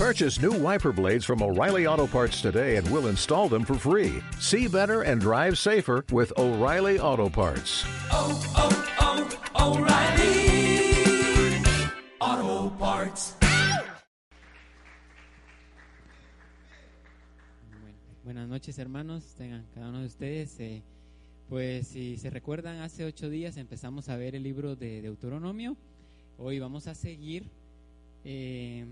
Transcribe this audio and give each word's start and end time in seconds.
Purchase 0.00 0.40
new 0.40 0.52
wiper 0.52 0.92
blades 0.92 1.26
from 1.26 1.42
O'Reilly 1.42 1.86
Auto 1.86 2.06
Parts 2.06 2.40
today 2.40 2.76
and 2.76 2.90
we'll 2.90 3.08
install 3.08 3.50
them 3.50 3.66
for 3.66 3.74
free. 3.74 4.22
See 4.38 4.66
better 4.66 5.02
and 5.02 5.20
drive 5.20 5.58
safer 5.58 6.06
with 6.10 6.32
O'Reilly 6.38 6.98
Auto 6.98 7.28
Parts. 7.28 7.84
oh, 8.10 8.32
oh, 8.56 9.28
oh, 9.58 9.76
O'Reilly 9.76 11.62
Auto 12.18 12.70
Parts. 12.78 13.36
Bueno, 17.70 17.98
buenas 18.24 18.48
noches 18.48 18.78
hermanos, 18.78 19.34
tengan 19.36 19.66
cada 19.74 19.90
uno 19.90 20.00
de 20.00 20.06
ustedes. 20.06 20.58
eh, 20.60 20.82
pues 21.50 21.88
si 21.88 22.16
se 22.16 22.30
recuerdan, 22.30 22.78
hace 22.78 23.04
ocho 23.04 23.28
días 23.28 23.58
empezamos 23.58 24.08
a 24.08 24.16
ver 24.16 24.34
el 24.34 24.44
libro 24.44 24.76
de 24.76 25.02
Deuteronomio. 25.02 25.76
Hoy 26.38 26.58
vamos 26.58 26.86
a 26.86 26.94
seguir. 26.94 27.50
eh, 28.24 28.86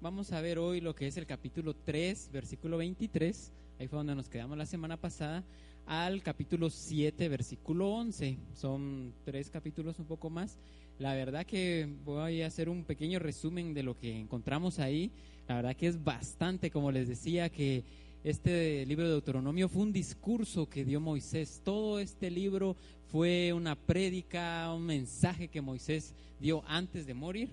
vamos 0.00 0.32
a 0.32 0.40
ver 0.40 0.58
hoy 0.58 0.80
lo 0.80 0.94
que 0.94 1.06
es 1.06 1.16
el 1.16 1.26
capítulo 1.26 1.74
3, 1.74 2.30
versículo 2.32 2.78
23. 2.78 3.52
Ahí 3.78 3.88
fue 3.88 3.98
donde 3.98 4.14
nos 4.14 4.28
quedamos 4.28 4.56
la 4.56 4.66
semana 4.66 4.96
pasada. 4.96 5.44
Al 5.86 6.22
capítulo 6.22 6.70
7, 6.70 7.28
versículo 7.28 7.90
11. 7.90 8.38
Son 8.54 9.12
tres 9.24 9.50
capítulos 9.50 9.98
un 9.98 10.06
poco 10.06 10.30
más. 10.30 10.58
La 10.98 11.14
verdad 11.14 11.46
que 11.46 11.88
voy 12.04 12.42
a 12.42 12.46
hacer 12.46 12.68
un 12.68 12.84
pequeño 12.84 13.18
resumen 13.18 13.74
de 13.74 13.82
lo 13.82 13.96
que 13.96 14.18
encontramos 14.18 14.78
ahí. 14.78 15.10
La 15.48 15.56
verdad 15.56 15.76
que 15.76 15.86
es 15.86 16.02
bastante, 16.02 16.70
como 16.70 16.92
les 16.92 17.08
decía, 17.08 17.48
que 17.48 17.84
este 18.24 18.84
libro 18.86 19.04
de 19.04 19.12
Deuteronomio 19.12 19.68
fue 19.68 19.82
un 19.82 19.92
discurso 19.92 20.68
que 20.68 20.84
dio 20.84 21.00
Moisés. 21.00 21.60
Todo 21.64 21.98
este 21.98 22.30
libro 22.30 22.76
fue 23.06 23.52
una 23.52 23.74
prédica, 23.74 24.72
un 24.74 24.86
mensaje 24.86 25.48
que 25.48 25.60
Moisés 25.60 26.14
dio 26.40 26.62
antes 26.66 27.06
de 27.06 27.14
morir. 27.14 27.50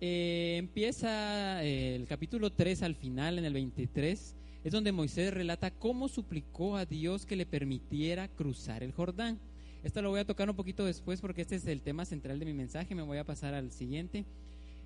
Eh, 0.00 0.56
empieza 0.58 1.64
eh, 1.64 1.96
el 1.96 2.06
capítulo 2.06 2.50
3 2.50 2.82
al 2.82 2.94
final, 2.94 3.38
en 3.38 3.46
el 3.46 3.54
23, 3.54 4.36
es 4.64 4.72
donde 4.72 4.92
Moisés 4.92 5.32
relata 5.32 5.70
cómo 5.70 6.08
suplicó 6.08 6.76
a 6.76 6.84
Dios 6.84 7.24
que 7.24 7.36
le 7.36 7.46
permitiera 7.46 8.28
cruzar 8.28 8.82
el 8.82 8.92
Jordán. 8.92 9.38
Esto 9.82 10.02
lo 10.02 10.10
voy 10.10 10.20
a 10.20 10.26
tocar 10.26 10.50
un 10.50 10.56
poquito 10.56 10.84
después 10.84 11.20
porque 11.20 11.42
este 11.42 11.56
es 11.56 11.66
el 11.66 11.80
tema 11.80 12.04
central 12.04 12.38
de 12.38 12.44
mi 12.44 12.52
mensaje, 12.52 12.94
me 12.94 13.02
voy 13.02 13.18
a 13.18 13.24
pasar 13.24 13.54
al 13.54 13.70
siguiente. 13.70 14.26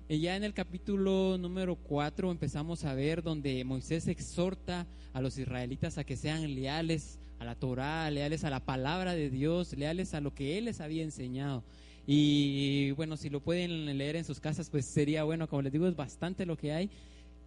Y 0.07 0.19
ya 0.19 0.35
en 0.35 0.43
el 0.43 0.53
capítulo 0.53 1.37
número 1.37 1.75
4 1.75 2.31
empezamos 2.31 2.85
a 2.85 2.93
ver 2.93 3.21
donde 3.21 3.63
Moisés 3.65 4.07
exhorta 4.07 4.87
a 5.13 5.21
los 5.21 5.37
israelitas 5.37 5.97
a 5.97 6.03
que 6.03 6.15
sean 6.15 6.53
leales 6.53 7.19
a 7.39 7.45
la 7.45 7.55
Torá, 7.55 8.09
leales 8.11 8.43
a 8.43 8.49
la 8.49 8.59
palabra 8.59 9.13
de 9.13 9.29
Dios, 9.29 9.75
leales 9.75 10.13
a 10.13 10.21
lo 10.21 10.33
que 10.33 10.57
Él 10.57 10.65
les 10.65 10.79
había 10.79 11.03
enseñado. 11.03 11.63
Y 12.07 12.91
bueno, 12.91 13.17
si 13.17 13.29
lo 13.29 13.41
pueden 13.41 13.97
leer 13.97 14.15
en 14.15 14.25
sus 14.25 14.39
casas, 14.39 14.69
pues 14.69 14.85
sería 14.85 15.23
bueno, 15.23 15.47
como 15.47 15.61
les 15.61 15.71
digo, 15.71 15.87
es 15.87 15.95
bastante 15.95 16.45
lo 16.45 16.57
que 16.57 16.73
hay. 16.73 16.89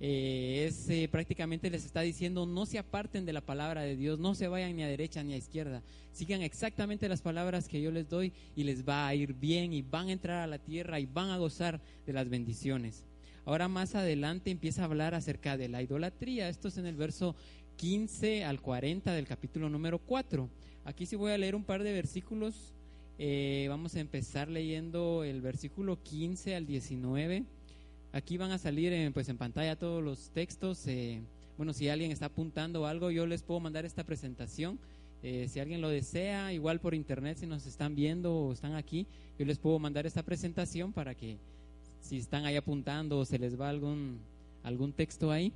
Eh, 0.00 0.66
es 0.66 0.90
eh, 0.90 1.08
prácticamente 1.10 1.70
les 1.70 1.84
está 1.84 2.00
diciendo 2.00 2.46
no 2.46 2.66
se 2.66 2.78
aparten 2.78 3.24
de 3.24 3.32
la 3.32 3.40
palabra 3.40 3.82
de 3.82 3.96
Dios, 3.96 4.18
no 4.18 4.34
se 4.34 4.48
vayan 4.48 4.74
ni 4.74 4.82
a 4.82 4.88
derecha 4.88 5.22
ni 5.22 5.34
a 5.34 5.36
izquierda, 5.36 5.82
sigan 6.12 6.42
exactamente 6.42 7.08
las 7.08 7.22
palabras 7.22 7.68
que 7.68 7.80
yo 7.80 7.92
les 7.92 8.08
doy 8.08 8.32
y 8.56 8.64
les 8.64 8.86
va 8.86 9.06
a 9.06 9.14
ir 9.14 9.34
bien 9.34 9.72
y 9.72 9.82
van 9.82 10.08
a 10.08 10.12
entrar 10.12 10.42
a 10.42 10.48
la 10.48 10.58
tierra 10.58 10.98
y 10.98 11.06
van 11.06 11.30
a 11.30 11.38
gozar 11.38 11.80
de 12.06 12.12
las 12.12 12.28
bendiciones. 12.28 13.04
Ahora 13.46 13.68
más 13.68 13.94
adelante 13.94 14.50
empieza 14.50 14.82
a 14.82 14.86
hablar 14.86 15.14
acerca 15.14 15.56
de 15.56 15.68
la 15.68 15.80
idolatría, 15.80 16.48
esto 16.48 16.68
es 16.68 16.76
en 16.76 16.86
el 16.86 16.96
verso 16.96 17.36
15 17.76 18.44
al 18.44 18.60
40 18.60 19.12
del 19.12 19.26
capítulo 19.26 19.68
número 19.68 20.00
4. 20.00 20.48
Aquí 20.84 21.06
sí 21.06 21.14
voy 21.14 21.32
a 21.32 21.38
leer 21.38 21.54
un 21.54 21.64
par 21.64 21.82
de 21.82 21.92
versículos, 21.92 22.74
Eh, 23.18 23.66
vamos 23.68 23.94
a 23.94 24.00
empezar 24.00 24.48
leyendo 24.48 25.22
el 25.22 25.40
versículo 25.40 26.02
15 26.02 26.56
al 26.56 26.66
19. 26.66 27.44
Aquí 28.12 28.36
van 28.36 28.50
a 28.50 28.58
salir 28.58 28.92
en, 28.92 29.12
pues 29.12 29.28
en 29.28 29.38
pantalla 29.38 29.76
todos 29.76 30.02
los 30.02 30.30
textos. 30.30 30.86
eh, 30.86 31.20
bueno, 31.56 31.72
si 31.72 31.88
alguien 31.88 32.10
está 32.10 32.26
apuntando 32.26 32.86
algo, 32.86 33.10
yo 33.12 33.26
les 33.26 33.42
puedo 33.42 33.60
mandar 33.60 33.84
esta 33.84 34.02
presentación. 34.02 34.78
Eh, 35.22 35.46
si 35.48 35.60
alguien 35.60 35.80
lo 35.80 35.88
desea, 35.88 36.52
igual 36.52 36.80
por 36.80 36.94
internet, 36.94 37.38
si 37.38 37.46
nos 37.46 37.66
están 37.66 37.94
viendo 37.94 38.34
o 38.34 38.52
están 38.52 38.74
aquí, 38.74 39.06
yo 39.38 39.46
les 39.46 39.58
puedo 39.58 39.78
mandar 39.78 40.04
esta 40.06 40.22
presentación 40.22 40.92
para 40.92 41.14
que 41.14 41.38
si 42.00 42.18
están 42.18 42.44
ahí 42.44 42.56
apuntando 42.56 43.18
o 43.18 43.24
se 43.24 43.38
les 43.38 43.58
va 43.58 43.68
algún, 43.68 44.18
algún 44.64 44.92
texto 44.92 45.30
ahí. 45.30 45.52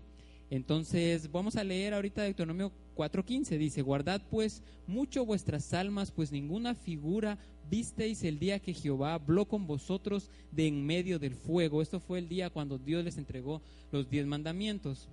Entonces, 0.50 1.30
vamos 1.30 1.56
a 1.56 1.64
leer 1.64 1.92
ahorita 1.92 2.22
Deuteronomio 2.22 2.72
4.15. 2.96 3.58
Dice, 3.58 3.82
guardad 3.82 4.22
pues 4.30 4.62
mucho 4.86 5.26
vuestras 5.26 5.74
almas, 5.74 6.10
pues 6.10 6.32
ninguna 6.32 6.74
figura 6.74 7.38
visteis 7.70 8.24
el 8.24 8.38
día 8.38 8.58
que 8.58 8.72
Jehová 8.72 9.14
habló 9.14 9.44
con 9.44 9.66
vosotros 9.66 10.30
de 10.50 10.66
en 10.66 10.86
medio 10.86 11.18
del 11.18 11.34
fuego. 11.34 11.82
Esto 11.82 12.00
fue 12.00 12.18
el 12.18 12.28
día 12.28 12.50
cuando 12.50 12.78
Dios 12.78 13.04
les 13.04 13.18
entregó 13.18 13.60
los 13.92 14.08
diez 14.08 14.26
mandamientos. 14.26 15.08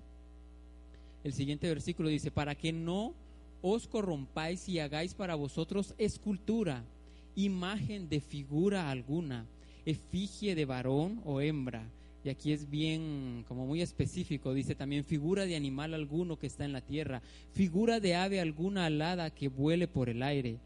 El 1.23 1.33
siguiente 1.33 1.67
versículo 1.67 2.07
dice, 2.09 2.31
para 2.31 2.55
que 2.55 2.71
no 2.71 3.13
os 3.61 3.87
corrompáis 3.87 4.69
y 4.69 4.79
hagáis 4.79 5.13
para 5.13 5.35
vosotros 5.35 5.95
escultura, 5.97 6.83
imagen 7.35 8.07
de 8.07 8.21
figura 8.21 8.89
alguna, 8.89 9.45
efigie 9.85 10.55
de 10.55 10.65
varón 10.65 11.21
o 11.25 11.41
hembra. 11.41 11.89
Y 12.25 12.29
aquí 12.29 12.53
es 12.53 12.71
bien, 12.71 13.45
como 13.47 13.67
muy 13.67 13.83
específico, 13.83 14.55
dice 14.55 14.73
también 14.73 15.05
figura 15.05 15.45
de 15.45 15.55
animal 15.55 15.93
alguno 15.93 16.39
que 16.39 16.47
está 16.47 16.65
en 16.65 16.73
la 16.73 16.81
tierra, 16.81 17.21
figura 17.53 17.99
de 17.99 18.15
ave 18.15 18.39
alguna 18.39 18.87
alada 18.87 19.29
que 19.29 19.47
vuele 19.47 19.87
por 19.87 20.09
el 20.09 20.23
aire, 20.23 20.57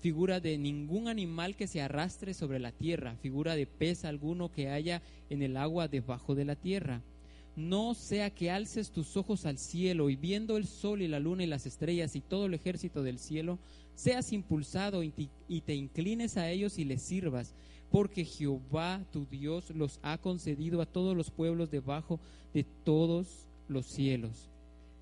figura 0.00 0.40
de 0.40 0.58
ningún 0.58 1.08
animal 1.08 1.56
que 1.56 1.68
se 1.68 1.80
arrastre 1.80 2.34
sobre 2.34 2.58
la 2.58 2.70
tierra, 2.70 3.16
figura 3.16 3.56
de 3.56 3.66
pez 3.66 4.04
alguno 4.04 4.52
que 4.52 4.68
haya 4.68 5.00
en 5.30 5.40
el 5.40 5.56
agua 5.56 5.88
debajo 5.88 6.34
de 6.34 6.44
la 6.44 6.54
tierra. 6.54 7.00
No 7.56 7.94
sea 7.94 8.28
que 8.28 8.50
alces 8.50 8.90
tus 8.90 9.16
ojos 9.16 9.46
al 9.46 9.56
cielo 9.56 10.10
y 10.10 10.16
viendo 10.16 10.58
el 10.58 10.66
sol 10.66 11.00
y 11.00 11.08
la 11.08 11.18
luna 11.18 11.44
y 11.44 11.46
las 11.46 11.64
estrellas 11.64 12.14
y 12.14 12.20
todo 12.20 12.44
el 12.44 12.52
ejército 12.52 13.02
del 13.02 13.18
cielo, 13.18 13.58
seas 13.94 14.34
impulsado 14.34 15.02
y 15.02 15.10
te, 15.62 15.74
inclines 15.74 16.36
a 16.36 16.50
ellos 16.50 16.78
y 16.78 16.84
les 16.84 17.00
sirvas, 17.00 17.54
porque 17.90 18.24
Jehová 18.24 19.04
tu 19.12 19.26
Dios 19.26 19.70
los 19.70 19.98
ha 20.02 20.18
concedido 20.18 20.80
a 20.80 20.86
todos 20.86 21.16
los 21.16 21.30
pueblos 21.30 21.70
debajo 21.70 22.20
de 22.52 22.64
todos 22.64 23.46
los 23.68 23.86
cielos. 23.86 24.48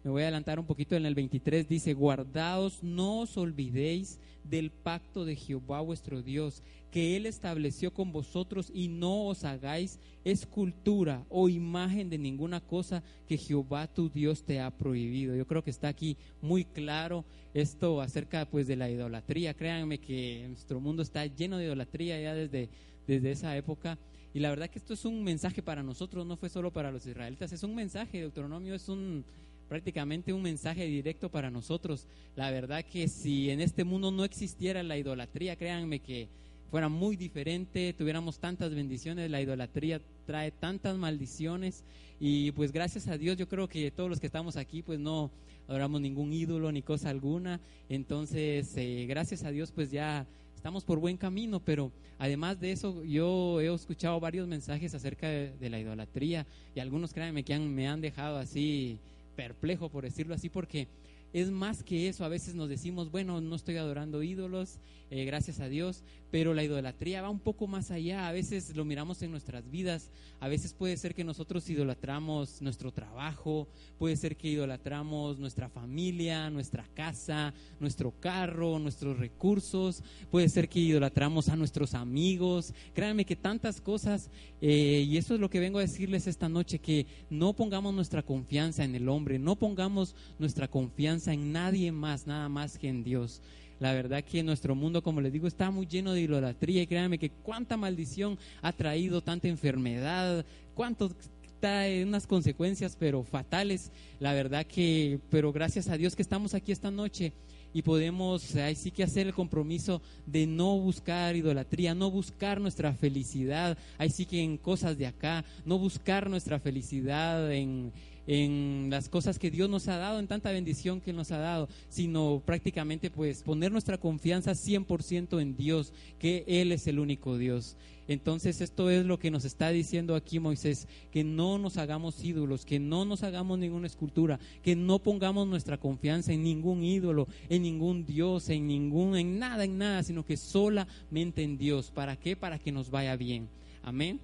Me 0.05 0.11
voy 0.11 0.23
a 0.23 0.25
adelantar 0.25 0.59
un 0.59 0.67
poquito 0.67 0.97
en 0.97 1.07
el 1.07 1.15
23, 1.15 1.69
dice, 1.69 1.95
guardaos, 1.95 2.83
no 2.83 3.21
os 3.21 3.37
olvidéis 3.37 4.19
del 4.43 4.73
pacto 4.73 5.25
de 5.25 5.37
Jehová 5.37 5.81
vuestro 5.81 6.23
Dios, 6.23 6.65
que 6.91 7.17
Él 7.17 7.25
estableció 7.25 7.95
con 7.95 8.11
vosotros 8.11 8.73
y 8.75 8.89
no 8.89 9.27
os 9.27 9.45
hagáis 9.45 10.01
escultura 10.25 11.25
o 11.29 11.49
imagen 11.49 12.11
de 12.11 12.19
ninguna 12.19 12.61
cosa 12.61 13.05
que 13.29 13.39
Jehová 13.39 13.87
tu 13.87 14.09
Dios 14.09 14.43
te 14.43 14.59
ha 14.59 14.73
prohibido. 14.73 15.37
Yo 15.37 15.47
creo 15.47 15.63
que 15.63 15.71
está 15.71 15.87
aquí 15.87 16.17
muy 16.41 16.65
claro 16.65 17.25
esto 17.55 18.01
acerca 18.01 18.45
pues 18.45 18.67
de 18.67 18.75
la 18.75 18.91
idolatría. 18.91 19.55
Créanme 19.55 19.99
que 19.99 20.47
nuestro 20.49 20.81
mundo 20.81 21.03
está 21.03 21.25
lleno 21.27 21.59
de 21.59 21.67
idolatría 21.67 22.21
ya 22.21 22.35
desde, 22.35 22.69
desde 23.07 23.31
esa 23.31 23.57
época. 23.57 23.99
Y 24.35 24.41
la 24.41 24.51
verdad 24.51 24.69
que 24.69 24.81
esto 24.81 24.95
es 24.95 25.05
un 25.05 25.23
mensaje 25.23 25.63
para 25.63 25.85
nosotros, 25.85 26.27
no 26.27 26.37
fue 26.37 26.49
solo 26.49 26.73
para 26.73 26.91
los 26.91 27.07
israelitas, 27.07 27.53
es 27.53 27.63
un 27.63 27.75
mensaje, 27.75 28.19
Deuteronomio 28.19 28.75
es 28.75 28.89
un 28.89 29.25
prácticamente 29.73 30.35
un 30.35 30.43
mensaje 30.43 30.85
directo 30.85 31.31
para 31.31 31.51
nosotros. 31.51 32.07
La 32.37 32.51
verdad 32.51 32.85
que 32.85 33.09
si 33.09 33.49
en 33.49 33.63
este 33.63 33.85
mundo 33.85 34.11
no 34.11 34.23
existiera 34.23 34.83
la 34.83 34.99
idolatría, 34.99 35.57
créanme 35.57 36.01
que 36.01 36.29
fuera 36.71 36.91
muy 36.91 37.17
diferente, 37.17 37.95
tuviéramos 37.95 38.39
tantas 38.39 38.75
bendiciones, 38.75 39.31
la 39.31 39.41
idolatría 39.41 40.03
trae 40.27 40.51
tantas 40.51 40.99
maldiciones. 40.99 41.85
Y 42.21 42.53
pues 42.53 42.71
gracias 42.71 43.09
a 43.09 43.17
Dios 43.17 43.39
yo 43.39 43.49
creo 43.49 43.67
que 43.67 43.91
todos 43.91 44.11
los 44.11 44.21
que 44.21 44.27
estamos 44.27 44.59
aquí 44.59 44.83
pues 44.83 44.99
no 44.99 45.31
adoramos 45.67 46.03
ningún 46.03 46.35
ídolo 46.35 46.71
ni 46.71 46.83
cosa 46.83 47.09
alguna, 47.09 47.59
entonces 47.89 48.77
eh, 48.77 49.07
gracias 49.09 49.43
a 49.43 49.51
Dios 49.51 49.73
pues 49.73 49.91
ya 49.91 50.27
estamos 50.55 50.85
por 50.85 50.99
buen 50.99 51.17
camino, 51.17 51.61
pero 51.61 51.91
además 52.19 52.61
de 52.61 52.73
eso 52.73 53.03
yo 53.05 53.59
he 53.63 53.73
escuchado 53.73 54.21
varios 54.21 54.47
mensajes 54.47 54.95
acerca 54.95 55.29
de, 55.29 55.51
de 55.59 55.71
la 55.71 55.81
idolatría. 55.81 56.47
Y 56.75 56.81
algunos 56.81 57.15
créanme 57.15 57.43
que 57.43 57.55
han, 57.55 57.75
me 57.75 57.89
han 57.89 58.03
dejado 58.03 58.37
así 58.37 58.99
perplejo 59.35 59.89
por 59.89 60.05
decirlo 60.05 60.35
así 60.35 60.49
porque 60.49 60.89
es 61.33 61.51
más 61.51 61.83
que 61.83 62.09
eso. 62.09 62.25
A 62.25 62.29
veces 62.29 62.55
nos 62.55 62.69
decimos, 62.69 63.11
bueno, 63.11 63.41
no 63.41 63.57
estoy 63.57 63.77
adorando 63.77 64.23
ídolos, 64.23 64.79
eh, 65.11 65.25
gracias 65.25 65.61
a 65.61 65.69
Dios, 65.69 66.05
pero 66.33 66.55
la 66.55 66.65
idolatría 66.65 67.21
va 67.21 67.29
un 67.29 67.39
poco 67.39 67.67
más 67.67 67.91
allá. 67.91 68.27
A 68.27 68.33
veces 68.33 68.75
lo 68.75 68.87
miramos 68.87 69.21
en 69.21 69.31
nuestras 69.31 69.71
vidas. 69.71 70.11
A 70.41 70.49
veces 70.49 70.73
puede 70.73 70.97
ser 70.97 71.15
que 71.15 71.25
nosotros 71.25 71.69
idolatramos 71.69 72.63
nuestro 72.63 72.91
trabajo, 72.91 73.69
puede 73.99 74.17
ser 74.17 74.39
que 74.39 74.49
idolatramos 74.49 75.39
nuestra 75.39 75.69
familia, 75.69 76.49
nuestra 76.49 76.89
casa, 76.95 77.53
nuestro 77.79 78.13
carro, 78.19 78.79
nuestros 78.79 79.19
recursos, 79.19 80.03
puede 80.31 80.49
ser 80.49 80.71
que 80.71 80.81
idolatramos 80.81 81.51
a 81.51 81.57
nuestros 81.57 81.93
amigos. 81.93 82.73
Créanme 82.95 83.27
que 83.27 83.37
tantas 83.37 83.83
cosas, 83.83 84.31
eh, 84.63 85.05
y 85.07 85.19
eso 85.19 85.35
es 85.35 85.41
lo 85.41 85.51
que 85.51 85.61
vengo 85.61 85.81
a 85.81 85.83
decirles 85.83 86.27
esta 86.27 86.49
noche, 86.49 86.79
que 86.79 87.07
no 87.29 87.53
pongamos 87.53 87.93
nuestra 87.93 88.23
confianza 88.23 88.85
en 88.85 88.95
el 88.95 89.11
hombre, 89.11 89.39
no 89.39 89.57
pongamos 89.57 90.17
nuestra 90.39 90.67
confianza 90.67 91.35
en 91.35 91.53
nadie 91.53 91.93
más, 91.93 92.27
nada 92.27 92.49
más 92.49 92.79
que 92.79 92.89
en 92.89 93.05
Dios. 93.05 93.43
La 93.83 93.93
verdad 93.93 94.23
que 94.23 94.45
nuestro 94.45 94.77
mundo, 94.77 95.03
como 95.03 95.21
les 95.21 95.33
digo, 95.33 95.49
está 95.49 95.73
muy 95.73 95.89
lleno 95.89 96.13
de 96.13 96.21
idolatría 96.21 96.83
y 96.83 96.87
créanme 96.87 97.19
que 97.19 97.31
cuánta 97.31 97.77
maldición 97.77 98.39
ha 98.61 98.73
traído, 98.73 99.23
tanta 99.23 99.49
enfermedad, 99.49 100.47
cuánto 100.73 101.11
trae 101.59 102.05
unas 102.05 102.29
consecuencias, 102.29 102.97
pero 102.97 103.25
fatales. 103.25 103.91
La 104.21 104.35
verdad 104.35 104.65
que, 104.67 105.19
pero 105.31 105.53
gracias 105.53 105.89
a 105.89 105.97
Dios 105.97 106.15
que 106.15 106.23
estamos 106.23 106.55
aquí 106.55 106.71
esta 106.71 106.93
noche 106.93 107.33
y 107.75 107.83
podemos 107.83 108.55
ahí 108.55 108.77
sí 108.77 108.93
que 108.93 109.03
hacer 109.03 109.27
el 109.27 109.35
compromiso 109.35 110.01
de 110.27 110.47
no 110.47 110.79
buscar 110.79 111.35
idolatría, 111.35 111.93
no 111.93 112.09
buscar 112.09 112.61
nuestra 112.61 112.93
felicidad, 112.93 113.77
ahí 113.99 114.11
sí 114.11 114.27
que 114.27 114.45
en 114.45 114.59
cosas 114.59 114.97
de 114.97 115.09
acá, 115.09 115.45
no 115.65 115.77
buscar 115.77 116.31
nuestra 116.31 116.61
felicidad 116.61 117.53
en, 117.53 117.93
en 118.27 118.89
las 118.91 119.09
cosas 119.09 119.39
que 119.39 119.51
Dios 119.51 119.69
nos 119.69 119.89
ha 119.89 119.97
dado, 119.97 120.19
en 120.19 120.29
tanta 120.29 120.51
bendición 120.51 121.01
que 121.01 121.13
nos 121.13 121.33
ha 121.33 121.39
dado, 121.39 121.69
sino 121.89 122.43
prácticamente 122.45 123.11
pues 123.11 123.43
poner 123.43 123.73
nuestra 123.73 123.99
confianza 123.99 124.53
100% 124.53 125.41
en 125.41 125.57
Dios, 125.57 125.93
que 126.19 126.45
Él 126.47 126.73
es 126.73 126.87
el 126.87 126.99
único 126.99 127.37
Dios. 127.37 127.77
Entonces 128.09 128.61
esto 128.61 128.91
es 128.91 129.07
lo 129.07 129.19
que 129.19 129.31
nos 129.31 129.45
está 129.45 129.71
diciendo 129.71 130.17
aquí 130.17 130.41
Moisés, 130.41 130.89
que 131.13 131.25
no 131.25 131.59
nos 131.59 131.77
hagamos 131.77 132.23
ídolos, 132.23 132.65
que 132.65 132.81
no 132.81 133.05
nos 133.05 133.23
hagamos 133.23 133.59
ninguna 133.59 133.87
escultura, 133.87 134.41
que 134.63 134.75
no 134.75 134.99
pongamos 134.99 135.47
nuestra 135.47 135.79
confianza 135.79 136.33
en 136.33 136.43
ningún 136.43 136.83
ídolo, 136.83 137.29
en 137.49 137.63
ningún 137.63 138.05
Dios, 138.05 138.49
en 138.49 138.67
ningún, 138.67 139.17
en 139.17 139.39
nada, 139.39 139.65
en 139.65 139.79
nada, 139.79 140.03
sino 140.03 140.25
que 140.25 140.37
solamente 140.37 141.43
en 141.43 141.57
Dios. 141.57 141.91
¿Para 141.91 142.17
qué? 142.17 142.37
Para 142.37 142.59
que 142.59 142.73
nos 142.73 142.91
vaya 142.91 143.17
bien. 143.17 143.49
Amén. 143.83 144.21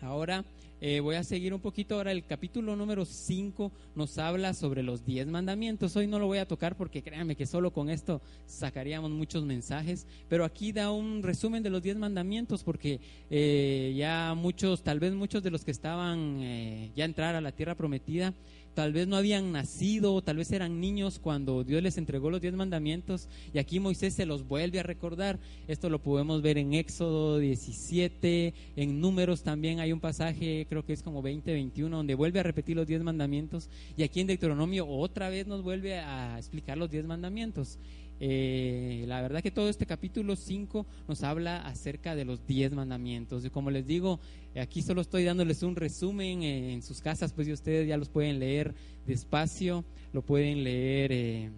Ahora 0.00 0.44
eh, 0.80 1.00
voy 1.00 1.16
a 1.16 1.24
seguir 1.24 1.52
un 1.52 1.60
poquito. 1.60 1.96
Ahora 1.96 2.12
el 2.12 2.24
capítulo 2.24 2.74
número 2.74 3.04
5 3.04 3.72
nos 3.94 4.18
habla 4.18 4.54
sobre 4.54 4.82
los 4.82 5.04
10 5.04 5.26
mandamientos. 5.26 5.94
Hoy 5.96 6.06
no 6.06 6.18
lo 6.18 6.26
voy 6.26 6.38
a 6.38 6.48
tocar 6.48 6.76
porque 6.76 7.02
créanme 7.02 7.36
que 7.36 7.46
solo 7.46 7.72
con 7.72 7.90
esto 7.90 8.22
sacaríamos 8.46 9.10
muchos 9.10 9.44
mensajes. 9.44 10.06
Pero 10.28 10.44
aquí 10.44 10.72
da 10.72 10.90
un 10.90 11.22
resumen 11.22 11.62
de 11.62 11.70
los 11.70 11.82
10 11.82 11.96
mandamientos 11.96 12.64
porque 12.64 13.00
eh, 13.30 13.94
ya 13.96 14.34
muchos, 14.34 14.82
tal 14.82 15.00
vez 15.00 15.12
muchos 15.12 15.42
de 15.42 15.50
los 15.50 15.64
que 15.64 15.70
estaban 15.70 16.40
eh, 16.40 16.90
ya 16.96 17.04
entrar 17.04 17.34
a 17.34 17.40
la 17.40 17.52
tierra 17.52 17.74
prometida, 17.74 18.34
tal 18.80 18.94
vez 18.94 19.06
no 19.06 19.16
habían 19.16 19.52
nacido, 19.52 20.22
tal 20.22 20.38
vez 20.38 20.50
eran 20.52 20.80
niños 20.80 21.18
cuando 21.18 21.64
Dios 21.64 21.82
les 21.82 21.98
entregó 21.98 22.30
los 22.30 22.40
diez 22.40 22.54
mandamientos 22.54 23.28
y 23.52 23.58
aquí 23.58 23.78
Moisés 23.78 24.14
se 24.14 24.24
los 24.24 24.48
vuelve 24.48 24.80
a 24.80 24.82
recordar. 24.82 25.38
Esto 25.68 25.90
lo 25.90 25.98
podemos 25.98 26.40
ver 26.40 26.56
en 26.56 26.72
Éxodo 26.72 27.38
17, 27.38 28.54
en 28.76 28.98
Números 29.02 29.42
también 29.42 29.80
hay 29.80 29.92
un 29.92 30.00
pasaje, 30.00 30.66
creo 30.66 30.82
que 30.82 30.94
es 30.94 31.02
como 31.02 31.20
20, 31.20 31.52
21, 31.52 31.94
donde 31.94 32.14
vuelve 32.14 32.40
a 32.40 32.42
repetir 32.42 32.74
los 32.74 32.86
diez 32.86 33.02
mandamientos 33.02 33.68
y 33.98 34.02
aquí 34.02 34.20
en 34.22 34.28
Deuteronomio 34.28 34.88
otra 34.88 35.28
vez 35.28 35.46
nos 35.46 35.62
vuelve 35.62 35.98
a 35.98 36.38
explicar 36.38 36.78
los 36.78 36.90
diez 36.90 37.04
mandamientos. 37.04 37.78
Eh, 38.22 39.04
la 39.08 39.22
verdad 39.22 39.42
que 39.42 39.50
todo 39.50 39.70
este 39.70 39.86
capítulo 39.86 40.36
5 40.36 40.86
nos 41.08 41.22
habla 41.22 41.66
acerca 41.66 42.14
de 42.14 42.26
los 42.26 42.46
10 42.46 42.72
mandamientos. 42.72 43.44
Y 43.44 43.50
como 43.50 43.70
les 43.70 43.86
digo, 43.86 44.20
aquí 44.60 44.82
solo 44.82 45.00
estoy 45.00 45.24
dándoles 45.24 45.62
un 45.62 45.74
resumen 45.74 46.42
eh, 46.42 46.74
en 46.74 46.82
sus 46.82 47.00
casas, 47.00 47.32
pues 47.32 47.48
ustedes 47.48 47.88
ya 47.88 47.96
los 47.96 48.10
pueden 48.10 48.38
leer 48.38 48.74
despacio, 49.06 49.84
lo 50.12 50.22
pueden 50.22 50.62
leer 50.62 51.12
eh, 51.12 51.50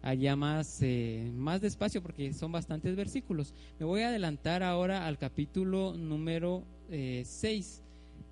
allá 0.00 0.34
más, 0.34 0.80
más 1.34 1.60
despacio 1.60 2.02
porque 2.02 2.32
son 2.32 2.52
bastantes 2.52 2.96
versículos. 2.96 3.52
Me 3.78 3.84
voy 3.84 4.00
a 4.00 4.08
adelantar 4.08 4.62
ahora 4.62 5.06
al 5.06 5.18
capítulo 5.18 5.94
número 5.94 6.64
6. 6.90 7.82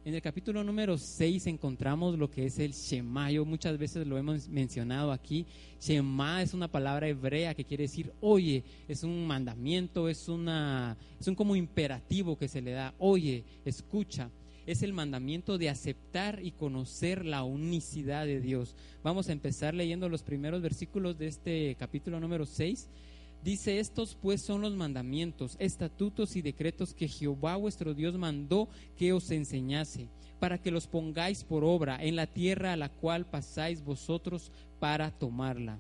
En 0.07 0.15
el 0.15 0.23
capítulo 0.23 0.63
número 0.63 0.97
6 0.97 1.49
encontramos 1.49 2.17
lo 2.17 2.31
que 2.31 2.47
es 2.47 2.61
el 2.61 2.71
Shema. 2.71 3.33
Yo 3.33 3.45
muchas 3.45 3.77
veces 3.77 4.07
lo 4.07 4.17
hemos 4.17 4.49
mencionado 4.49 5.11
aquí. 5.11 5.45
Shema 5.81 6.43
es 6.43 6.55
una 6.55 6.69
palabra 6.69 7.09
hebrea 7.09 7.57
que 7.57 7.65
quiere 7.65 7.83
decir 7.83 8.13
oye, 8.21 8.63
es 8.87 9.03
un 9.03 9.27
mandamiento, 9.27 10.09
es, 10.09 10.29
una, 10.29 10.97
es 11.19 11.27
un 11.27 11.35
como 11.35 11.57
imperativo 11.57 12.39
que 12.39 12.47
se 12.47 12.63
le 12.63 12.71
da. 12.71 12.95
Oye, 13.01 13.43
escucha. 13.65 14.31
Es 14.65 14.85
el 14.85 14.93
mandamiento 14.93 15.59
de 15.59 15.71
aceptar 15.71 16.39
y 16.41 16.53
conocer 16.53 17.25
la 17.25 17.43
unicidad 17.43 18.27
de 18.27 18.41
Dios. 18.41 18.77
Vamos 19.03 19.29
a 19.29 19.33
empezar 19.33 19.75
leyendo 19.75 20.09
los 20.09 20.23
primeros 20.23 20.63
versículos 20.63 21.19
de 21.19 21.27
este 21.27 21.77
capítulo 21.81 22.21
número 22.21 22.47
6 22.47 22.89
Dice, 23.43 23.79
estos 23.79 24.17
pues 24.21 24.43
son 24.43 24.61
los 24.63 24.75
mandamientos, 24.75 25.57
estatutos 25.61 26.35
y 26.35 26.43
decretos 26.43 26.95
que 26.95 27.07
Jehová 27.07 27.57
vuestro 27.57 27.95
Dios 27.95 28.17
mandó 28.17 28.69
que 28.97 29.13
os 29.13 29.31
enseñase, 29.31 30.09
para 30.41 30.59
que 30.59 30.73
los 30.73 30.89
pongáis 30.89 31.45
por 31.45 31.63
obra 31.63 31.97
en 32.03 32.17
la 32.17 32.27
tierra 32.27 32.73
a 32.73 32.77
la 32.77 32.89
cual 32.89 33.25
pasáis 33.25 33.85
vosotros 33.85 34.51
para 34.81 35.11
tomarla. 35.11 35.79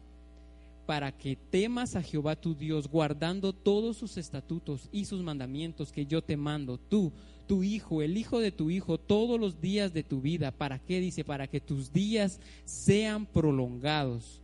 Para 0.87 1.11
que 1.11 1.35
temas 1.35 1.97
a 1.97 2.03
Jehová 2.03 2.37
tu 2.37 2.55
Dios, 2.55 2.87
guardando 2.87 3.53
todos 3.53 3.97
sus 3.97 4.17
estatutos 4.17 4.89
y 4.93 5.07
sus 5.07 5.21
mandamientos 5.21 5.91
que 5.91 6.07
yo 6.07 6.23
te 6.23 6.37
mando, 6.37 6.79
tú, 6.79 7.13
tu 7.49 7.65
hijo, 7.65 8.03
el 8.03 8.17
hijo 8.17 8.39
de 8.39 8.53
tu 8.53 8.71
hijo, 8.71 8.97
todos 8.97 9.41
los 9.41 9.61
días 9.61 9.93
de 9.93 10.05
tu 10.05 10.21
vida. 10.21 10.53
¿Para 10.53 10.79
qué? 10.79 11.01
Dice, 11.01 11.25
para 11.25 11.49
que 11.49 11.61
tus 11.61 11.93
días 11.93 12.41
sean 12.65 13.27
prolongados 13.27 14.41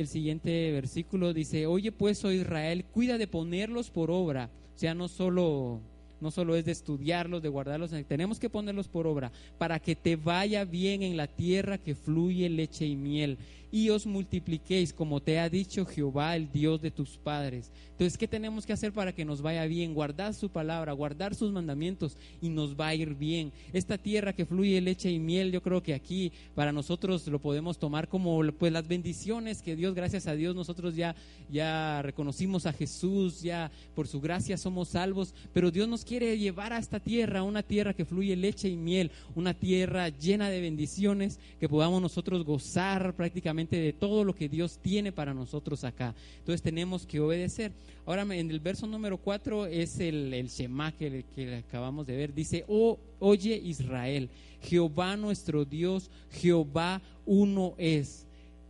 el 0.00 0.08
siguiente 0.08 0.72
versículo 0.72 1.32
dice, 1.32 1.66
oye 1.66 1.92
pues, 1.92 2.24
oh 2.24 2.32
Israel, 2.32 2.84
cuida 2.84 3.18
de 3.18 3.26
ponerlos 3.26 3.90
por 3.90 4.10
obra. 4.10 4.50
O 4.74 4.78
sea, 4.78 4.94
no 4.94 5.08
solo, 5.08 5.80
no 6.20 6.30
solo 6.30 6.56
es 6.56 6.64
de 6.64 6.72
estudiarlos, 6.72 7.42
de 7.42 7.48
guardarlos, 7.48 7.90
tenemos 8.08 8.40
que 8.40 8.50
ponerlos 8.50 8.88
por 8.88 9.06
obra 9.06 9.30
para 9.58 9.78
que 9.78 9.94
te 9.94 10.16
vaya 10.16 10.64
bien 10.64 11.02
en 11.02 11.16
la 11.16 11.26
tierra 11.26 11.78
que 11.78 11.94
fluye 11.94 12.48
leche 12.48 12.86
y 12.86 12.96
miel 12.96 13.38
y 13.70 13.90
os 13.90 14.06
multipliquéis 14.06 14.92
como 14.92 15.20
te 15.20 15.38
ha 15.38 15.48
dicho 15.48 15.84
Jehová, 15.84 16.36
el 16.36 16.50
Dios 16.50 16.80
de 16.80 16.90
tus 16.90 17.16
padres. 17.16 17.70
Entonces, 17.90 18.16
¿qué 18.16 18.26
tenemos 18.26 18.66
que 18.66 18.72
hacer 18.72 18.92
para 18.92 19.12
que 19.14 19.24
nos 19.24 19.42
vaya 19.42 19.64
bien? 19.66 19.94
Guardar 19.94 20.34
su 20.34 20.50
palabra, 20.50 20.92
guardar 20.92 21.34
sus 21.34 21.52
mandamientos 21.52 22.16
y 22.40 22.48
nos 22.48 22.78
va 22.78 22.88
a 22.88 22.94
ir 22.94 23.14
bien. 23.14 23.52
Esta 23.72 23.98
tierra 23.98 24.32
que 24.32 24.46
fluye 24.46 24.80
leche 24.80 25.10
y 25.10 25.18
miel, 25.18 25.52
yo 25.52 25.62
creo 25.62 25.82
que 25.82 25.94
aquí 25.94 26.32
para 26.54 26.72
nosotros 26.72 27.26
lo 27.26 27.40
podemos 27.40 27.78
tomar 27.78 28.08
como 28.08 28.40
pues 28.52 28.72
las 28.72 28.88
bendiciones 28.88 29.62
que 29.62 29.76
Dios, 29.76 29.94
gracias 29.94 30.26
a 30.26 30.34
Dios, 30.34 30.56
nosotros 30.56 30.96
ya 30.96 31.14
ya 31.50 32.00
reconocimos 32.02 32.66
a 32.66 32.72
Jesús, 32.72 33.42
ya 33.42 33.70
por 33.94 34.06
su 34.06 34.20
gracia 34.20 34.56
somos 34.56 34.88
salvos, 34.88 35.34
pero 35.52 35.70
Dios 35.70 35.88
nos 35.88 36.04
quiere 36.04 36.38
llevar 36.38 36.72
a 36.72 36.78
esta 36.78 37.00
tierra, 37.00 37.42
una 37.42 37.62
tierra 37.62 37.94
que 37.94 38.04
fluye 38.04 38.36
leche 38.36 38.68
y 38.68 38.76
miel, 38.76 39.10
una 39.34 39.54
tierra 39.54 40.08
llena 40.08 40.48
de 40.48 40.60
bendiciones 40.60 41.38
que 41.58 41.68
podamos 41.68 42.00
nosotros 42.00 42.44
gozar 42.44 43.14
prácticamente 43.14 43.59
de 43.68 43.92
todo 43.92 44.24
lo 44.24 44.34
que 44.34 44.48
Dios 44.48 44.78
tiene 44.80 45.12
para 45.12 45.34
nosotros 45.34 45.84
acá. 45.84 46.14
Entonces 46.38 46.62
tenemos 46.62 47.06
que 47.06 47.20
obedecer. 47.20 47.72
Ahora 48.06 48.22
en 48.22 48.50
el 48.50 48.60
verso 48.60 48.86
número 48.86 49.18
4 49.18 49.66
es 49.66 50.00
el, 50.00 50.32
el 50.32 50.48
Shema 50.48 50.92
que, 50.92 51.24
acabamos 51.66 52.06
de 52.06 52.16
ver. 52.16 52.34
Dice, 52.34 52.64
oh, 52.68 52.98
oye 53.18 53.56
Israel, 53.56 54.30
Jehová 54.62 55.16
nuestro 55.16 55.64
Dios, 55.64 56.10
Jehová 56.30 57.02
uno 57.26 57.74
es. 57.78 58.26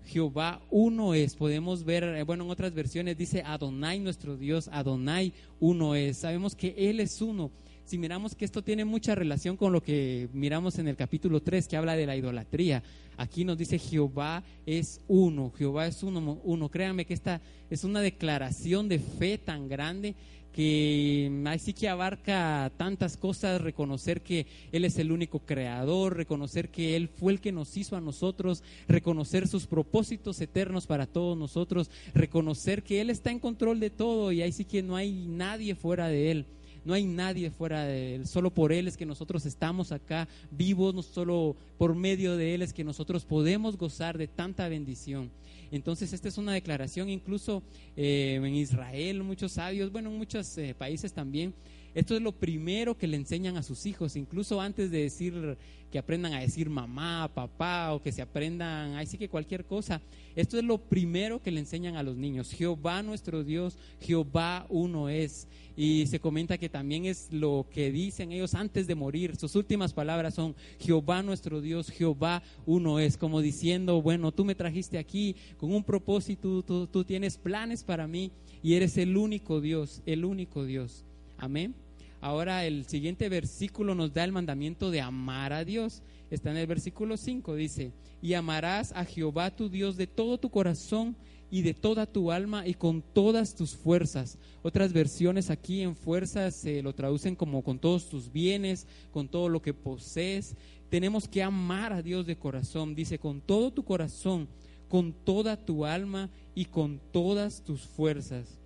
Jehová 0.06 0.60
uno 0.70 1.14
es. 1.14 1.36
Podemos 1.36 1.84
ver, 1.84 2.04
eh, 2.04 2.22
bueno, 2.24 2.44
en 2.44 2.50
otras 2.50 2.74
versiones 2.74 3.16
dice 3.16 3.42
Adonai 3.44 4.00
nuestro 4.00 4.36
Dios, 4.36 4.68
Adonai 4.72 5.32
uno 5.60 5.94
es. 5.94 6.18
Sabemos 6.18 6.56
que 6.56 6.74
Él 6.76 7.00
es 7.00 7.20
uno 7.22 7.50
si 7.90 7.98
miramos 7.98 8.36
que 8.36 8.44
esto 8.44 8.62
tiene 8.62 8.84
mucha 8.84 9.16
relación 9.16 9.56
con 9.56 9.72
lo 9.72 9.82
que 9.82 10.28
miramos 10.32 10.78
en 10.78 10.86
el 10.86 10.94
capítulo 10.94 11.42
3 11.42 11.66
que 11.66 11.76
habla 11.76 11.96
de 11.96 12.06
la 12.06 12.16
idolatría. 12.16 12.84
Aquí 13.16 13.44
nos 13.44 13.58
dice 13.58 13.80
Jehová 13.80 14.44
es 14.64 15.00
uno, 15.08 15.50
Jehová 15.58 15.88
es 15.88 16.04
uno, 16.04 16.40
uno. 16.44 16.68
Créanme 16.68 17.04
que 17.04 17.14
esta 17.14 17.40
es 17.68 17.82
una 17.82 18.00
declaración 18.00 18.88
de 18.88 19.00
fe 19.00 19.38
tan 19.38 19.68
grande 19.68 20.14
que 20.52 21.42
así 21.46 21.72
que 21.72 21.88
abarca 21.88 22.70
tantas 22.76 23.16
cosas, 23.16 23.60
reconocer 23.60 24.20
que 24.20 24.46
Él 24.70 24.84
es 24.84 24.96
el 24.98 25.10
único 25.10 25.40
creador, 25.40 26.16
reconocer 26.16 26.68
que 26.68 26.94
Él 26.94 27.08
fue 27.08 27.32
el 27.32 27.40
que 27.40 27.50
nos 27.50 27.76
hizo 27.76 27.96
a 27.96 28.00
nosotros, 28.00 28.62
reconocer 28.86 29.48
sus 29.48 29.66
propósitos 29.66 30.40
eternos 30.40 30.86
para 30.86 31.06
todos 31.06 31.36
nosotros, 31.36 31.90
reconocer 32.14 32.84
que 32.84 33.00
Él 33.00 33.10
está 33.10 33.32
en 33.32 33.40
control 33.40 33.80
de 33.80 33.90
todo 33.90 34.30
y 34.30 34.42
ahí 34.42 34.52
sí 34.52 34.64
que 34.64 34.80
no 34.80 34.94
hay 34.94 35.26
nadie 35.26 35.74
fuera 35.74 36.06
de 36.06 36.30
Él 36.30 36.46
no 36.84 36.94
hay 36.94 37.04
nadie 37.04 37.50
fuera 37.50 37.84
de 37.84 38.16
Él, 38.16 38.26
solo 38.26 38.50
por 38.50 38.72
Él 38.72 38.88
es 38.88 38.96
que 38.96 39.06
nosotros 39.06 39.46
estamos 39.46 39.92
acá 39.92 40.28
vivos, 40.50 40.94
no 40.94 41.02
solo 41.02 41.56
por 41.78 41.94
medio 41.94 42.36
de 42.36 42.54
Él 42.54 42.62
es 42.62 42.72
que 42.72 42.84
nosotros 42.84 43.24
podemos 43.24 43.76
gozar 43.76 44.18
de 44.18 44.28
tanta 44.28 44.68
bendición. 44.68 45.30
Entonces, 45.72 46.12
esta 46.12 46.28
es 46.28 46.36
una 46.36 46.52
declaración 46.52 47.08
incluso 47.08 47.62
eh, 47.96 48.40
en 48.42 48.54
Israel, 48.54 49.22
muchos 49.22 49.52
sabios, 49.52 49.92
bueno, 49.92 50.10
en 50.10 50.18
muchos 50.18 50.58
eh, 50.58 50.74
países 50.76 51.12
también, 51.12 51.54
esto 51.94 52.14
es 52.14 52.22
lo 52.22 52.32
primero 52.32 52.96
que 52.96 53.06
le 53.06 53.16
enseñan 53.16 53.56
a 53.56 53.62
sus 53.62 53.86
hijos, 53.86 54.16
incluso 54.16 54.60
antes 54.60 54.90
de 54.90 55.02
decir 55.02 55.56
que 55.90 55.98
aprendan 55.98 56.32
a 56.34 56.40
decir 56.40 56.70
mamá, 56.70 57.28
papá 57.34 57.92
o 57.92 58.00
que 58.00 58.12
se 58.12 58.22
aprendan, 58.22 58.94
así 58.94 59.18
que 59.18 59.28
cualquier 59.28 59.64
cosa. 59.64 60.00
Esto 60.36 60.56
es 60.56 60.64
lo 60.64 60.78
primero 60.78 61.42
que 61.42 61.50
le 61.50 61.60
enseñan 61.60 61.96
a 61.96 62.02
los 62.02 62.16
niños. 62.16 62.52
Jehová 62.52 63.02
nuestro 63.02 63.42
Dios, 63.42 63.76
Jehová 64.00 64.66
uno 64.68 65.08
es. 65.08 65.48
Y 65.76 66.06
se 66.06 66.20
comenta 66.20 66.58
que 66.58 66.68
también 66.68 67.06
es 67.06 67.32
lo 67.32 67.66
que 67.72 67.90
dicen 67.90 68.30
ellos 68.30 68.54
antes 68.54 68.86
de 68.86 68.94
morir. 68.94 69.34
Sus 69.36 69.56
últimas 69.56 69.92
palabras 69.92 70.34
son 70.34 70.54
Jehová 70.78 71.22
nuestro 71.22 71.60
Dios, 71.60 71.90
Jehová 71.90 72.42
uno 72.66 73.00
es. 73.00 73.16
Como 73.16 73.40
diciendo, 73.40 74.00
bueno, 74.00 74.30
tú 74.30 74.44
me 74.44 74.54
trajiste 74.54 74.98
aquí 74.98 75.34
con 75.58 75.72
un 75.72 75.82
propósito, 75.82 76.62
tú, 76.62 76.86
tú 76.86 77.04
tienes 77.04 77.36
planes 77.36 77.82
para 77.82 78.06
mí 78.06 78.30
y 78.62 78.74
eres 78.74 78.96
el 78.96 79.16
único 79.16 79.60
Dios, 79.60 80.02
el 80.06 80.24
único 80.24 80.64
Dios. 80.64 81.04
Amén. 81.40 81.74
Ahora 82.20 82.66
el 82.66 82.84
siguiente 82.84 83.30
versículo 83.30 83.94
nos 83.94 84.12
da 84.12 84.24
el 84.24 84.32
mandamiento 84.32 84.90
de 84.90 85.00
amar 85.00 85.54
a 85.54 85.64
Dios. 85.64 86.02
Está 86.30 86.50
en 86.50 86.58
el 86.58 86.66
versículo 86.66 87.16
5, 87.16 87.54
dice, 87.54 87.92
y 88.20 88.34
amarás 88.34 88.92
a 88.92 89.06
Jehová 89.06 89.50
tu 89.50 89.70
Dios 89.70 89.96
de 89.96 90.06
todo 90.06 90.38
tu 90.38 90.50
corazón 90.50 91.16
y 91.50 91.62
de 91.62 91.72
toda 91.72 92.04
tu 92.04 92.30
alma 92.30 92.66
y 92.66 92.74
con 92.74 93.00
todas 93.00 93.54
tus 93.54 93.74
fuerzas. 93.74 94.38
Otras 94.62 94.92
versiones 94.92 95.48
aquí 95.48 95.80
en 95.80 95.96
fuerzas 95.96 96.54
se 96.54 96.82
lo 96.82 96.94
traducen 96.94 97.34
como 97.34 97.62
con 97.62 97.78
todos 97.78 98.10
tus 98.10 98.30
bienes, 98.30 98.86
con 99.12 99.26
todo 99.26 99.48
lo 99.48 99.62
que 99.62 99.72
posees. 99.72 100.56
Tenemos 100.90 101.26
que 101.26 101.42
amar 101.42 101.94
a 101.94 102.02
Dios 102.02 102.26
de 102.26 102.36
corazón, 102.36 102.94
dice, 102.94 103.18
con 103.18 103.40
todo 103.40 103.72
tu 103.72 103.82
corazón, 103.82 104.46
con 104.90 105.14
toda 105.14 105.56
tu 105.56 105.86
alma 105.86 106.28
y 106.54 106.66
con 106.66 107.00
todas 107.12 107.64
tus 107.64 107.80
fuerzas. 107.80 108.59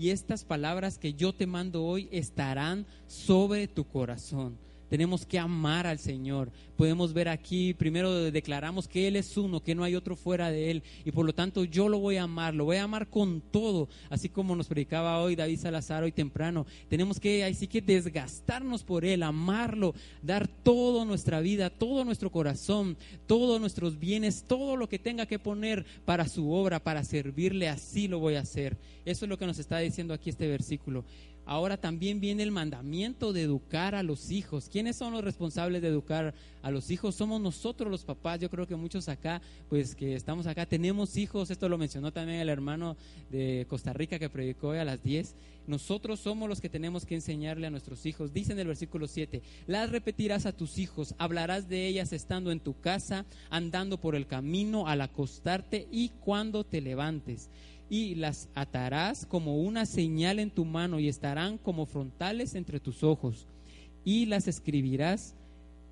Y 0.00 0.08
estas 0.08 0.46
palabras 0.46 0.96
que 0.96 1.12
yo 1.12 1.34
te 1.34 1.46
mando 1.46 1.84
hoy 1.84 2.08
estarán 2.10 2.86
sobre 3.06 3.68
tu 3.68 3.86
corazón 3.86 4.56
tenemos 4.90 5.24
que 5.24 5.38
amar 5.38 5.86
al 5.86 6.00
Señor. 6.00 6.50
Podemos 6.76 7.12
ver 7.12 7.28
aquí, 7.28 7.74
primero 7.74 8.12
declaramos 8.32 8.88
que 8.88 9.06
Él 9.06 9.14
es 9.14 9.36
uno, 9.36 9.62
que 9.62 9.74
no 9.74 9.84
hay 9.84 9.94
otro 9.94 10.16
fuera 10.16 10.50
de 10.50 10.72
Él. 10.72 10.82
Y 11.04 11.12
por 11.12 11.24
lo 11.24 11.32
tanto 11.32 11.62
yo 11.62 11.88
lo 11.88 12.00
voy 12.00 12.16
a 12.16 12.24
amar, 12.24 12.54
lo 12.54 12.64
voy 12.64 12.78
a 12.78 12.82
amar 12.82 13.08
con 13.08 13.40
todo. 13.40 13.88
Así 14.08 14.28
como 14.28 14.56
nos 14.56 14.66
predicaba 14.66 15.22
hoy 15.22 15.36
David 15.36 15.60
Salazar 15.60 16.02
hoy 16.02 16.10
temprano. 16.10 16.66
Tenemos 16.88 17.20
que, 17.20 17.44
así 17.44 17.68
que 17.68 17.80
desgastarnos 17.80 18.82
por 18.82 19.04
Él, 19.04 19.22
amarlo, 19.22 19.94
dar 20.22 20.48
toda 20.48 21.04
nuestra 21.04 21.40
vida, 21.40 21.70
todo 21.70 22.04
nuestro 22.04 22.32
corazón, 22.32 22.96
todos 23.28 23.60
nuestros 23.60 23.96
bienes, 23.98 24.42
todo 24.42 24.74
lo 24.74 24.88
que 24.88 24.98
tenga 24.98 25.26
que 25.26 25.38
poner 25.38 25.86
para 26.04 26.26
su 26.26 26.50
obra, 26.50 26.82
para 26.82 27.04
servirle, 27.04 27.68
así 27.68 28.08
lo 28.08 28.18
voy 28.18 28.34
a 28.34 28.40
hacer. 28.40 28.76
Eso 29.04 29.24
es 29.24 29.28
lo 29.28 29.38
que 29.38 29.46
nos 29.46 29.60
está 29.60 29.78
diciendo 29.78 30.14
aquí 30.14 30.30
este 30.30 30.48
versículo 30.48 31.04
ahora 31.46 31.76
también 31.76 32.20
viene 32.20 32.42
el 32.42 32.50
mandamiento 32.50 33.32
de 33.32 33.42
educar 33.42 33.94
a 33.94 34.02
los 34.02 34.30
hijos. 34.30 34.68
¿Quiénes 34.70 34.96
son 34.96 35.12
los 35.12 35.24
responsables 35.24 35.82
de 35.82 35.88
educar 35.88 36.34
a 36.62 36.70
los 36.70 36.90
hijos? 36.90 37.14
Somos 37.14 37.40
nosotros 37.40 37.90
los 37.90 38.04
papás. 38.04 38.40
Yo 38.40 38.50
creo 38.50 38.66
que 38.66 38.76
muchos 38.76 39.08
acá, 39.08 39.40
pues 39.68 39.94
que 39.94 40.14
estamos 40.14 40.46
acá, 40.46 40.66
tenemos 40.66 41.16
hijos. 41.16 41.50
Esto 41.50 41.68
lo 41.68 41.78
mencionó 41.78 42.12
también 42.12 42.40
el 42.40 42.48
hermano 42.48 42.96
de 43.30 43.66
Costa 43.68 43.92
Rica 43.92 44.18
que 44.18 44.28
predicó 44.28 44.68
hoy 44.68 44.78
a 44.78 44.84
las 44.84 45.02
10. 45.02 45.34
Nosotros 45.66 46.20
somos 46.20 46.48
los 46.48 46.60
que 46.60 46.68
tenemos 46.68 47.06
que 47.06 47.14
enseñarle 47.14 47.66
a 47.66 47.70
nuestros 47.70 48.04
hijos. 48.06 48.32
Dice 48.32 48.52
en 48.52 48.58
el 48.58 48.66
versículo 48.66 49.06
7, 49.06 49.42
las 49.66 49.90
repetirás 49.90 50.46
a 50.46 50.52
tus 50.52 50.78
hijos, 50.78 51.14
hablarás 51.18 51.68
de 51.68 51.86
ellas 51.86 52.12
estando 52.12 52.50
en 52.50 52.60
tu 52.60 52.80
casa, 52.80 53.24
andando 53.50 53.98
por 54.00 54.16
el 54.16 54.26
camino, 54.26 54.88
al 54.88 55.00
acostarte 55.00 55.86
y 55.90 56.08
cuando 56.08 56.64
te 56.64 56.80
levantes 56.80 57.50
y 57.90 58.14
las 58.14 58.48
atarás 58.54 59.26
como 59.26 59.56
una 59.56 59.84
señal 59.84 60.38
en 60.38 60.50
tu 60.50 60.64
mano 60.64 61.00
y 61.00 61.08
estarán 61.08 61.58
como 61.58 61.84
frontales 61.84 62.54
entre 62.54 62.78
tus 62.78 63.02
ojos 63.02 63.46
y 64.04 64.26
las 64.26 64.48
escribirás 64.48 65.34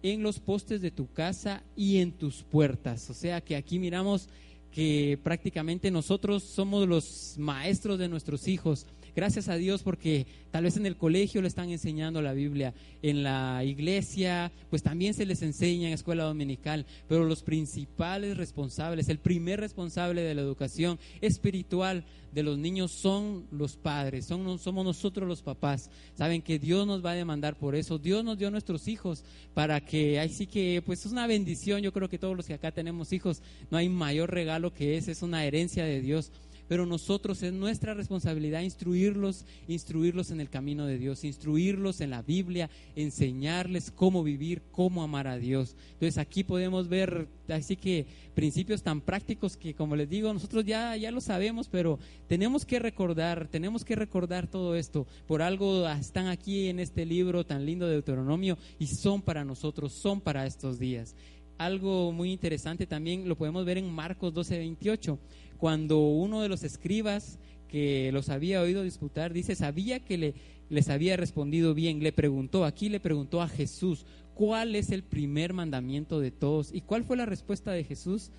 en 0.02 0.22
los 0.22 0.38
postes 0.38 0.80
de 0.80 0.92
tu 0.92 1.12
casa 1.12 1.62
y 1.76 1.98
en 1.98 2.12
tus 2.12 2.44
puertas. 2.44 3.10
O 3.10 3.14
sea 3.14 3.40
que 3.40 3.56
aquí 3.56 3.80
miramos 3.80 4.28
que 4.70 5.18
prácticamente 5.24 5.90
nosotros 5.90 6.44
somos 6.44 6.86
los 6.86 7.34
maestros 7.36 7.98
de 7.98 8.08
nuestros 8.08 8.46
hijos. 8.46 8.86
Gracias 9.18 9.48
a 9.48 9.56
Dios 9.56 9.82
porque 9.82 10.28
tal 10.52 10.62
vez 10.62 10.76
en 10.76 10.86
el 10.86 10.96
colegio 10.96 11.42
le 11.42 11.48
están 11.48 11.70
enseñando 11.70 12.22
la 12.22 12.34
Biblia, 12.34 12.72
en 13.02 13.24
la 13.24 13.64
iglesia 13.64 14.52
pues 14.70 14.84
también 14.84 15.12
se 15.12 15.26
les 15.26 15.42
enseña 15.42 15.88
en 15.88 15.94
escuela 15.94 16.22
dominical, 16.22 16.86
pero 17.08 17.24
los 17.24 17.42
principales 17.42 18.36
responsables, 18.36 19.08
el 19.08 19.18
primer 19.18 19.58
responsable 19.58 20.22
de 20.22 20.36
la 20.36 20.42
educación 20.42 21.00
espiritual 21.20 22.04
de 22.30 22.44
los 22.44 22.58
niños 22.58 22.92
son 22.92 23.48
los 23.50 23.76
padres, 23.76 24.24
son, 24.24 24.56
somos 24.60 24.84
nosotros 24.84 25.26
los 25.26 25.42
papás. 25.42 25.90
Saben 26.14 26.40
que 26.40 26.60
Dios 26.60 26.86
nos 26.86 27.04
va 27.04 27.10
a 27.10 27.14
demandar 27.14 27.56
por 27.56 27.74
eso, 27.74 27.98
Dios 27.98 28.22
nos 28.22 28.38
dio 28.38 28.52
nuestros 28.52 28.86
hijos 28.86 29.24
para 29.52 29.80
que, 29.80 30.20
ahí 30.20 30.28
sí 30.28 30.46
que 30.46 30.80
pues 30.86 31.04
es 31.04 31.10
una 31.10 31.26
bendición, 31.26 31.82
yo 31.82 31.92
creo 31.92 32.08
que 32.08 32.20
todos 32.20 32.36
los 32.36 32.46
que 32.46 32.54
acá 32.54 32.70
tenemos 32.70 33.12
hijos, 33.12 33.42
no 33.68 33.78
hay 33.78 33.88
mayor 33.88 34.30
regalo 34.30 34.72
que 34.72 34.96
ese, 34.96 35.10
es 35.10 35.22
una 35.22 35.44
herencia 35.44 35.84
de 35.84 36.00
Dios 36.00 36.30
pero 36.68 36.86
nosotros 36.86 37.42
es 37.42 37.52
nuestra 37.52 37.94
responsabilidad 37.94 38.60
instruirlos, 38.60 39.44
instruirlos 39.66 40.30
en 40.30 40.40
el 40.40 40.50
camino 40.50 40.86
de 40.86 40.98
Dios, 40.98 41.24
instruirlos 41.24 42.00
en 42.00 42.10
la 42.10 42.22
Biblia, 42.22 42.70
enseñarles 42.94 43.90
cómo 43.90 44.22
vivir, 44.22 44.62
cómo 44.70 45.02
amar 45.02 45.26
a 45.26 45.38
Dios. 45.38 45.74
Entonces 45.94 46.18
aquí 46.18 46.44
podemos 46.44 46.88
ver, 46.88 47.28
así 47.48 47.76
que 47.76 48.06
principios 48.34 48.82
tan 48.82 49.00
prácticos 49.00 49.56
que 49.56 49.74
como 49.74 49.96
les 49.96 50.08
digo, 50.08 50.32
nosotros 50.32 50.64
ya, 50.64 50.96
ya 50.96 51.10
lo 51.10 51.20
sabemos, 51.20 51.68
pero 51.68 51.98
tenemos 52.28 52.64
que 52.64 52.78
recordar, 52.78 53.48
tenemos 53.48 53.84
que 53.84 53.96
recordar 53.96 54.46
todo 54.46 54.76
esto. 54.76 55.06
Por 55.26 55.42
algo 55.42 55.88
están 55.88 56.26
aquí 56.26 56.68
en 56.68 56.80
este 56.80 57.06
libro 57.06 57.44
tan 57.44 57.64
lindo 57.64 57.86
de 57.86 57.92
Deuteronomio 57.92 58.58
y 58.78 58.86
son 58.86 59.22
para 59.22 59.44
nosotros, 59.44 59.92
son 59.92 60.20
para 60.20 60.46
estos 60.46 60.78
días 60.78 61.14
algo 61.58 62.12
muy 62.12 62.30
interesante 62.30 62.86
también 62.86 63.28
lo 63.28 63.36
podemos 63.36 63.64
ver 63.64 63.78
en 63.78 63.92
Marcos 63.92 64.32
12, 64.32 64.58
28 64.58 65.18
cuando 65.58 65.98
uno 65.98 66.40
de 66.40 66.48
los 66.48 66.62
escribas 66.62 67.38
que 67.68 68.10
los 68.12 68.28
había 68.30 68.62
oído 68.62 68.82
disputar, 68.82 69.32
dice, 69.32 69.54
sabía 69.54 70.00
que 70.00 70.18
le, 70.18 70.34
les 70.70 70.88
había 70.88 71.16
respondido 71.16 71.74
bien, 71.74 72.02
le 72.02 72.12
preguntó, 72.12 72.64
aquí 72.64 72.88
le 72.88 73.00
preguntó 73.00 73.42
a 73.42 73.48
Jesús, 73.48 74.06
¿cuál 74.34 74.74
es 74.74 74.90
el 74.90 75.02
primer 75.02 75.52
mandamiento 75.52 76.20
de 76.20 76.30
todos? 76.30 76.72
¿Y 76.72 76.80
cuál 76.80 77.04
fue 77.04 77.16
la 77.16 77.26
respuesta 77.26 77.72
de 77.72 77.84
Jesús? 77.84 78.30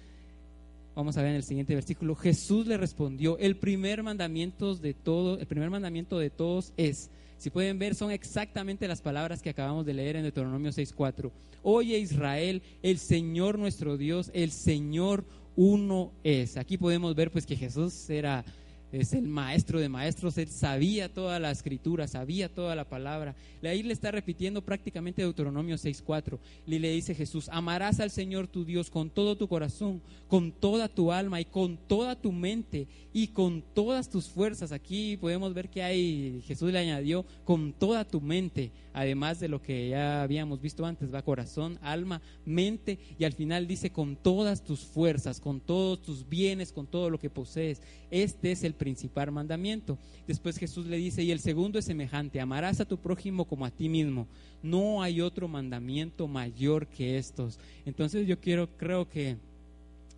Vamos 0.96 1.18
a 1.18 1.22
ver 1.22 1.32
en 1.32 1.38
el 1.38 1.44
siguiente 1.44 1.76
versículo. 1.76 2.16
Jesús 2.16 2.68
le 2.68 2.78
respondió, 2.78 3.38
el 3.38 3.56
primer 3.56 4.04
mandamiento 4.04 4.76
de 4.76 4.94
todos, 4.94 5.40
el 5.40 5.48
primer 5.48 5.70
mandamiento 5.70 6.20
de 6.20 6.30
todos 6.30 6.74
es, 6.78 7.10
si 7.38 7.50
pueden 7.50 7.80
ver, 7.80 7.96
son 7.96 8.12
exactamente 8.12 8.88
las 8.88 9.02
palabras 9.02 9.42
que 9.42 9.50
acabamos 9.50 9.86
de 9.86 9.94
leer 9.94 10.18
en 10.18 10.24
Deuteronomio 10.24 10.72
6:4. 10.72 11.32
Oye 11.64 12.00
Israel, 12.00 12.62
el 12.82 12.98
Señor 12.98 13.60
nuestro 13.60 13.98
Dios, 13.98 14.32
el 14.34 14.52
Señor 14.52 15.24
uno 15.60 16.14
es. 16.24 16.56
Aquí 16.56 16.78
podemos 16.78 17.14
ver 17.16 17.32
pues 17.32 17.46
que 17.46 17.58
Jesús 17.58 18.10
era 18.10 18.46
es 18.92 19.14
el 19.14 19.28
maestro 19.28 19.80
de 19.80 19.90
maestros, 19.90 20.38
él 20.38 20.48
sabía 20.48 21.14
toda 21.14 21.40
la 21.40 21.52
escritura, 21.52 22.08
sabía 22.08 22.50
toda 22.50 22.76
la 22.76 22.90
palabra. 22.90 23.36
Ahí 23.64 23.84
le 23.84 23.94
está 23.94 24.12
repitiendo 24.12 24.64
prácticamente 24.64 25.22
Deuteronomio 25.22 25.76
6.4. 25.76 26.40
Y 26.66 26.80
le 26.80 26.92
dice 26.92 27.14
Jesús, 27.14 27.50
amarás 27.52 28.00
al 28.00 28.10
Señor 28.10 28.48
tu 28.48 28.66
Dios 28.66 28.90
con 28.90 29.10
todo 29.10 29.38
tu 29.38 29.48
corazón, 29.48 30.02
con 30.28 30.52
toda 30.52 30.88
tu 30.88 31.12
alma 31.12 31.40
y 31.42 31.46
con 31.46 31.78
toda 31.78 32.16
tu 32.16 32.32
mente 32.32 32.88
y 33.14 33.28
con 33.28 33.64
todas 33.74 34.10
tus 34.10 34.28
fuerzas. 34.28 34.72
Aquí 34.72 35.18
podemos 35.18 35.54
ver 35.54 35.70
que 35.70 35.84
hay, 35.84 36.42
Jesús 36.46 36.72
le 36.72 36.80
añadió, 36.80 37.26
con 37.46 37.74
toda 37.74 38.06
tu 38.06 38.22
mente, 38.22 38.72
además 38.94 39.40
de 39.40 39.50
lo 39.50 39.62
que 39.62 39.90
ya 39.90 40.24
habíamos 40.24 40.62
visto 40.62 40.86
antes, 40.86 41.14
va 41.14 41.22
corazón, 41.22 41.78
alma, 41.82 42.22
mente 42.46 43.00
y 43.18 43.24
al 43.24 43.34
final 43.34 43.68
dice 43.68 43.92
con 43.92 44.16
todas 44.16 44.64
tus 44.64 44.82
fuerzas, 44.82 45.40
con 45.40 45.60
todos 45.60 46.02
tus 46.02 46.28
bienes, 46.28 46.72
con 46.72 46.88
todo 46.88 47.10
lo 47.10 47.20
que 47.20 47.30
posees. 47.30 47.82
Este 48.12 48.52
es 48.52 48.64
el 48.64 48.74
principal 48.80 49.32
mandamiento. 49.32 50.00
Después 50.26 50.58
Jesús 50.58 50.88
le 50.88 50.98
dice, 50.98 51.22
y 51.22 51.30
el 51.30 51.40
segundo 51.40 51.78
es 51.78 51.86
semejante, 51.86 52.42
amarás 52.42 52.80
a 52.80 52.86
tu 52.86 52.98
prójimo 52.98 53.46
como 53.46 53.66
a 53.66 53.70
ti 53.70 53.90
mismo. 53.90 54.28
No 54.64 55.04
hay 55.04 55.22
otro 55.22 55.48
mandamiento 55.48 56.28
mayor 56.28 56.88
que 56.88 57.20
estos. 57.20 57.60
Entonces 57.86 58.26
yo 58.26 58.40
quiero, 58.40 58.68
creo 58.76 59.08
que 59.08 59.38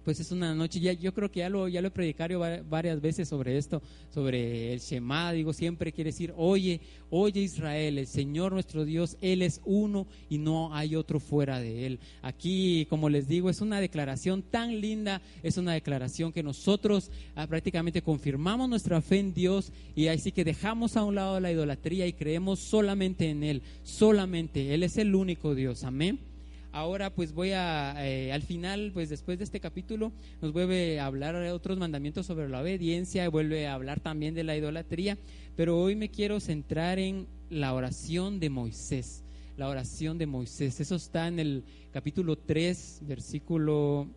pues 0.03 0.20
es 0.20 0.31
una 0.31 0.53
noche, 0.55 0.79
ya, 0.79 0.93
yo 0.93 1.13
creo 1.13 1.31
que 1.31 1.39
ya 1.39 1.50
lo, 1.50 1.67
ya 1.67 1.81
lo 1.81 1.89
he 1.89 1.91
predicado 1.91 2.39
varias 2.70 3.01
veces 3.01 3.27
sobre 3.27 3.58
esto, 3.58 3.81
sobre 4.13 4.74
el 4.74 4.79
Shema, 4.79 5.31
digo, 5.31 5.53
siempre 5.53 5.91
quiere 5.91 6.10
decir, 6.10 6.34
oye, 6.38 6.81
oye 7.10 7.41
Israel, 7.41 7.98
el 7.98 8.08
Señor 8.08 8.53
nuestro 8.53 8.86
Dios, 8.86 9.17
Él 9.22 9.41
es 9.41 9.62
uno 9.65 10.08
y 10.29 10.38
no 10.38 10.74
hay 10.74 10.96
otro 10.96 11.20
fuera 11.20 11.60
de 11.60 11.86
Él. 11.86 12.00
Aquí, 12.22 12.88
como 12.89 13.10
les 13.10 13.27
digo, 13.27 13.50
es 13.50 13.62
una 13.62 13.79
declaración 13.79 14.41
tan 14.41 14.81
linda, 14.81 15.22
es 15.43 15.58
una 15.58 15.74
declaración 15.74 16.31
que 16.31 16.43
nosotros 16.43 17.12
ah, 17.36 17.48
prácticamente 17.48 18.01
confirmamos 18.01 18.70
nuestra 18.70 19.01
fe 19.01 19.20
en 19.20 19.34
Dios 19.34 19.72
y 19.96 20.08
así 20.08 20.31
que 20.31 20.43
dejamos 20.43 20.98
a 20.98 21.03
un 21.03 21.15
lado 21.15 21.39
la 21.39 21.51
idolatría 21.51 22.08
y 22.08 22.13
creemos 22.13 22.60
solamente 22.60 23.29
en 23.29 23.43
Él, 23.43 23.62
solamente, 23.84 24.74
Él 24.74 24.84
es 24.84 24.98
el 24.98 25.15
único 25.15 25.55
Dios, 25.55 25.84
amén. 25.84 26.30
Ahora 26.73 27.13
pues 27.13 27.33
voy 27.33 27.51
a, 27.51 27.95
eh, 28.07 28.31
al 28.31 28.43
final, 28.43 28.91
pues 28.93 29.09
después 29.09 29.37
de 29.37 29.43
este 29.43 29.59
capítulo, 29.59 30.13
nos 30.41 30.53
vuelve 30.53 31.01
a 31.01 31.05
hablar 31.05 31.35
de 31.35 31.51
otros 31.51 31.77
mandamientos 31.77 32.25
sobre 32.25 32.47
la 32.47 32.61
obediencia, 32.61 33.27
vuelve 33.27 33.67
a 33.67 33.73
hablar 33.73 33.99
también 33.99 34.35
de 34.35 34.45
la 34.45 34.55
idolatría, 34.55 35.17
pero 35.57 35.77
hoy 35.77 35.95
me 35.95 36.09
quiero 36.09 36.39
centrar 36.39 36.97
en 36.97 37.27
la 37.49 37.73
oración 37.73 38.39
de 38.39 38.49
Moisés, 38.49 39.25
la 39.57 39.67
oración 39.67 40.17
de 40.17 40.27
Moisés. 40.27 40.79
Eso 40.79 40.95
está 40.95 41.27
en 41.27 41.39
el 41.39 41.65
capítulo 41.91 42.37
3, 42.37 43.01
versículo, 43.03 44.07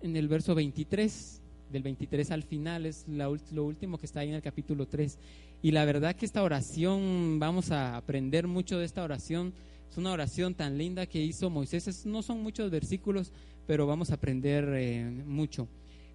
en 0.00 0.16
el 0.16 0.28
verso 0.28 0.54
23, 0.54 1.40
del 1.72 1.82
23 1.82 2.30
al 2.30 2.44
final, 2.44 2.86
es 2.86 3.04
lo 3.08 3.64
último 3.64 3.98
que 3.98 4.06
está 4.06 4.20
ahí 4.20 4.28
en 4.28 4.36
el 4.36 4.42
capítulo 4.42 4.86
3. 4.86 5.18
Y 5.62 5.72
la 5.72 5.84
verdad 5.84 6.14
que 6.14 6.24
esta 6.24 6.42
oración, 6.44 7.38
vamos 7.40 7.72
a 7.72 7.96
aprender 7.96 8.46
mucho 8.46 8.78
de 8.78 8.84
esta 8.84 9.02
oración 9.02 9.52
es 9.90 9.98
una 9.98 10.12
oración 10.12 10.54
tan 10.54 10.78
linda 10.78 11.06
que 11.06 11.20
hizo 11.20 11.50
Moisés. 11.50 12.06
no 12.06 12.22
son 12.22 12.42
muchos 12.42 12.70
versículos, 12.70 13.32
pero 13.66 13.86
vamos 13.86 14.10
a 14.10 14.14
aprender 14.14 14.68
eh, 14.74 15.04
mucho. 15.26 15.66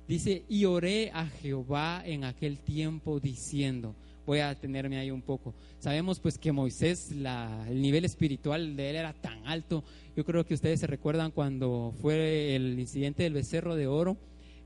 Dice, 0.07 0.45
y 0.47 0.65
oré 0.65 1.11
a 1.13 1.25
Jehová 1.27 2.01
en 2.05 2.23
aquel 2.23 2.59
tiempo 2.59 3.19
diciendo, 3.19 3.93
voy 4.25 4.39
a 4.39 4.55
tenerme 4.55 4.97
ahí 4.97 5.11
un 5.11 5.21
poco. 5.21 5.53
Sabemos 5.79 6.19
pues 6.19 6.37
que 6.37 6.53
Moisés, 6.53 7.11
la, 7.11 7.65
el 7.69 7.81
nivel 7.81 8.05
espiritual 8.05 8.77
de 8.77 8.91
él 8.91 8.95
era 8.95 9.13
tan 9.13 9.45
alto. 9.45 9.83
Yo 10.15 10.23
creo 10.23 10.45
que 10.45 10.53
ustedes 10.53 10.79
se 10.79 10.87
recuerdan 10.87 11.31
cuando 11.31 11.93
fue 12.01 12.55
el 12.55 12.79
incidente 12.79 13.23
del 13.23 13.33
becerro 13.33 13.75
de 13.75 13.87
oro 13.87 14.15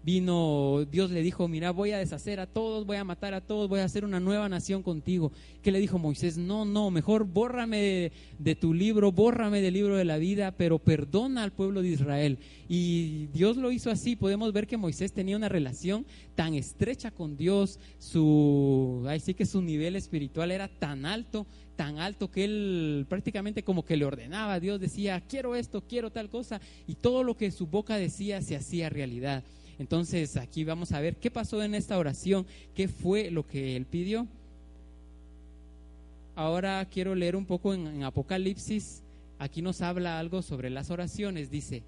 vino, 0.04 0.86
Dios 0.90 1.12
le 1.12 1.22
dijo, 1.22 1.48
mira, 1.48 1.72
voy 1.72 1.92
a 1.92 1.98
deshacer 1.98 2.40
a 2.40 2.48
todos, 2.48 2.86
voy 2.86 2.98
a 2.98 3.04
matar 3.04 3.34
a 3.34 3.42
todos, 3.42 3.68
voy 3.68 3.80
a 3.80 3.86
hacer 3.86 4.06
una 4.06 4.20
nueva 4.20 4.50
nación 4.50 4.84
contigo. 4.84 5.32
¿Qué 5.62 5.72
le 5.72 5.80
dijo 5.80 6.00
Moisés? 6.00 6.38
No, 6.38 6.66
no, 6.66 6.92
mejor 6.92 7.26
bórrame 7.26 8.12
de, 8.38 8.56
tu 8.56 8.74
libro, 8.74 9.12
bórrame 9.12 9.62
del 9.62 9.74
libro 9.74 9.98
de 9.98 10.06
la 10.06 10.18
vida, 10.18 10.52
pero 10.52 10.80
perdona 10.80 11.44
al 11.44 11.52
pueblo 11.52 11.82
de 11.82 11.90
Israel. 11.90 12.40
Y 12.68 13.28
Dios 13.28 13.58
lo 13.58 13.72
hizo 13.72 13.92
así. 13.92 14.16
Podemos 14.16 14.54
ver 14.54 14.68
que 14.68 14.78
Moisés 14.78 15.12
tenía 15.12 15.36
una 15.36 15.50
relación 15.50 16.06
tan 16.36 16.54
estrecha 16.54 17.12
con 17.12 17.36
Dios, 17.36 17.80
su, 17.98 19.04
ahí 19.08 19.20
sí 19.20 19.34
que 19.34 19.46
su 19.46 19.62
nivel 19.62 19.96
espiritual 19.96 20.52
era 20.52 20.68
tan 20.68 21.06
alto 21.06 21.46
tan 21.80 21.98
alto 21.98 22.30
que 22.30 22.44
él 22.44 23.06
prácticamente 23.08 23.64
como 23.64 23.86
que 23.86 23.96
le 23.96 24.04
ordenaba, 24.04 24.60
Dios 24.60 24.82
decía, 24.82 25.22
quiero 25.22 25.56
esto, 25.56 25.82
quiero 25.88 26.12
tal 26.12 26.30
cosa, 26.30 26.60
y 26.88 26.96
todo 26.96 27.24
lo 27.24 27.38
que 27.38 27.52
su 27.52 27.68
boca 27.68 27.96
decía 27.96 28.42
se 28.42 28.58
hacía 28.58 28.90
realidad. 28.90 29.46
Entonces 29.80 30.36
aquí 30.36 30.66
vamos 30.66 30.92
a 30.92 31.00
ver 31.00 31.16
qué 31.16 31.32
pasó 31.32 31.64
en 31.64 31.74
esta 31.74 31.98
oración, 31.98 32.46
qué 32.76 32.90
fue 32.90 33.32
lo 33.32 33.48
que 33.48 33.78
él 33.78 33.86
pidió. 33.86 34.28
Ahora 36.36 36.86
quiero 36.92 37.16
leer 37.16 37.36
un 37.38 37.46
poco 37.46 37.74
en, 37.74 38.04
Apocalipsis, 38.04 39.02
aquí 39.40 39.62
nos 39.62 39.82
habla 39.82 40.20
algo 40.20 40.42
sobre 40.42 40.70
las 40.70 40.92
oraciones, 40.92 41.50
dice, 41.50 41.84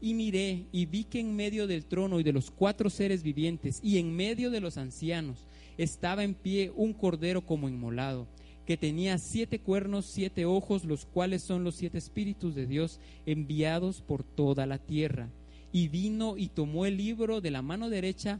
y 0.00 0.14
miré 0.14 0.64
y 0.72 0.86
vi 0.86 1.04
que 1.04 1.20
en 1.20 1.36
medio 1.36 1.66
del 1.66 1.84
trono 1.84 2.18
y 2.18 2.22
de 2.22 2.32
los 2.32 2.50
cuatro 2.50 2.88
seres 2.90 3.22
vivientes 3.22 3.78
y 3.82 3.98
en 3.98 4.14
medio 4.14 4.50
de 4.50 4.60
los 4.60 4.78
ancianos 4.78 5.38
estaba 5.76 6.24
en 6.24 6.34
pie 6.34 6.72
un 6.74 6.92
cordero 6.92 7.42
como 7.42 7.68
inmolado 7.68 8.26
que 8.66 8.76
tenía 8.78 9.18
siete 9.18 9.58
cuernos, 9.58 10.06
siete 10.06 10.46
ojos, 10.46 10.84
los 10.84 11.04
cuales 11.04 11.42
son 11.42 11.64
los 11.64 11.74
siete 11.74 11.98
espíritus 11.98 12.54
de 12.54 12.66
Dios 12.66 12.98
enviados 13.26 14.00
por 14.00 14.22
toda 14.22 14.64
la 14.64 14.78
tierra 14.78 15.28
y 15.74 15.88
vino 15.88 16.36
y 16.38 16.46
tomó 16.46 16.86
el 16.86 16.96
libro 16.96 17.40
de 17.40 17.50
la 17.50 17.60
mano 17.60 17.90
derecha 17.90 18.38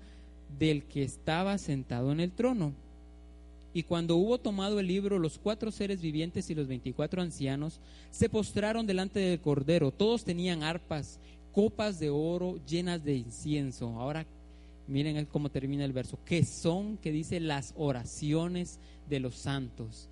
del 0.57 0.85
que 0.85 1.03
estaba 1.03 1.59
sentado 1.59 2.13
en 2.13 2.21
el 2.21 2.31
trono. 2.31 2.73
Y 3.75 3.83
cuando 3.83 4.15
hubo 4.15 4.39
tomado 4.39 4.79
el 4.79 4.87
libro, 4.87 5.19
los 5.19 5.37
cuatro 5.39 5.73
seres 5.73 6.01
vivientes 6.01 6.49
y 6.49 6.55
los 6.55 6.69
veinticuatro 6.69 7.21
ancianos 7.21 7.81
se 8.13 8.29
postraron 8.29 8.87
delante 8.87 9.19
del 9.19 9.41
Cordero. 9.41 9.91
Todos 9.91 10.25
tenían 10.25 10.63
arpas, 10.63 11.19
copas 11.53 11.99
de 11.99 12.09
oro 12.09 12.61
llenas 12.69 13.05
de 13.05 13.17
incienso. 13.17 13.89
Ahora 13.99 14.25
miren 14.87 15.27
cómo 15.27 15.49
termina 15.49 15.85
el 15.85 15.93
verso. 15.93 16.21
Que 16.25 16.45
son, 16.45 16.99
que 16.99 17.11
dice, 17.11 17.41
las 17.41 17.75
oraciones 17.77 18.79
de 19.11 19.19
los 19.19 19.35
santos. 19.35 20.09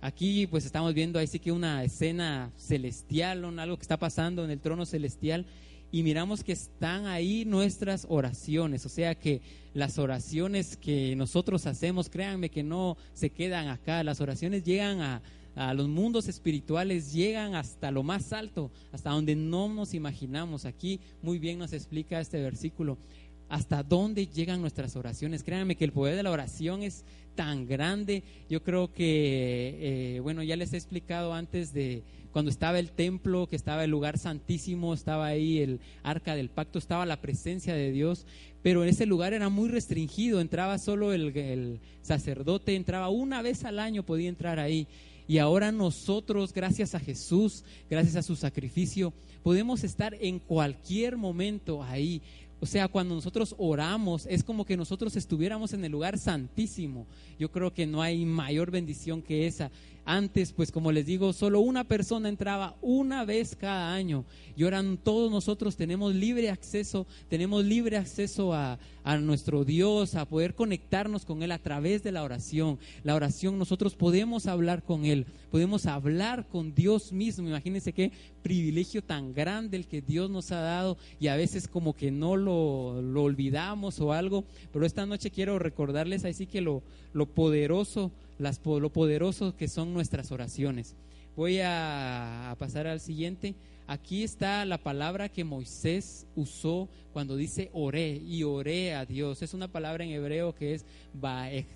Aquí 0.00 0.48
pues 0.48 0.66
estamos 0.66 0.92
viendo 0.94 1.20
ahí 1.20 1.28
sí 1.28 1.38
que 1.38 1.52
una 1.52 1.84
escena 1.84 2.50
celestial, 2.56 3.44
algo 3.56 3.76
que 3.76 3.82
está 3.82 3.98
pasando 3.98 4.44
en 4.44 4.50
el 4.50 4.58
trono 4.58 4.84
celestial 4.84 5.46
y 5.92 6.02
miramos 6.02 6.42
que 6.42 6.52
están 6.52 7.06
ahí 7.06 7.44
nuestras 7.44 8.06
oraciones, 8.08 8.84
o 8.86 8.88
sea 8.88 9.14
que 9.14 9.40
las 9.74 9.98
oraciones 9.98 10.76
que 10.76 11.14
nosotros 11.16 11.66
hacemos, 11.66 12.08
créanme 12.08 12.50
que 12.50 12.62
no 12.62 12.96
se 13.14 13.30
quedan 13.30 13.68
acá, 13.68 14.02
las 14.02 14.20
oraciones 14.20 14.64
llegan 14.64 15.00
a, 15.00 15.22
a 15.56 15.72
los 15.72 15.88
mundos 15.88 16.28
espirituales, 16.28 17.12
llegan 17.12 17.54
hasta 17.54 17.90
lo 17.90 18.02
más 18.02 18.32
alto, 18.32 18.70
hasta 18.92 19.10
donde 19.10 19.34
no 19.34 19.68
nos 19.68 19.94
imaginamos. 19.94 20.66
Aquí 20.66 21.00
muy 21.22 21.38
bien 21.38 21.58
nos 21.58 21.72
explica 21.72 22.20
este 22.20 22.42
versículo 22.42 22.98
hasta 23.48 23.82
dónde 23.82 24.26
llegan 24.26 24.60
nuestras 24.60 24.96
oraciones. 24.96 25.42
Créanme 25.42 25.76
que 25.76 25.84
el 25.84 25.92
poder 25.92 26.16
de 26.16 26.22
la 26.22 26.30
oración 26.30 26.82
es 26.82 27.04
tan 27.34 27.66
grande. 27.66 28.22
Yo 28.48 28.62
creo 28.62 28.92
que, 28.92 30.16
eh, 30.16 30.20
bueno, 30.20 30.42
ya 30.42 30.56
les 30.56 30.72
he 30.72 30.76
explicado 30.76 31.34
antes 31.34 31.72
de 31.72 32.02
cuando 32.32 32.50
estaba 32.50 32.78
el 32.78 32.90
templo, 32.90 33.46
que 33.46 33.56
estaba 33.56 33.84
el 33.84 33.90
lugar 33.90 34.18
santísimo, 34.18 34.92
estaba 34.92 35.26
ahí 35.26 35.58
el 35.60 35.80
arca 36.02 36.34
del 36.34 36.50
pacto, 36.50 36.78
estaba 36.78 37.06
la 37.06 37.22
presencia 37.22 37.74
de 37.74 37.92
Dios, 37.92 38.26
pero 38.62 38.82
en 38.82 38.90
ese 38.90 39.06
lugar 39.06 39.32
era 39.32 39.48
muy 39.48 39.70
restringido, 39.70 40.40
entraba 40.40 40.76
solo 40.78 41.14
el, 41.14 41.34
el 41.34 41.80
sacerdote, 42.02 42.76
entraba 42.76 43.08
una 43.08 43.40
vez 43.40 43.64
al 43.64 43.78
año, 43.78 44.02
podía 44.02 44.28
entrar 44.28 44.58
ahí. 44.58 44.86
Y 45.28 45.38
ahora 45.38 45.72
nosotros, 45.72 46.52
gracias 46.52 46.94
a 46.94 47.00
Jesús, 47.00 47.64
gracias 47.88 48.16
a 48.16 48.22
su 48.22 48.36
sacrificio, 48.36 49.12
podemos 49.42 49.82
estar 49.82 50.14
en 50.20 50.38
cualquier 50.38 51.16
momento 51.16 51.82
ahí. 51.82 52.20
O 52.58 52.66
sea, 52.66 52.88
cuando 52.88 53.14
nosotros 53.14 53.54
oramos, 53.58 54.26
es 54.26 54.42
como 54.42 54.64
que 54.64 54.76
nosotros 54.76 55.14
estuviéramos 55.16 55.74
en 55.74 55.84
el 55.84 55.92
lugar 55.92 56.18
santísimo. 56.18 57.06
Yo 57.38 57.50
creo 57.50 57.72
que 57.72 57.86
no 57.86 58.00
hay 58.00 58.24
mayor 58.24 58.70
bendición 58.70 59.20
que 59.20 59.46
esa. 59.46 59.70
Antes, 60.08 60.52
pues 60.52 60.70
como 60.70 60.92
les 60.92 61.04
digo, 61.04 61.32
solo 61.32 61.58
una 61.58 61.82
persona 61.82 62.28
entraba 62.28 62.76
una 62.80 63.24
vez 63.24 63.56
cada 63.56 63.92
año. 63.92 64.24
Y 64.56 64.62
ahora 64.62 64.84
todos 65.02 65.32
nosotros 65.32 65.76
tenemos 65.76 66.14
libre 66.14 66.48
acceso, 66.48 67.08
tenemos 67.28 67.64
libre 67.64 67.96
acceso 67.96 68.54
a, 68.54 68.78
a 69.02 69.16
nuestro 69.18 69.64
Dios, 69.64 70.14
a 70.14 70.24
poder 70.24 70.54
conectarnos 70.54 71.24
con 71.24 71.42
Él 71.42 71.50
a 71.50 71.58
través 71.58 72.04
de 72.04 72.12
la 72.12 72.22
oración. 72.22 72.78
La 73.02 73.16
oración, 73.16 73.58
nosotros 73.58 73.96
podemos 73.96 74.46
hablar 74.46 74.84
con 74.84 75.04
Él, 75.04 75.26
podemos 75.50 75.86
hablar 75.86 76.46
con 76.46 76.72
Dios 76.72 77.12
mismo. 77.12 77.48
Imagínense 77.48 77.92
qué 77.92 78.12
privilegio 78.44 79.02
tan 79.02 79.34
grande 79.34 79.76
el 79.76 79.88
que 79.88 80.02
Dios 80.02 80.30
nos 80.30 80.52
ha 80.52 80.60
dado 80.60 80.98
y 81.18 81.26
a 81.26 81.36
veces 81.36 81.66
como 81.66 81.96
que 81.96 82.12
no 82.12 82.36
lo, 82.36 83.02
lo 83.02 83.24
olvidamos 83.24 83.98
o 83.98 84.12
algo. 84.12 84.44
Pero 84.72 84.86
esta 84.86 85.04
noche 85.04 85.32
quiero 85.32 85.58
recordarles 85.58 86.24
así 86.24 86.46
que 86.46 86.60
lo, 86.60 86.84
lo 87.12 87.26
poderoso 87.26 88.12
las, 88.38 88.60
lo 88.64 88.90
poderoso 88.90 89.56
que 89.56 89.68
son 89.68 89.94
nuestras 89.94 90.32
oraciones. 90.32 90.96
Voy 91.36 91.60
a, 91.62 92.56
pasar 92.58 92.86
al 92.86 93.00
siguiente. 93.00 93.54
Aquí 93.86 94.24
está 94.24 94.64
la 94.64 94.78
palabra 94.78 95.28
que 95.28 95.44
Moisés 95.44 96.26
usó 96.34 96.88
cuando 97.12 97.36
dice 97.36 97.70
oré 97.72 98.22
y 98.24 98.42
oré 98.42 98.94
a 98.94 99.04
Dios. 99.04 99.42
Es 99.42 99.52
una 99.54 99.68
palabra 99.68 100.04
en 100.04 100.10
hebreo 100.10 100.54
que 100.54 100.74
es 100.74 100.86
Baet 101.12 101.68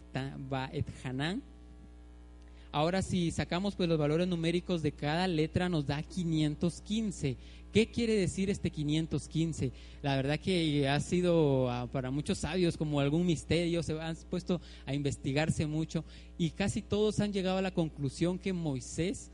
Hanan. 1.05 1.43
Ahora 2.73 3.03
si 3.03 3.31
sacamos 3.33 3.75
pues 3.75 3.89
los 3.89 3.99
valores 3.99 4.29
numéricos 4.29 4.83
de 4.83 4.93
cada 4.93 5.27
letra 5.27 5.69
nos 5.69 5.87
da 5.87 6.03
515. 6.03 7.37
¿Qué 7.73 7.89
quiere 7.89 8.15
decir 8.15 8.51
este 8.51 8.71
515? 8.71 9.73
La 10.03 10.17
verdad 10.17 10.39
que 10.39 10.89
ha 10.89 10.99
sido 11.01 11.71
ah, 11.71 11.89
para 11.91 12.11
muchos 12.11 12.39
sabios 12.39 12.77
como 12.77 13.01
algún 13.01 13.27
misterio, 13.27 13.83
se 13.83 14.01
han 14.01 14.17
puesto 14.29 14.61
a 14.87 14.95
investigarse 14.95 15.67
mucho 15.67 16.05
y 16.39 16.51
casi 16.51 16.83
todos 16.83 17.21
han 17.21 17.33
llegado 17.33 17.59
a 17.59 17.63
la 17.63 17.71
conclusión 17.73 18.39
que 18.39 18.53
Moisés 18.53 19.31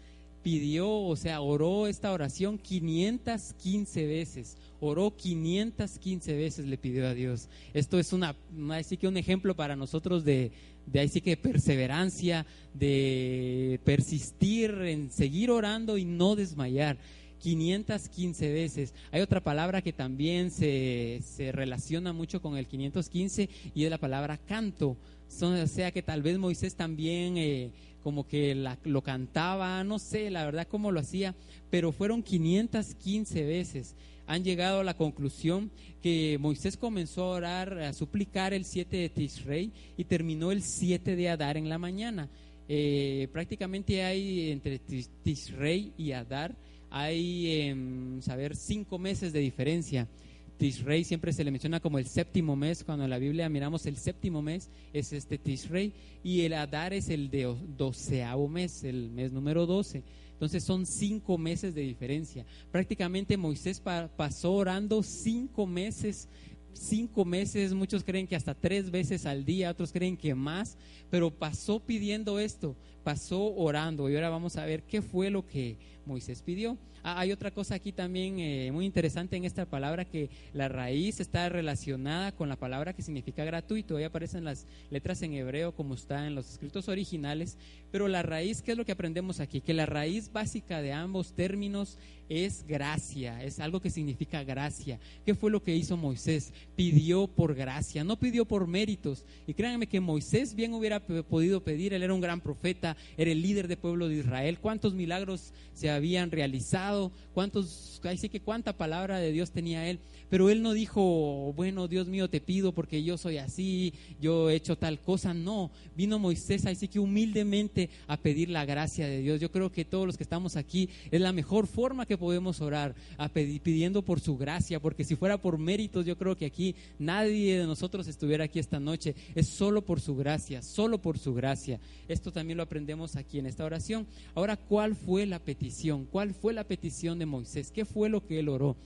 pidió, 0.47 0.89
o 0.89 1.17
sea, 1.17 1.41
oró 1.41 1.89
esta 1.89 2.13
oración 2.13 2.57
515 2.57 4.07
veces. 4.07 4.57
Oró 4.79 5.17
515 5.17 6.37
veces, 6.37 6.67
le 6.67 6.79
pidió 6.79 7.09
a 7.09 7.15
Dios. 7.15 7.49
Esto 7.75 7.99
es 7.99 8.13
una, 8.13 8.37
así 8.71 8.97
que 8.97 9.09
un 9.09 9.17
ejemplo 9.17 9.57
para 9.57 9.75
nosotros 9.75 10.25
de, 10.25 10.53
de 10.87 11.21
que 11.21 11.37
perseverancia, 11.37 12.47
de 12.75 13.81
persistir 13.83 14.71
en 14.83 15.11
seguir 15.11 15.51
orando 15.51 15.99
y 15.99 16.05
no 16.05 16.37
desmayar. 16.37 16.97
515 17.41 18.53
veces. 18.53 18.95
Hay 19.11 19.23
otra 19.23 19.43
palabra 19.43 19.83
que 19.83 19.93
también 19.93 20.53
se, 20.53 21.23
se 21.25 21.51
relaciona 21.51 22.13
mucho 22.13 22.41
con 22.41 22.57
el 22.57 22.69
515 22.69 23.49
y 23.75 23.83
es 23.83 23.91
la 23.91 23.99
palabra 23.99 24.39
canto. 24.39 24.97
O 25.41 25.67
sea 25.67 25.91
que 25.91 26.03
tal 26.03 26.23
vez 26.23 26.39
Moisés 26.39 26.75
también 26.75 27.37
eh, 27.37 27.71
como 28.03 28.27
que 28.27 28.55
lo 28.85 29.03
cantaba, 29.03 29.83
no 29.85 29.99
sé 29.99 30.31
la 30.31 30.45
verdad 30.45 30.67
cómo 30.69 30.93
lo 30.93 31.01
hacía, 31.01 31.35
pero 31.71 31.93
fueron 31.93 32.23
515 32.23 33.45
veces. 33.45 33.95
Han 34.29 34.43
llegado 34.43 34.81
a 34.81 34.85
la 34.85 34.95
conclusión 34.95 35.71
que 36.03 36.37
Moisés 36.41 36.77
comenzó 36.77 37.25
a 37.25 37.37
orar, 37.37 37.79
a 37.79 37.93
suplicar 37.93 38.53
el 38.53 38.65
7 38.65 38.97
de 38.97 39.09
Tishrei 39.09 39.73
y 39.97 40.05
terminó 40.05 40.51
el 40.51 40.63
7 40.63 41.15
de 41.15 41.29
Adar 41.29 41.57
en 41.57 41.69
la 41.69 41.79
mañana. 41.79 42.29
Eh, 42.69 43.29
prácticamente 43.33 44.03
hay 44.03 44.51
entre 44.51 44.81
Tishrei 44.81 45.93
y 45.97 46.13
Adar 46.13 46.57
hay, 46.91 47.61
em, 47.61 48.23
saber, 48.23 48.57
cinco 48.57 48.99
meses 48.99 49.33
de 49.33 49.41
diferencia. 49.41 50.09
Tishrei 50.57 51.05
siempre 51.05 51.33
se 51.33 51.45
le 51.45 51.51
menciona 51.51 51.81
como 51.81 51.99
el 51.99 52.07
séptimo 52.07 52.57
mes, 52.57 52.83
cuando 52.85 53.05
en 53.05 53.11
la 53.11 53.19
Biblia 53.19 53.49
miramos 53.49 53.87
el 53.87 53.97
séptimo 53.97 54.43
mes, 54.43 54.71
es 54.93 55.13
este 55.13 55.39
Tishrei, 55.39 55.93
y 56.23 56.43
el 56.43 56.55
Adar 56.55 56.93
es 56.93 57.09
el 57.09 57.31
de 57.31 57.55
doceavo 57.77 58.49
mes, 58.49 58.85
el 58.85 59.11
mes 59.11 59.33
número 59.33 59.67
doce. 59.67 60.03
Entonces 60.33 60.65
son 60.65 60.85
cinco 60.85 61.39
meses 61.39 61.75
de 61.75 61.81
diferencia. 61.81 62.45
Prácticamente 62.71 63.37
Moisés 63.37 63.81
pasó 63.81 64.53
orando 64.53 65.03
cinco 65.03 65.67
meses, 65.67 66.29
cinco 66.75 67.25
meses, 67.25 67.73
muchos 67.73 68.05
creen 68.05 68.27
que 68.27 68.37
hasta 68.37 68.55
tres 68.55 68.91
veces 68.91 69.25
al 69.25 69.47
día, 69.47 69.71
otros 69.71 69.93
creen 69.93 70.17
que 70.17 70.35
más, 70.35 70.77
pero 71.11 71.31
pasó 71.31 71.81
pidiendo 71.81 72.39
esto, 72.39 72.77
pasó 73.03 73.55
orando. 73.55 74.11
Y 74.11 74.15
ahora 74.15 74.29
vamos 74.29 74.57
a 74.57 74.67
ver 74.67 74.83
qué 74.83 75.01
fue 75.01 75.31
lo 75.31 75.47
que 75.47 75.79
Moisés 76.07 76.43
pidió. 76.43 76.79
Ah, 77.03 77.21
hay 77.21 77.33
otra 77.33 77.51
cosa 77.51 77.75
aquí 77.75 77.93
también 77.93 78.39
eh, 78.39 78.71
muy 78.73 78.85
interesante 78.85 79.37
en 79.37 79.45
esta 79.45 79.67
palabra 79.67 80.05
que 80.05 80.31
la 80.53 80.69
raíz 80.69 81.21
está 81.21 81.49
relacionada 81.49 82.33
con 82.33 82.49
la 82.49 82.57
palabra 82.57 82.95
que 82.95 83.03
significa 83.03 83.45
gratuito. 83.45 83.97
Ahí 83.97 84.05
aparecen 84.05 84.45
las 84.45 84.67
letras 84.91 85.23
en 85.23 85.35
hebreo 85.35 85.73
como 85.73 85.95
está 85.95 86.27
en 86.27 86.35
los 86.35 86.51
escritos 86.51 86.89
originales, 86.89 87.59
pero 87.91 88.09
la 88.09 88.23
raíz, 88.23 88.63
¿qué 88.63 88.73
es 88.73 88.79
lo 88.79 88.85
que 88.85 88.93
aprendemos 88.93 89.41
aquí? 89.41 89.61
Que 89.61 89.75
la 89.75 89.87
raíz 89.87 90.33
básica 90.33 90.81
de 90.83 90.93
ambos 90.93 91.33
términos 91.35 91.99
es 92.29 92.67
gracia, 92.67 93.43
es 93.45 93.61
algo 93.61 93.81
que 93.81 93.91
significa 93.91 94.43
gracia. 94.43 94.99
¿Qué 95.25 95.35
fue 95.35 95.51
lo 95.51 95.63
que 95.63 95.77
hizo 95.77 95.97
Moisés? 95.97 96.53
Pidió 96.75 97.29
por 97.29 97.55
gracia, 97.55 98.05
no 98.05 98.19
pidió 98.19 98.45
por 98.45 98.67
méritos. 98.67 99.25
Y 99.47 99.55
créanme 99.55 99.87
que 99.87 100.01
Moisés 100.01 100.55
bien 100.55 100.75
hubiera 100.75 101.01
podido 101.01 101.63
pedir, 101.63 101.95
él 101.95 102.03
era 102.03 102.15
un 102.15 102.21
gran 102.21 102.41
profeta, 102.41 102.97
era 103.17 103.31
el 103.31 103.43
líder 103.43 103.69
del 103.69 103.79
pueblo 103.79 104.09
de 104.09 104.17
Israel. 104.17 104.59
¿Cuántos 104.59 104.95
milagros 104.95 105.53
se 105.73 105.91
habían 105.97 106.31
realizado? 106.31 107.11
¿Cuántos, 107.35 108.01
ahí 108.05 108.17
sí 108.17 108.29
que 108.29 108.41
cuánta 108.41 108.77
palabra 108.77 109.19
de 109.19 109.33
Dios 109.33 109.51
tenía 109.51 109.89
él? 109.89 109.99
Pero 110.29 110.51
él 110.51 110.63
no 110.63 110.73
dijo, 110.73 111.53
bueno, 111.55 111.87
Dios 111.87 112.09
mío, 112.09 112.29
te 112.29 112.41
pido 112.41 112.73
porque 112.73 113.05
yo 113.05 113.17
soy 113.17 113.39
así, 113.39 113.95
yo 114.21 114.51
he 114.51 114.57
hecho 114.57 114.77
tal 114.77 114.99
cosa. 114.99 115.35
No, 115.35 115.71
vino 115.97 116.19
Moisés 116.19 116.67
ahí 116.67 116.75
sí 116.75 116.89
que 116.89 116.99
humildemente 116.99 117.91
a 118.09 118.17
pedir 118.17 118.49
la 118.49 118.65
gracia 118.65 119.07
de 119.07 119.21
Dios. 119.21 119.41
Yo 119.41 119.53
creo 119.53 119.71
que 119.71 119.85
todos 119.85 120.07
los 120.07 120.17
que 120.17 120.25
estamos 120.25 120.57
aquí 120.57 120.89
es 121.11 121.21
la 121.21 121.33
mejor 121.33 121.67
forma 121.67 122.07
que 122.07 122.19
podemos 122.19 122.61
orar, 122.61 122.95
a 123.19 123.29
pidiendo 123.29 124.03
por 124.03 124.19
su 124.21 124.37
gracia, 124.37 124.81
porque 124.81 125.05
si 125.05 125.15
fuera 125.15 125.39
por 125.39 125.59
méritos, 125.59 126.05
yo 126.05 126.17
creo 126.17 126.37
que 126.37 126.47
aquí 126.47 126.75
nadie 126.99 127.59
de 127.59 127.67
nosotros 127.67 128.09
estuviera 128.09 128.45
aquí 128.45 128.59
esta 128.59 128.81
noche. 128.81 129.15
Es 129.35 129.49
solo 129.49 129.83
por 129.83 130.01
su 130.01 130.17
gracia, 130.17 130.63
solo 130.63 130.99
por 130.99 131.19
su 131.19 131.35
gracia. 131.35 131.79
Esto 132.09 132.33
también 132.33 132.57
lo 132.57 132.65
aprendemos 132.65 133.15
aquí 133.15 133.39
en 133.39 133.47
esta 133.47 133.65
oración. 133.65 134.07
Ahora, 134.35 134.57
¿cuál 134.57 134.97
fue 134.97 135.27
la 135.27 135.39
petición? 135.39 135.86
¿Cuál 136.11 136.35
fue 136.35 136.53
la 136.53 136.65
petición 136.65 137.19
de 137.19 137.27
Moisés? 137.27 137.71
¿Qué 137.71 137.85
fue 137.85 138.09
lo 138.09 138.27
que 138.27 138.41
él 138.41 138.49
oró? 138.49 138.77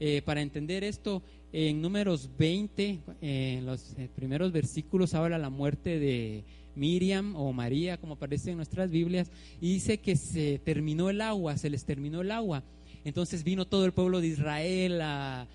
Eh, 0.00 0.22
para 0.24 0.40
entender 0.40 0.84
esto, 0.84 1.22
en 1.52 1.82
números 1.82 2.30
20, 2.38 3.00
en 3.20 3.66
los 3.66 3.94
eh, 3.98 4.08
primeros 4.14 4.52
versículos, 4.52 5.14
habla 5.14 5.38
la 5.38 5.50
muerte 5.50 5.98
de 5.98 6.44
Miriam 6.74 7.36
o 7.36 7.52
María, 7.52 7.98
como 7.98 8.14
aparece 8.14 8.50
en 8.50 8.56
nuestras 8.56 8.90
Biblias, 8.90 9.30
y 9.60 9.74
dice 9.74 9.98
que 9.98 10.16
se 10.16 10.58
terminó 10.58 11.10
el 11.10 11.20
agua, 11.20 11.56
se 11.58 11.70
les 11.70 11.84
terminó 11.84 12.22
el 12.22 12.30
agua. 12.30 12.62
Entonces 13.06 13.44
vino 13.44 13.68
todo 13.68 13.84
el 13.84 13.92
pueblo 13.92 14.20
de 14.20 14.26
Israel 14.26 15.00
a, 15.00 15.46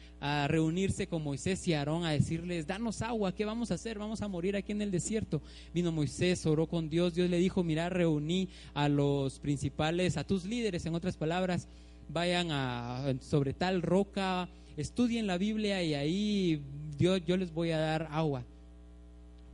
reunirse 0.47 1.07
con 1.07 1.21
Moisés 1.21 1.67
y 1.67 1.73
Aarón 1.73 2.05
a 2.05 2.11
decirles, 2.11 2.65
danos 2.65 3.01
agua, 3.01 3.33
¿qué 3.33 3.43
vamos 3.43 3.71
a 3.71 3.73
hacer? 3.73 3.99
Vamos 3.99 4.21
a 4.21 4.29
morir 4.29 4.55
aquí 4.55 4.71
en 4.71 4.81
el 4.81 4.89
desierto. 4.89 5.41
Vino 5.73 5.91
Moisés, 5.91 6.45
oró 6.45 6.67
con 6.67 6.89
Dios, 6.89 7.15
Dios 7.15 7.29
le 7.29 7.39
dijo, 7.39 7.61
mira, 7.63 7.89
reuní 7.89 8.47
a 8.73 8.87
los 8.87 9.39
principales, 9.39 10.15
a 10.15 10.23
tus 10.23 10.45
líderes, 10.45 10.85
en 10.85 10.95
otras 10.95 11.17
palabras, 11.17 11.67
vayan 12.07 13.19
sobre 13.21 13.51
tal 13.51 13.81
roca, 13.81 14.47
estudien 14.77 15.27
la 15.27 15.37
Biblia 15.37 15.83
y 15.83 15.93
ahí 15.95 16.61
Dios, 16.97 17.21
yo 17.25 17.35
les 17.35 17.51
voy 17.51 17.71
a 17.71 17.79
dar 17.79 18.07
agua. 18.11 18.45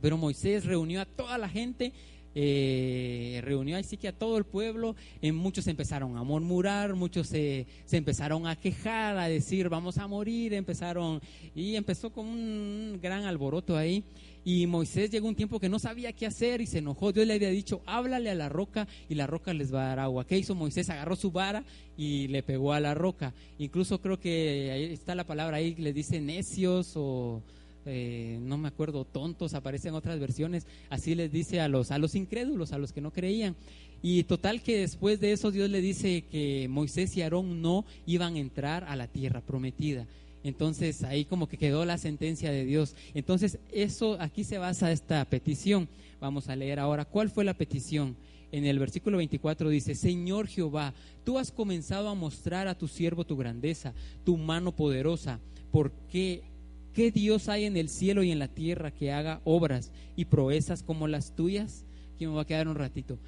Pero 0.00 0.18
Moisés 0.18 0.66
reunió 0.66 1.00
a 1.00 1.06
toda 1.06 1.36
la 1.36 1.48
gente, 1.48 1.92
eh, 2.40 3.40
reunió 3.42 3.76
así 3.76 3.96
que 3.96 4.06
a 4.06 4.12
todo 4.12 4.38
el 4.38 4.44
pueblo, 4.44 4.94
y 5.20 5.32
muchos 5.32 5.66
empezaron 5.66 6.16
a 6.16 6.22
murmurar, 6.22 6.94
muchos 6.94 7.26
se, 7.26 7.66
se, 7.84 7.96
empezaron 7.96 8.46
a 8.46 8.54
quejar, 8.54 9.18
a 9.18 9.28
decir 9.28 9.68
vamos 9.68 9.98
a 9.98 10.06
morir, 10.06 10.54
empezaron, 10.54 11.20
y 11.56 11.74
empezó 11.74 12.10
con 12.10 12.26
un 12.26 13.00
gran 13.02 13.24
alboroto 13.24 13.76
ahí. 13.76 14.04
Y 14.44 14.68
Moisés 14.68 15.10
llegó 15.10 15.26
un 15.26 15.34
tiempo 15.34 15.58
que 15.58 15.68
no 15.68 15.80
sabía 15.80 16.12
qué 16.12 16.26
hacer 16.26 16.60
y 16.60 16.66
se 16.66 16.78
enojó. 16.78 17.10
Dios 17.12 17.26
le 17.26 17.34
había 17.34 17.50
dicho, 17.50 17.82
háblale 17.86 18.30
a 18.30 18.36
la 18.36 18.48
roca 18.48 18.86
y 19.08 19.16
la 19.16 19.26
roca 19.26 19.52
les 19.52 19.74
va 19.74 19.82
a 19.82 19.88
dar 19.88 19.98
agua. 19.98 20.24
¿Qué 20.24 20.38
hizo 20.38 20.54
Moisés? 20.54 20.88
Agarró 20.90 21.16
su 21.16 21.32
vara 21.32 21.64
y 21.96 22.28
le 22.28 22.44
pegó 22.44 22.72
a 22.72 22.78
la 22.78 22.94
roca. 22.94 23.34
Incluso 23.58 24.00
creo 24.00 24.20
que 24.20 24.70
ahí 24.72 24.84
está 24.84 25.16
la 25.16 25.26
palabra 25.26 25.56
ahí, 25.56 25.74
le 25.74 25.92
dice 25.92 26.20
necios 26.20 26.92
o 26.94 27.42
eh, 27.88 28.38
no 28.42 28.58
me 28.58 28.68
acuerdo, 28.68 29.04
tontos, 29.04 29.54
aparecen 29.54 29.94
otras 29.94 30.20
versiones. 30.20 30.66
Así 30.90 31.14
les 31.14 31.32
dice 31.32 31.60
a 31.60 31.68
los, 31.68 31.90
a 31.90 31.98
los 31.98 32.14
incrédulos, 32.14 32.72
a 32.72 32.78
los 32.78 32.92
que 32.92 33.00
no 33.00 33.12
creían. 33.12 33.56
Y 34.02 34.22
total 34.24 34.62
que 34.62 34.78
después 34.78 35.18
de 35.20 35.32
eso 35.32 35.50
Dios 35.50 35.70
le 35.70 35.80
dice 35.80 36.24
que 36.30 36.68
Moisés 36.68 37.16
y 37.16 37.22
Aarón 37.22 37.62
no 37.62 37.84
iban 38.06 38.36
a 38.36 38.38
entrar 38.38 38.84
a 38.84 38.94
la 38.94 39.08
tierra 39.08 39.40
prometida. 39.40 40.06
Entonces 40.44 41.02
ahí 41.02 41.24
como 41.24 41.48
que 41.48 41.56
quedó 41.56 41.84
la 41.84 41.98
sentencia 41.98 42.50
de 42.50 42.64
Dios. 42.64 42.94
Entonces 43.14 43.58
eso 43.72 44.16
aquí 44.20 44.44
se 44.44 44.58
basa 44.58 44.92
esta 44.92 45.24
petición. 45.24 45.88
Vamos 46.20 46.48
a 46.48 46.56
leer 46.56 46.78
ahora 46.78 47.04
cuál 47.04 47.30
fue 47.30 47.44
la 47.44 47.54
petición. 47.54 48.16
En 48.50 48.64
el 48.64 48.78
versículo 48.78 49.18
24 49.18 49.68
dice, 49.68 49.94
Señor 49.94 50.46
Jehová, 50.46 50.94
tú 51.24 51.38
has 51.38 51.50
comenzado 51.50 52.08
a 52.08 52.14
mostrar 52.14 52.66
a 52.66 52.78
tu 52.78 52.88
siervo 52.88 53.24
tu 53.26 53.36
grandeza, 53.36 53.92
tu 54.24 54.38
mano 54.38 54.74
poderosa, 54.74 55.38
porque 55.70 56.44
¿qué 56.92 57.10
Dios 57.10 57.48
hay 57.48 57.64
en 57.64 57.76
el 57.76 57.88
cielo 57.88 58.22
y 58.22 58.30
en 58.30 58.38
la 58.38 58.48
tierra 58.48 58.90
que 58.90 59.12
haga 59.12 59.40
obras 59.44 59.92
y 60.16 60.26
proezas 60.26 60.82
como 60.82 61.08
las 61.08 61.34
tuyas? 61.34 61.84
Aquí 62.14 62.26
me 62.26 62.34
va 62.34 62.42
a 62.42 62.46
quedar 62.46 62.68
un 62.68 62.74
ratito 62.74 63.18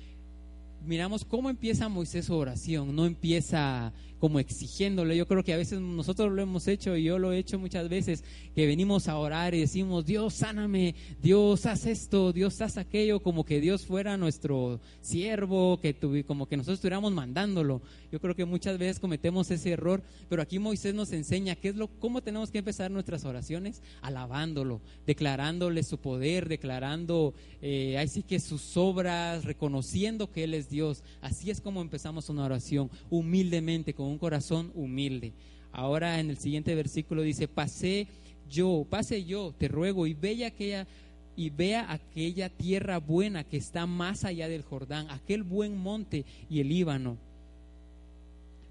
miramos 0.85 1.25
cómo 1.25 1.51
empieza 1.51 1.89
Moisés 1.89 2.27
su 2.27 2.35
oración, 2.35 2.95
no 2.95 3.07
empieza 3.07 3.93
como 4.21 4.39
exigiéndole. 4.39 5.17
Yo 5.17 5.27
creo 5.27 5.43
que 5.43 5.55
a 5.55 5.57
veces 5.57 5.81
nosotros 5.81 6.31
lo 6.31 6.43
hemos 6.43 6.69
hecho 6.69 6.97
y 6.97 7.05
yo 7.05 7.19
lo 7.19 7.33
he 7.33 7.39
hecho 7.39 7.59
muchas 7.59 7.89
veces, 7.89 8.23
que 8.55 8.67
venimos 8.67 9.09
a 9.09 9.17
orar 9.17 9.55
y 9.55 9.61
decimos, 9.61 10.05
Dios, 10.07 10.35
sáname, 10.35 10.95
Dios, 11.23 11.67
haz 11.67 11.87
esto, 11.87 12.33
Dios, 12.33 12.61
haz 12.61 12.77
aquello, 12.77 13.21
como 13.21 13.45
que 13.45 13.61
Dios 13.61 13.87
fuera 13.87 14.17
nuestro 14.17 14.81
siervo, 15.01 15.81
que 15.81 15.95
como 16.27 16.47
que 16.47 16.57
nosotros 16.57 16.79
estuviéramos 16.79 17.13
mandándolo. 17.13 17.81
Yo 18.13 18.21
creo 18.21 18.37
que 18.37 18.45
muchas 18.45 18.79
veces 18.79 19.01
cometemos 19.01 19.51
ese 19.51 19.71
error, 19.71 20.03
pero 20.29 20.43
aquí 20.43 20.59
Moisés 20.59 20.95
nos 20.95 21.13
enseña 21.13 21.57
qué 21.57 21.69
es 21.69 21.77
lo, 21.77 21.89
cómo 21.89 22.23
tenemos 22.23 22.51
que 22.51 22.59
empezar 22.59 22.91
nuestras 22.91 23.25
oraciones, 23.25 23.83
alabándolo, 24.03 24.81
declarándole 25.07 25.83
su 25.83 25.99
poder, 25.99 26.49
declarando, 26.49 27.35
eh, 27.63 27.97
ahí 27.97 28.09
sí 28.09 28.23
que 28.23 28.39
sus 28.41 28.77
obras, 28.77 29.45
reconociendo 29.45 30.31
que 30.31 30.45
Él 30.45 30.55
es 30.55 30.69
Dios. 30.69 31.03
Así 31.23 31.51
es 31.51 31.61
como 31.61 31.81
empezamos 31.81 32.29
una 32.29 32.45
oración, 32.45 32.91
humildemente, 33.09 33.95
con 33.95 34.10
un 34.11 34.19
corazón 34.19 34.71
humilde. 34.75 35.33
Ahora 35.73 36.21
en 36.21 36.31
el 36.31 36.39
siguiente 36.39 36.75
versículo 36.75 37.23
dice, 37.23 37.49
pasé 37.49 38.09
yo, 38.49 38.87
pase 38.89 39.25
yo, 39.25 39.55
te 39.57 39.69
ruego, 39.69 40.07
y 40.07 40.15
vea 40.15 40.49
aquella 40.49 40.87
y 41.37 41.49
vea 41.49 41.91
aquella 41.91 42.51
tierra 42.51 42.99
buena 42.99 43.45
que 43.45 43.57
está 43.57 43.87
más 43.87 44.25
allá 44.25 44.49
del 44.49 44.63
Jordán, 44.63 45.09
aquel 45.11 45.43
buen 45.43 45.77
monte 45.77 46.27
y 46.51 46.61
el 46.61 46.69
Líbano 46.69 47.17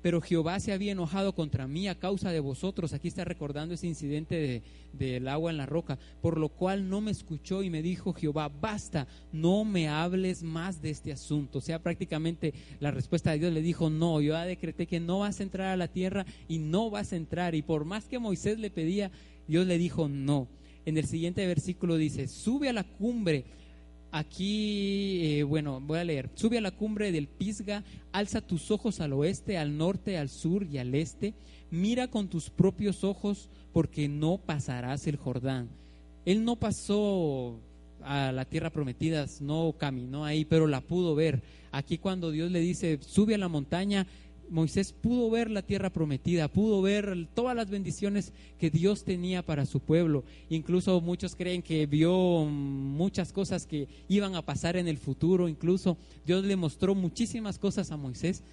pero 0.02 0.22
Jehová 0.22 0.60
se 0.60 0.74
había 0.74 0.92
enojado 0.92 1.34
contra 1.34 1.68
mí 1.68 1.88
a 1.88 2.00
causa 2.00 2.32
de 2.32 2.40
vosotros. 2.40 2.94
Aquí 2.94 3.08
está 3.08 3.26
recordando 3.26 3.74
ese 3.74 3.88
incidente 3.88 4.64
del 4.94 5.28
agua 5.28 5.52
en 5.52 5.58
la 5.58 5.66
roca, 5.66 6.00
por 6.22 6.38
lo 6.38 6.50
cual 6.50 6.90
no 6.90 7.02
me 7.02 7.12
escuchó 7.12 7.64
y 7.64 7.70
me 7.70 7.82
dijo 7.82 8.14
Jehová, 8.14 8.50
basta, 8.50 9.08
no 9.32 9.66
me 9.66 9.88
hables 9.88 10.44
más 10.44 10.82
de 10.82 10.90
este 10.90 11.12
asunto. 11.12 11.60
O 11.60 11.62
sea, 11.62 11.80
prácticamente 11.80 12.54
la 12.80 12.92
respuesta 12.92 13.32
de 13.32 13.40
Dios 13.40 13.54
le 13.54 13.62
dijo, 13.62 13.90
no, 13.90 14.22
yo 14.22 14.38
decreté 14.38 14.88
que 14.88 15.00
no 15.00 15.20
vas 15.20 15.40
a 15.40 15.44
entrar 15.44 15.68
a 15.68 15.78
la 15.78 15.88
tierra 15.88 16.26
y 16.48 16.60
no 16.60 16.90
vas 16.90 17.14
a 17.14 17.18
entrar. 17.18 17.56
Y 17.56 17.62
por 17.62 17.86
más 17.86 18.08
que 18.08 18.20
Moisés 18.20 18.60
le 18.60 18.70
pedía, 18.70 19.12
Dios 19.48 19.68
le 19.68 19.78
dijo, 19.78 20.08
no. 20.08 20.48
En 20.86 20.98
el 20.98 21.06
siguiente 21.06 21.46
versículo 21.46 21.98
dice, 21.98 22.28
sube 22.28 22.70
a 22.70 22.74
la 22.74 22.84
cumbre 22.84 23.46
Aquí, 24.12 25.20
eh, 25.22 25.44
bueno, 25.44 25.80
voy 25.82 26.00
a 26.00 26.04
leer. 26.04 26.30
Sube 26.34 26.58
a 26.58 26.62
la 26.62 26.72
cumbre 26.72 27.12
del 27.12 27.28
Pisga, 27.28 27.84
alza 28.12 28.42
tus 28.42 28.72
ojos 28.72 29.00
al 29.02 29.14
oeste, 29.14 29.58
al 29.58 29.78
norte, 29.78 30.18
al 30.18 30.30
sur 30.30 30.64
y 30.64 30.80
al 30.80 30.96
este. 30.96 31.34
Mira 31.70 32.08
con 32.08 32.28
tus 32.28 32.50
propios 32.50 33.04
ojos, 33.04 33.50
porque 33.72 34.08
no 34.08 34.38
pasarás 34.38 35.06
el 35.08 35.18
Jordán. 35.18 35.70
Él 36.26 36.44
no 36.44 36.56
pasó 36.56 37.60
a 38.02 38.32
la 38.32 38.46
tierra 38.46 38.72
prometida, 38.72 39.26
no 39.42 39.76
caminó 39.78 40.26
ahí, 40.26 40.46
pero 40.46 40.68
la 40.68 40.82
pudo 40.82 41.16
ver. 41.16 41.42
Aquí 41.72 41.98
cuando 41.98 42.32
Dios 42.32 42.52
le 42.52 42.60
dice, 42.60 42.98
sube 43.02 43.36
a 43.36 43.38
la 43.38 43.48
montaña, 43.48 44.08
Moisés 44.50 44.94
pudo 44.94 45.30
ver 45.30 45.50
la 45.50 45.62
tierra 45.62 45.90
prometida, 45.90 46.48
pudo 46.48 46.82
ver 46.82 47.28
todas 47.34 47.56
las 47.56 47.70
bendiciones 47.70 48.34
que 48.58 48.70
Dios 48.70 49.04
tenía 49.04 49.46
para 49.46 49.66
su 49.66 49.80
pueblo. 49.80 50.24
Incluso 50.50 51.00
muchos 51.02 51.36
creen 51.36 51.62
que 51.62 51.86
vio 51.86 52.46
muchas 52.46 53.32
cosas 53.32 53.66
que 53.66 53.88
iban 54.08 54.36
a 54.36 54.42
pasar 54.42 54.76
en 54.78 54.88
el 54.88 54.98
futuro. 54.98 55.48
Incluso 55.48 55.98
Dios 56.26 56.44
le 56.44 56.56
mostró 56.56 56.96
muchísimas 56.96 57.60
cosas 57.60 57.92
a 57.92 57.98
Moisés. 57.98 58.44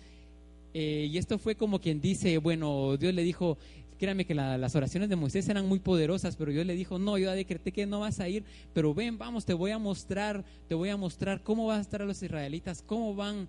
Eh, 0.75 1.09
y 1.11 1.17
esto 1.17 1.39
fue 1.39 1.55
como 1.55 1.81
quien 1.81 2.01
dice, 2.01 2.37
bueno, 2.39 2.97
Dios 2.99 3.15
le 3.15 3.23
dijo, 3.23 3.57
Créanme 3.99 4.25
que 4.25 4.35
las 4.35 4.75
oraciones 4.75 5.09
de 5.09 5.17
Moisés 5.17 5.49
eran 5.49 5.67
muy 5.67 5.79
poderosas, 5.79 6.37
pero 6.37 6.53
Dios 6.53 6.67
le 6.67 6.75
dijo, 6.75 6.99
no, 6.99 7.19
yo 7.19 7.31
decreté 7.33 7.73
que 7.73 7.87
no 7.87 8.01
vas 8.01 8.21
a 8.21 8.29
ir, 8.29 8.45
pero 8.73 8.95
ven, 8.95 9.19
vamos, 9.19 9.45
te 9.45 9.55
voy 9.55 9.71
a 9.71 9.79
mostrar, 9.79 10.45
te 10.69 10.75
voy 10.75 10.89
a 10.91 10.97
mostrar 10.97 11.43
cómo 11.43 11.67
van 11.67 11.79
a 11.79 11.83
estar 11.83 12.01
los 12.03 12.23
israelitas, 12.23 12.83
cómo 12.83 13.15
van 13.15 13.49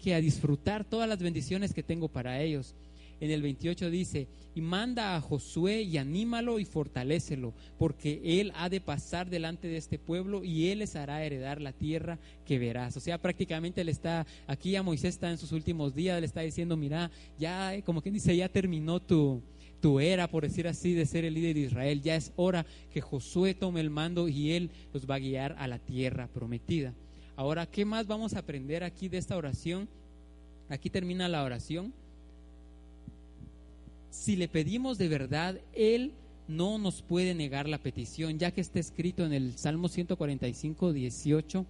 que 0.00 0.14
a 0.14 0.20
disfrutar 0.20 0.84
todas 0.84 1.08
las 1.08 1.18
bendiciones 1.18 1.72
que 1.72 1.82
tengo 1.82 2.08
para 2.08 2.40
ellos. 2.40 2.74
En 3.20 3.30
el 3.30 3.42
28 3.42 3.90
dice, 3.90 4.28
y 4.54 4.60
manda 4.60 5.16
a 5.16 5.20
Josué 5.20 5.82
y 5.82 5.98
anímalo 5.98 6.58
y 6.58 6.64
fortalécelo, 6.64 7.54
porque 7.78 8.20
él 8.40 8.52
ha 8.56 8.68
de 8.68 8.80
pasar 8.80 9.28
delante 9.28 9.68
de 9.68 9.76
este 9.76 9.98
pueblo 9.98 10.44
y 10.44 10.68
él 10.68 10.80
les 10.80 10.94
hará 10.94 11.24
heredar 11.24 11.60
la 11.60 11.72
tierra 11.72 12.18
que 12.46 12.58
verás. 12.58 12.96
O 12.96 13.00
sea, 13.00 13.18
prácticamente 13.18 13.82
le 13.82 13.90
está, 13.90 14.26
aquí 14.46 14.76
a 14.76 14.82
Moisés 14.82 15.14
está 15.14 15.30
en 15.30 15.38
sus 15.38 15.52
últimos 15.52 15.94
días, 15.94 16.20
le 16.20 16.26
está 16.26 16.42
diciendo, 16.42 16.76
mira, 16.76 17.10
ya, 17.38 17.74
eh, 17.74 17.82
como 17.82 18.00
quien 18.00 18.14
dice, 18.14 18.36
ya 18.36 18.48
terminó 18.48 19.00
tu, 19.00 19.42
tu 19.80 20.00
era, 20.00 20.28
por 20.28 20.44
decir 20.44 20.68
así, 20.68 20.94
de 20.94 21.04
ser 21.04 21.24
el 21.24 21.34
líder 21.34 21.54
de 21.54 21.60
Israel. 21.60 22.00
Ya 22.00 22.16
es 22.16 22.32
hora 22.36 22.64
que 22.92 23.00
Josué 23.00 23.54
tome 23.54 23.80
el 23.80 23.90
mando 23.90 24.28
y 24.28 24.52
él 24.52 24.70
los 24.92 25.06
va 25.06 25.16
a 25.16 25.18
guiar 25.18 25.56
a 25.58 25.66
la 25.66 25.78
tierra 25.78 26.28
prometida. 26.28 26.94
Ahora, 27.36 27.66
¿qué 27.66 27.84
más 27.84 28.06
vamos 28.06 28.34
a 28.34 28.38
aprender 28.38 28.84
aquí 28.84 29.08
de 29.08 29.18
esta 29.18 29.36
oración? 29.36 29.88
Aquí 30.68 30.88
termina 30.88 31.28
la 31.28 31.42
oración. 31.42 31.92
Si 34.14 34.36
le 34.36 34.48
pedimos 34.48 34.96
de 34.96 35.08
verdad, 35.08 35.60
Él 35.74 36.12
no 36.48 36.78
nos 36.78 37.02
puede 37.02 37.34
negar 37.34 37.68
la 37.68 37.78
petición, 37.78 38.38
ya 38.38 38.52
que 38.52 38.62
está 38.62 38.78
escrito 38.78 39.26
en 39.26 39.34
el 39.34 39.58
Salmo 39.58 39.88
145, 39.88 40.92
18, 40.94 41.66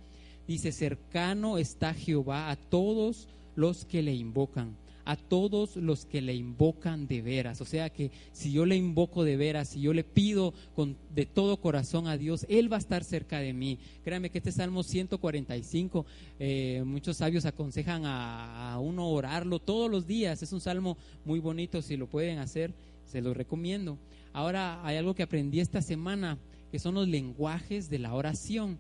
dice, 0.47 0.71
cercano 0.71 1.59
está 1.59 1.95
Jehová 1.95 2.51
a 2.51 2.57
todos 2.57 3.29
los 3.57 3.87
que 3.87 4.03
le 4.03 4.15
invocan 4.15 4.77
a 5.05 5.17
todos 5.17 5.77
los 5.77 6.07
que 6.07 6.21
le 6.21 6.35
invocan 6.35 7.07
de 7.07 7.23
veras. 7.23 7.61
O 7.61 7.65
sea 7.65 7.91
que 7.91 8.11
si 8.33 8.53
yo 8.53 8.67
le 8.67 8.77
invoco 8.77 9.25
de 9.25 9.37
veras, 9.37 9.69
si 9.69 9.81
yo 9.81 9.93
le 9.93 10.05
pido 10.05 10.55
con, 10.75 10.97
de 11.15 11.27
todo 11.27 11.59
corazón 11.59 12.07
a 12.07 12.17
Dios, 12.17 12.47
Él 12.49 12.73
va 12.73 12.77
a 12.77 12.81
estar 12.81 13.05
cerca 13.05 13.39
de 13.39 13.53
mí. 13.53 13.79
Créanme 14.03 14.31
que 14.31 14.39
este 14.39 14.53
Salmo 14.53 14.83
145, 14.83 16.07
eh, 16.39 16.83
muchos 16.87 17.19
sabios 17.19 17.45
aconsejan 17.45 18.03
a, 18.05 18.79
uno 18.81 19.09
orarlo 19.09 19.59
todos 19.59 19.91
los 19.91 20.07
días. 20.07 20.43
Es 20.43 20.53
un 20.53 20.61
salmo 20.61 20.97
muy 21.25 21.39
bonito, 21.39 21.81
si 21.83 21.97
lo 21.97 22.07
pueden 22.07 22.39
hacer, 22.39 22.73
se 23.07 23.21
lo 23.21 23.35
recomiendo. 23.35 23.99
Ahora 24.33 24.85
hay 24.85 24.97
algo 24.97 25.15
que 25.15 25.23
aprendí 25.23 25.61
esta 25.61 25.81
semana, 25.81 26.39
que 26.73 26.79
son 26.79 26.95
los 26.95 27.07
lenguajes 27.07 27.89
de 27.89 28.01
la 28.01 28.15
oración 28.15 28.79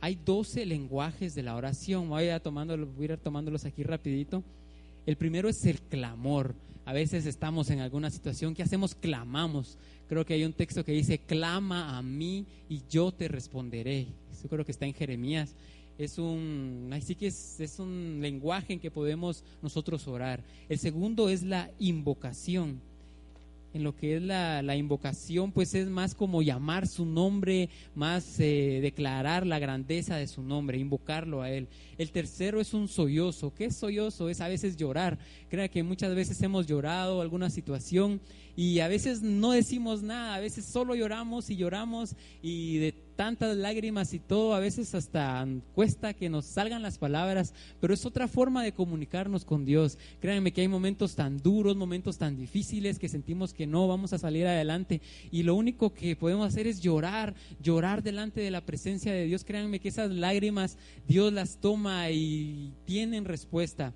hay 0.00 0.14
12 0.14 0.66
lenguajes 0.66 1.34
de 1.34 1.42
la 1.42 1.56
oración. 1.56 2.08
Voy 2.08 2.28
a, 2.28 2.40
tomándolo, 2.40 2.86
voy 2.86 3.08
a 3.08 3.12
ir 3.12 3.18
tomándolos 3.18 3.64
aquí 3.64 3.82
rapidito. 3.82 4.42
El 5.06 5.16
primero 5.16 5.48
es 5.48 5.64
el 5.64 5.80
clamor. 5.80 6.54
A 6.84 6.92
veces 6.92 7.26
estamos 7.26 7.70
en 7.70 7.80
alguna 7.80 8.10
situación 8.10 8.54
que 8.54 8.62
hacemos, 8.62 8.94
clamamos. 8.94 9.78
Creo 10.08 10.24
que 10.24 10.34
hay 10.34 10.44
un 10.44 10.52
texto 10.52 10.84
que 10.84 10.92
dice, 10.92 11.18
clama 11.18 11.96
a 11.96 12.02
mí 12.02 12.46
y 12.68 12.82
yo 12.90 13.12
te 13.12 13.28
responderé. 13.28 14.08
Eso 14.32 14.48
creo 14.48 14.64
que 14.64 14.72
está 14.72 14.84
en 14.84 14.94
Jeremías. 14.94 15.54
Es 15.96 16.18
un, 16.18 16.90
así 16.92 17.14
que 17.14 17.28
es, 17.28 17.58
es 17.60 17.78
un 17.78 18.18
lenguaje 18.20 18.74
en 18.74 18.80
que 18.80 18.90
podemos 18.90 19.44
nosotros 19.62 20.06
orar. 20.08 20.42
El 20.68 20.78
segundo 20.78 21.28
es 21.28 21.42
la 21.42 21.70
invocación 21.78 22.80
en 23.76 23.84
lo 23.84 23.94
que 23.94 24.16
es 24.16 24.22
la, 24.22 24.62
la, 24.62 24.74
invocación, 24.74 25.52
pues 25.52 25.74
es 25.74 25.86
más 25.88 26.14
como 26.14 26.42
llamar 26.42 26.86
su 26.86 27.04
nombre, 27.04 27.68
más 27.94 28.40
eh, 28.40 28.80
declarar 28.82 29.46
la 29.46 29.58
grandeza 29.58 30.16
de 30.16 30.26
su 30.26 30.42
nombre, 30.42 30.78
invocarlo 30.78 31.42
a 31.42 31.50
Él. 31.50 31.68
El 31.98 32.10
tercero 32.10 32.60
es 32.60 32.74
un 32.74 32.88
sollozo. 32.88 33.52
¿Qué 33.54 33.66
es 33.66 33.76
sollozo? 33.76 34.28
Es 34.28 34.40
a 34.40 34.48
veces 34.48 34.76
llorar. 34.76 35.18
Crea 35.50 35.68
que 35.68 35.82
muchas 35.82 36.14
veces 36.14 36.40
hemos 36.42 36.66
llorado 36.66 37.20
alguna 37.20 37.50
situación 37.50 38.20
y 38.56 38.80
a 38.80 38.88
veces 38.88 39.22
no 39.22 39.52
decimos 39.52 40.02
nada, 40.02 40.34
a 40.34 40.40
veces 40.40 40.64
solo 40.64 40.94
lloramos 40.94 41.50
y 41.50 41.56
lloramos 41.56 42.16
y 42.42 42.78
de 42.78 42.92
tantas 43.16 43.56
lágrimas 43.56 44.14
y 44.14 44.18
todo, 44.18 44.54
a 44.54 44.60
veces 44.60 44.94
hasta 44.94 45.46
cuesta 45.74 46.14
que 46.14 46.28
nos 46.28 46.46
salgan 46.46 46.82
las 46.82 46.98
palabras, 46.98 47.54
pero 47.80 47.92
es 47.92 48.06
otra 48.06 48.28
forma 48.28 48.62
de 48.62 48.72
comunicarnos 48.72 49.44
con 49.44 49.64
Dios. 49.64 49.98
Créanme 50.20 50.52
que 50.52 50.62
hay 50.62 50.68
momentos 50.68 51.16
tan 51.16 51.38
duros, 51.38 51.76
momentos 51.76 52.18
tan 52.18 52.36
difíciles 52.36 52.98
que 52.98 53.08
sentimos 53.08 53.52
que 53.52 53.66
no 53.66 53.88
vamos 53.88 54.12
a 54.12 54.18
salir 54.18 54.46
adelante 54.46 55.00
y 55.30 55.42
lo 55.42 55.54
único 55.54 55.92
que 55.92 56.16
podemos 56.16 56.48
hacer 56.48 56.66
es 56.66 56.80
llorar, 56.80 57.34
llorar 57.62 58.02
delante 58.02 58.40
de 58.40 58.50
la 58.50 58.64
presencia 58.64 59.12
de 59.12 59.26
Dios. 59.26 59.44
Créanme 59.44 59.80
que 59.80 59.88
esas 59.88 60.10
lágrimas 60.10 60.78
Dios 61.06 61.32
las 61.32 61.58
toma 61.58 62.10
y 62.10 62.72
tienen 62.84 63.24
respuesta. 63.24 63.92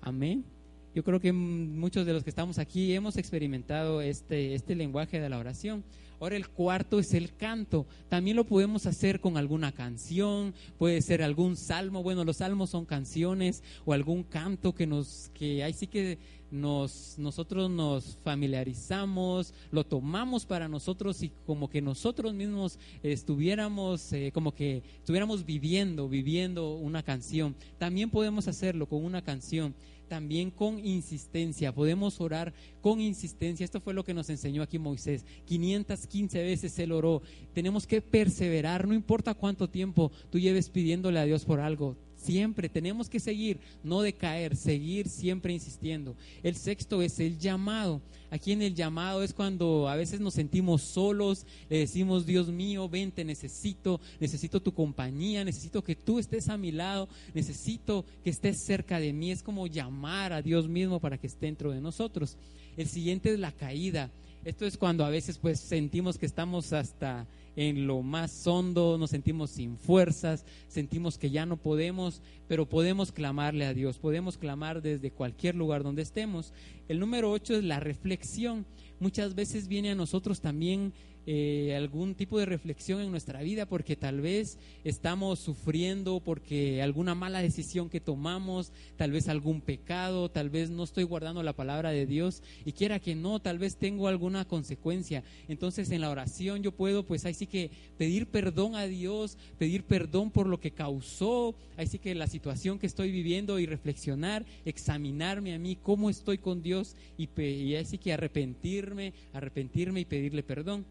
Amén. 0.00 0.55
Yo 0.96 1.04
creo 1.04 1.20
que 1.20 1.30
muchos 1.30 2.06
de 2.06 2.14
los 2.14 2.24
que 2.24 2.30
estamos 2.30 2.58
aquí 2.58 2.94
hemos 2.94 3.18
experimentado 3.18 4.00
este, 4.00 4.54
este 4.54 4.74
lenguaje 4.74 5.20
de 5.20 5.28
la 5.28 5.36
oración. 5.36 5.84
Ahora 6.18 6.36
el 6.36 6.48
cuarto 6.48 6.98
es 6.98 7.12
el 7.12 7.36
canto. 7.36 7.86
También 8.08 8.34
lo 8.34 8.44
podemos 8.44 8.86
hacer 8.86 9.20
con 9.20 9.36
alguna 9.36 9.72
canción, 9.72 10.54
puede 10.78 11.02
ser 11.02 11.22
algún 11.22 11.56
salmo. 11.56 12.02
Bueno, 12.02 12.24
los 12.24 12.38
salmos 12.38 12.70
son 12.70 12.86
canciones 12.86 13.62
o 13.84 13.92
algún 13.92 14.22
canto 14.22 14.74
que 14.74 14.86
nos, 14.86 15.30
que 15.34 15.62
ahí 15.62 15.74
sí 15.74 15.86
que 15.86 16.18
nos, 16.50 17.16
nosotros 17.18 17.70
nos 17.70 18.16
familiarizamos, 18.24 19.52
lo 19.70 19.84
tomamos 19.84 20.46
para 20.46 20.66
nosotros 20.66 21.22
y 21.22 21.30
como 21.44 21.68
que 21.68 21.82
nosotros 21.82 22.32
mismos 22.32 22.78
estuviéramos, 23.02 24.14
eh, 24.14 24.30
como 24.32 24.54
que 24.54 24.82
estuviéramos 24.98 25.44
viviendo, 25.44 26.08
viviendo 26.08 26.74
una 26.74 27.02
canción. 27.02 27.54
También 27.76 28.08
podemos 28.08 28.48
hacerlo 28.48 28.86
con 28.86 29.04
una 29.04 29.20
canción 29.20 29.74
también 30.08 30.50
con 30.50 30.78
insistencia. 30.84 31.74
Podemos 31.74 32.20
orar 32.20 32.52
con 32.80 33.00
insistencia. 33.00 33.64
Esto 33.64 33.80
fue 33.80 33.94
lo 33.94 34.04
que 34.04 34.14
nos 34.14 34.30
enseñó 34.30 34.62
aquí 34.62 34.78
Moisés. 34.78 35.24
515 35.46 36.42
veces 36.42 36.78
él 36.78 36.92
oró. 36.92 37.22
Tenemos 37.52 37.86
que 37.86 38.00
perseverar, 38.00 38.86
no 38.86 38.94
importa 38.94 39.34
cuánto 39.34 39.68
tiempo 39.68 40.10
tú 40.30 40.38
lleves 40.38 40.70
pidiéndole 40.70 41.18
a 41.18 41.24
Dios 41.24 41.44
por 41.44 41.60
algo. 41.60 41.96
Siempre 42.16 42.68
tenemos 42.68 43.08
que 43.08 43.20
seguir, 43.20 43.60
no 43.84 44.02
decaer, 44.02 44.56
seguir 44.56 45.08
siempre 45.08 45.52
insistiendo. 45.52 46.16
El 46.42 46.56
sexto 46.56 47.02
es 47.02 47.20
el 47.20 47.38
llamado. 47.38 48.00
Aquí 48.30 48.52
en 48.52 48.62
el 48.62 48.74
llamado 48.74 49.22
es 49.22 49.32
cuando 49.32 49.88
a 49.88 49.94
veces 49.94 50.18
nos 50.18 50.34
sentimos 50.34 50.82
solos, 50.82 51.46
le 51.68 51.78
decimos, 51.78 52.26
Dios 52.26 52.48
mío, 52.48 52.88
ven, 52.88 53.12
te 53.12 53.24
necesito, 53.24 54.00
necesito 54.18 54.60
tu 54.60 54.72
compañía, 54.72 55.44
necesito 55.44 55.84
que 55.84 55.94
tú 55.94 56.18
estés 56.18 56.48
a 56.48 56.56
mi 56.56 56.72
lado, 56.72 57.08
necesito 57.34 58.04
que 58.24 58.30
estés 58.30 58.58
cerca 58.58 58.98
de 58.98 59.12
mí. 59.12 59.30
Es 59.30 59.42
como 59.42 59.66
llamar 59.66 60.32
a 60.32 60.42
Dios 60.42 60.68
mismo 60.68 60.98
para 60.98 61.18
que 61.18 61.28
esté 61.28 61.46
dentro 61.46 61.70
de 61.70 61.80
nosotros. 61.80 62.36
El 62.76 62.88
siguiente 62.88 63.32
es 63.32 63.38
la 63.38 63.52
caída. 63.52 64.10
Esto 64.46 64.64
es 64.64 64.76
cuando 64.76 65.04
a 65.04 65.10
veces 65.10 65.38
pues 65.38 65.58
sentimos 65.58 66.18
que 66.18 66.26
estamos 66.26 66.72
hasta 66.72 67.26
en 67.56 67.88
lo 67.88 68.02
más 68.02 68.46
hondo, 68.46 68.96
nos 68.96 69.10
sentimos 69.10 69.50
sin 69.50 69.76
fuerzas, 69.76 70.44
sentimos 70.68 71.18
que 71.18 71.30
ya 71.30 71.46
no 71.46 71.56
podemos, 71.56 72.22
pero 72.46 72.68
podemos 72.68 73.10
clamarle 73.10 73.66
a 73.66 73.74
Dios, 73.74 73.98
podemos 73.98 74.38
clamar 74.38 74.82
desde 74.82 75.10
cualquier 75.10 75.56
lugar 75.56 75.82
donde 75.82 76.02
estemos. 76.02 76.52
El 76.86 77.00
número 77.00 77.32
ocho 77.32 77.56
es 77.56 77.64
la 77.64 77.80
reflexión. 77.80 78.66
Muchas 79.00 79.34
veces 79.34 79.66
viene 79.66 79.90
a 79.90 79.96
nosotros 79.96 80.40
también 80.40 80.92
eh, 81.28 81.74
algún 81.76 82.14
tipo 82.14 82.38
de 82.38 82.46
reflexión 82.46 83.00
en 83.00 83.10
nuestra 83.10 83.42
vida 83.42 83.66
porque 83.66 83.96
tal 83.96 84.20
vez 84.20 84.58
estamos 84.84 85.40
sufriendo 85.40 86.20
porque 86.20 86.82
alguna 86.82 87.16
mala 87.16 87.42
decisión 87.42 87.90
que 87.90 88.00
tomamos, 88.00 88.72
tal 88.96 89.10
vez 89.10 89.28
algún 89.28 89.60
pecado, 89.60 90.30
tal 90.30 90.50
vez 90.50 90.70
no 90.70 90.84
estoy 90.84 91.02
guardando 91.02 91.42
la 91.42 91.52
palabra 91.52 91.90
de 91.90 92.06
Dios 92.06 92.44
y 92.64 92.72
quiera 92.72 93.00
que 93.00 93.16
no, 93.16 93.40
tal 93.40 93.58
vez 93.58 93.76
tengo 93.76 94.06
alguna 94.06 94.44
consecuencia. 94.44 95.24
Entonces 95.48 95.90
en 95.90 96.00
la 96.00 96.10
oración 96.10 96.62
yo 96.62 96.70
puedo 96.70 97.04
pues 97.04 97.24
ahí 97.24 97.34
sí 97.34 97.48
que 97.48 97.72
pedir 97.98 98.28
perdón 98.28 98.76
a 98.76 98.86
Dios, 98.86 99.36
pedir 99.58 99.82
perdón 99.82 100.30
por 100.30 100.46
lo 100.46 100.60
que 100.60 100.70
causó, 100.70 101.56
ahí 101.76 101.88
sí 101.88 101.98
que 101.98 102.14
la 102.14 102.28
situación 102.28 102.78
que 102.78 102.86
estoy 102.86 103.10
viviendo 103.10 103.58
y 103.58 103.66
reflexionar, 103.66 104.46
examinarme 104.64 105.54
a 105.54 105.58
mí 105.58 105.76
cómo 105.82 106.08
estoy 106.08 106.38
con 106.38 106.62
Dios 106.62 106.94
y, 107.18 107.28
y 107.40 107.74
ahí 107.74 107.84
sí 107.84 107.98
que 107.98 108.12
arrepentirme, 108.12 109.12
arrepentirme 109.32 110.00
y 110.00 110.04
pedirle 110.04 110.44
perdón 110.44 110.86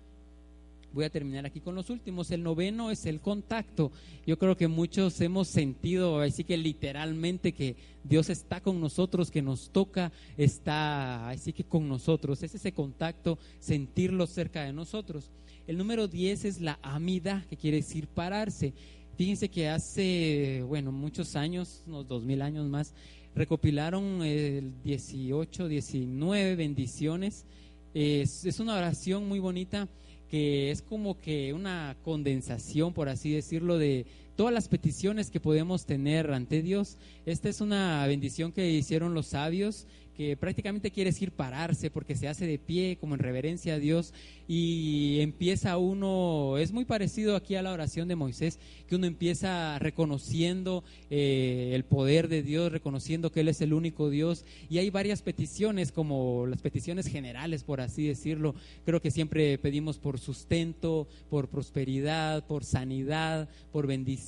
voy 0.96 1.04
a 1.04 1.10
terminar 1.10 1.46
aquí 1.46 1.60
con 1.60 1.76
los 1.76 1.90
últimos. 1.90 2.32
El 2.32 2.42
noveno 2.42 2.90
es 2.90 3.06
el 3.06 3.20
contacto. 3.20 3.92
Yo 4.26 4.40
creo 4.40 4.56
que 4.56 4.70
muchos 4.70 5.20
hemos 5.20 5.50
sentido, 5.50 6.22
así 6.22 6.46
que 6.46 6.58
literalmente 6.58 7.52
que 7.52 7.76
Dios 8.04 8.30
está 8.30 8.62
con 8.62 8.80
nosotros, 8.80 9.30
que 9.30 9.42
nos 9.42 9.70
toca, 9.72 10.14
está 10.38 11.30
así 11.30 11.52
que 11.52 11.66
con 11.66 11.90
nosotros. 11.90 12.42
Es 12.42 12.56
ese 12.56 12.72
contacto, 12.72 13.38
sentirlo 13.60 14.26
cerca 14.26 14.64
de 14.64 14.72
nosotros. 14.72 15.32
El 15.68 15.78
número 15.78 16.08
diez 16.08 16.46
es 16.46 16.62
la 16.62 16.80
amida, 16.82 17.46
que 17.50 17.58
quiere 17.58 17.78
decir 17.78 18.08
pararse. 18.08 18.74
Fíjense 19.18 19.50
que 19.50 19.68
hace, 19.68 20.64
bueno, 20.66 20.94
muchos 20.94 21.36
años, 21.36 21.84
unos 21.88 22.08
dos 22.08 22.24
mil 22.24 22.42
años 22.42 22.68
más, 22.70 22.94
recopilaron 23.36 24.22
el 24.24 24.82
18, 24.84 25.68
19 25.68 26.56
bendiciones. 26.56 27.46
Es, 27.94 28.46
es 28.46 28.60
una 28.62 28.76
oración 28.76 29.28
muy 29.28 29.40
bonita 29.40 29.90
que 30.30 30.72
es 30.72 30.82
como 30.82 31.20
que 31.20 31.54
una 31.54 31.96
condensación, 32.04 32.94
por 32.94 33.10
así 33.10 33.32
decirlo, 33.32 33.78
de 33.78 34.06
todas 34.36 34.54
las 34.54 34.68
peticiones 34.68 35.30
que 35.32 35.40
podemos 35.40 35.86
tener 35.86 36.32
ante 36.32 36.62
Dios. 36.62 36.98
Esta 37.26 37.50
es 37.50 37.62
una 37.62 38.06
bendición 38.08 38.52
que 38.52 38.70
hicieron 38.70 39.14
los 39.14 39.28
sabios 39.28 39.88
que 40.16 40.38
prácticamente 40.38 40.92
quiere 40.92 41.12
decir 41.12 41.32
pararse 41.32 41.92
porque 41.92 42.16
se 42.16 42.28
hace 42.28 42.48
de 42.48 42.58
pie 42.58 42.98
como 43.00 43.16
en 43.16 43.20
reverencia 43.20 43.76
a 43.76 43.80
Dios 43.80 44.14
y 44.48 45.20
empieza 45.20 45.78
uno, 45.78 46.58
es 46.58 46.72
muy 46.72 46.86
parecido 46.86 47.36
aquí 47.36 47.56
a 47.56 47.62
la 47.62 47.74
oración 47.74 48.08
de 48.08 48.16
Moisés, 48.16 48.60
que 48.88 48.96
uno 48.96 49.08
empieza 49.08 49.78
reconociendo 49.80 50.84
eh, 51.10 51.72
el 51.74 51.84
poder 51.84 52.28
de 52.28 52.44
Dios, 52.44 52.72
reconociendo 52.72 53.32
que 53.32 53.42
Él 53.42 53.50
es 53.50 53.62
el 53.62 53.74
único 53.74 54.10
Dios 54.10 54.46
y 54.70 54.78
hay 54.78 54.90
varias 54.90 55.22
peticiones 55.22 55.92
como 55.92 56.46
las 56.48 56.62
peticiones 56.62 57.08
generales, 57.08 57.64
por 57.64 57.82
así 57.82 58.08
decirlo. 58.08 58.56
Creo 58.86 59.02
que 59.02 59.12
siempre 59.12 59.58
pedimos 59.58 59.98
por 59.98 60.20
sustento, 60.20 61.08
por 61.30 61.50
prosperidad, 61.50 62.46
por 62.46 62.64
sanidad, 62.64 63.50
por 63.72 63.88
bendición, 63.88 64.25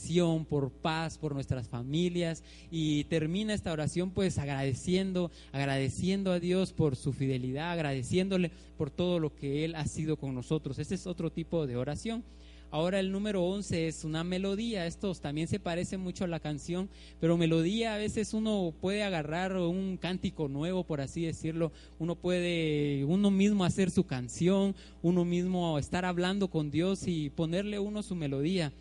por 0.50 0.72
paz, 0.72 1.18
por 1.18 1.34
nuestras 1.34 1.68
familias 1.68 2.44
y 2.72 3.04
termina 3.06 3.54
esta 3.54 3.72
oración 3.72 4.12
pues 4.12 4.38
agradeciendo, 4.38 5.32
agradeciendo 5.52 6.32
a 6.32 6.40
Dios 6.40 6.72
por 6.72 6.96
su 6.96 7.14
fidelidad, 7.14 7.72
agradeciéndole 7.72 8.52
por 8.78 8.90
todo 8.90 9.20
lo 9.20 9.36
que 9.36 9.66
Él 9.66 9.76
ha 9.76 9.86
sido 9.86 10.18
con 10.18 10.34
nosotros. 10.36 10.80
Este 10.80 10.96
es 10.96 11.08
otro 11.08 11.32
tipo 11.32 11.68
de 11.68 11.76
oración. 11.76 12.24
Ahora 12.70 13.00
el 13.00 13.14
número 13.14 13.44
11 13.46 13.88
es 13.88 14.04
una 14.04 14.24
melodía. 14.24 14.86
Estos 14.86 15.22
también 15.22 15.48
se 15.48 15.60
parece 15.60 15.98
mucho 15.98 16.26
a 16.26 16.28
la 16.28 16.42
canción, 16.42 16.90
pero 17.20 17.38
melodía 17.38 17.96
a 17.96 17.98
veces 17.98 18.34
uno 18.34 18.74
puede 18.82 19.04
agarrar 19.04 19.56
un 19.56 19.98
cántico 19.98 20.50
nuevo, 20.50 20.84
por 20.84 21.00
así 21.00 21.22
decirlo. 21.24 21.72
Uno 21.98 22.16
puede 22.16 23.06
uno 23.06 23.32
mismo 23.32 23.64
hacer 23.64 23.90
su 23.90 24.06
canción, 24.06 24.76
uno 25.02 25.24
mismo 25.24 25.80
estar 25.80 26.04
hablando 26.04 26.50
con 26.50 26.70
Dios 26.70 27.08
y 27.08 27.30
ponerle 27.30 27.80
uno 27.80 28.04
su 28.04 28.16
melodía. 28.16 28.74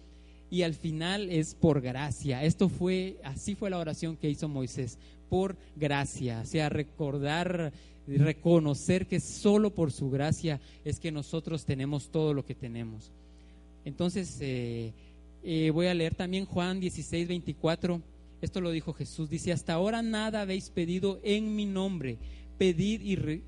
Y 0.50 0.62
al 0.62 0.74
final 0.74 1.30
es 1.30 1.54
por 1.54 1.80
gracia. 1.80 2.44
Esto 2.44 2.68
fue, 2.68 3.16
así 3.24 3.54
fue 3.54 3.70
la 3.70 3.78
oración 3.78 4.16
que 4.16 4.30
hizo 4.30 4.48
Moisés, 4.48 4.98
por 5.28 5.56
gracia. 5.76 6.40
O 6.42 6.46
sea, 6.46 6.68
recordar 6.68 7.72
reconocer 8.06 9.06
que 9.06 9.20
solo 9.20 9.70
por 9.70 9.90
su 9.90 10.10
gracia 10.10 10.60
es 10.84 11.00
que 11.00 11.10
nosotros 11.10 11.64
tenemos 11.64 12.10
todo 12.10 12.34
lo 12.34 12.44
que 12.44 12.54
tenemos. 12.54 13.10
Entonces, 13.84 14.38
eh, 14.40 14.92
eh, 15.42 15.70
voy 15.70 15.86
a 15.86 15.94
leer 15.94 16.14
también 16.14 16.44
Juan 16.44 16.80
16, 16.80 17.28
24. 17.28 18.00
Esto 18.40 18.60
lo 18.60 18.70
dijo 18.70 18.92
Jesús. 18.92 19.30
Dice, 19.30 19.52
hasta 19.52 19.74
ahora 19.74 20.02
nada 20.02 20.42
habéis 20.42 20.70
pedido 20.70 21.20
en 21.22 21.56
mi 21.56 21.66
nombre 21.66 22.18
pedid 22.58 23.00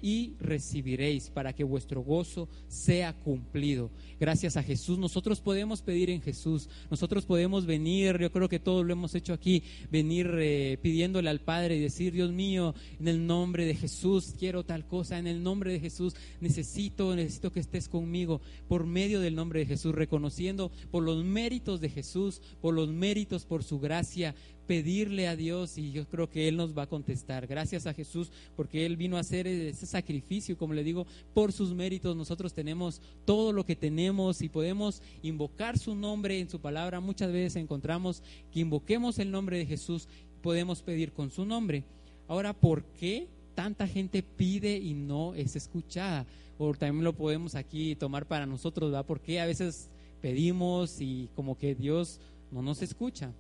y, 0.03 0.35
recibiréis 0.39 1.31
para 1.31 1.53
que 1.53 1.65
vuestro 1.65 2.03
gozo 2.03 2.49
sea 2.69 3.13
cumplido. 3.13 3.91
Gracias 4.21 4.57
a 4.57 4.63
Jesús, 4.63 4.99
nosotros 4.99 5.41
podemos 5.41 5.83
pedir 5.83 6.11
en 6.11 6.21
Jesús, 6.21 6.69
nosotros 6.91 7.25
podemos 7.25 7.67
venir, 7.67 8.19
yo 8.19 8.33
creo 8.33 8.49
que 8.49 8.59
todos 8.59 8.85
lo 8.85 8.93
hemos 8.93 9.15
hecho 9.15 9.33
aquí, 9.33 9.63
venir 9.91 10.31
eh, 10.39 10.79
pidiéndole 10.83 11.31
al 11.31 11.41
Padre 11.41 11.77
y 11.77 11.81
decir, 11.81 12.13
Dios 12.13 12.33
mío, 12.33 12.75
en 12.99 13.09
el 13.09 13.27
nombre 13.27 13.65
de 13.65 13.75
Jesús 13.75 14.35
quiero 14.39 14.65
tal 14.65 14.87
cosa, 14.87 15.19
en 15.19 15.27
el 15.27 15.43
nombre 15.43 15.73
de 15.73 15.81
Jesús 15.81 16.15
necesito, 16.41 17.15
necesito 17.15 17.53
que 17.53 17.61
estés 17.61 17.89
conmigo, 17.89 18.41
por 18.69 18.87
medio 18.87 19.21
del 19.21 19.35
nombre 19.35 19.61
de 19.61 19.67
Jesús, 19.67 19.95
reconociendo 19.95 20.71
por 20.91 21.03
los 21.03 21.25
méritos 21.25 21.81
de 21.81 21.91
Jesús, 21.91 22.43
por 22.61 22.75
los 22.75 22.89
méritos, 22.89 23.45
por 23.45 23.63
su 23.63 23.79
gracia, 23.79 24.35
pedirle 24.69 25.27
a 25.27 25.35
Dios 25.35 25.79
y 25.79 25.93
yo 25.93 26.07
creo 26.07 26.29
que 26.29 26.47
Él 26.47 26.59
nos 26.59 26.77
va 26.77 26.83
a 26.83 26.89
contestar. 26.89 27.47
Gracias 27.47 27.87
a 27.87 27.95
Jesús 27.95 28.31
porque 28.55 28.85
Él 28.85 28.99
vino 28.99 29.17
a 29.17 29.21
hacer 29.21 29.47
ese 29.47 29.87
sacrificio, 29.87 30.59
como 30.59 30.75
le 30.75 30.85
digo, 30.85 31.07
por 31.33 31.53
sus 31.53 31.75
méritos. 31.75 32.15
Nosotros 32.15 32.53
tenemos 32.53 33.01
todo 33.25 33.53
lo 33.53 33.65
que 33.65 33.75
tenemos 33.75 34.43
y 34.43 34.51
podemos 34.51 35.03
invocar 35.23 35.79
su 35.79 35.97
nombre 35.97 36.39
en 36.39 36.51
su 36.51 36.61
palabra. 36.61 37.01
Muchas 37.01 37.33
veces 37.33 37.57
encontramos 37.57 38.23
que 38.53 38.61
invoquemos 38.61 39.19
el 39.19 39.31
nombre 39.31 39.57
de 39.57 39.65
Jesús, 39.65 40.07
podemos 40.43 40.83
pedir 40.83 41.13
con 41.13 41.31
su 41.31 41.47
nombre. 41.47 41.83
Ahora, 42.29 42.53
¿por 42.53 42.85
qué 42.85 43.27
tanta 43.55 43.89
gente 43.89 44.23
pide 44.23 44.77
y 44.77 44.93
no 44.93 45.35
es 45.35 45.57
escuchada? 45.57 46.27
O 46.59 46.75
también 46.75 47.05
lo 47.05 47.15
podemos 47.15 47.55
aquí 47.55 47.97
tomar 47.97 48.27
para 48.27 48.45
nosotros, 48.45 48.91
¿verdad? 48.91 49.07
Porque 49.07 49.41
a 49.41 49.47
veces 49.47 49.89
pedimos 50.21 51.01
y 51.01 51.31
como 51.35 51.57
que 51.57 51.75
Dios 51.75 52.21
no 52.51 52.61
nos 52.61 52.83
escucha. 52.83 53.33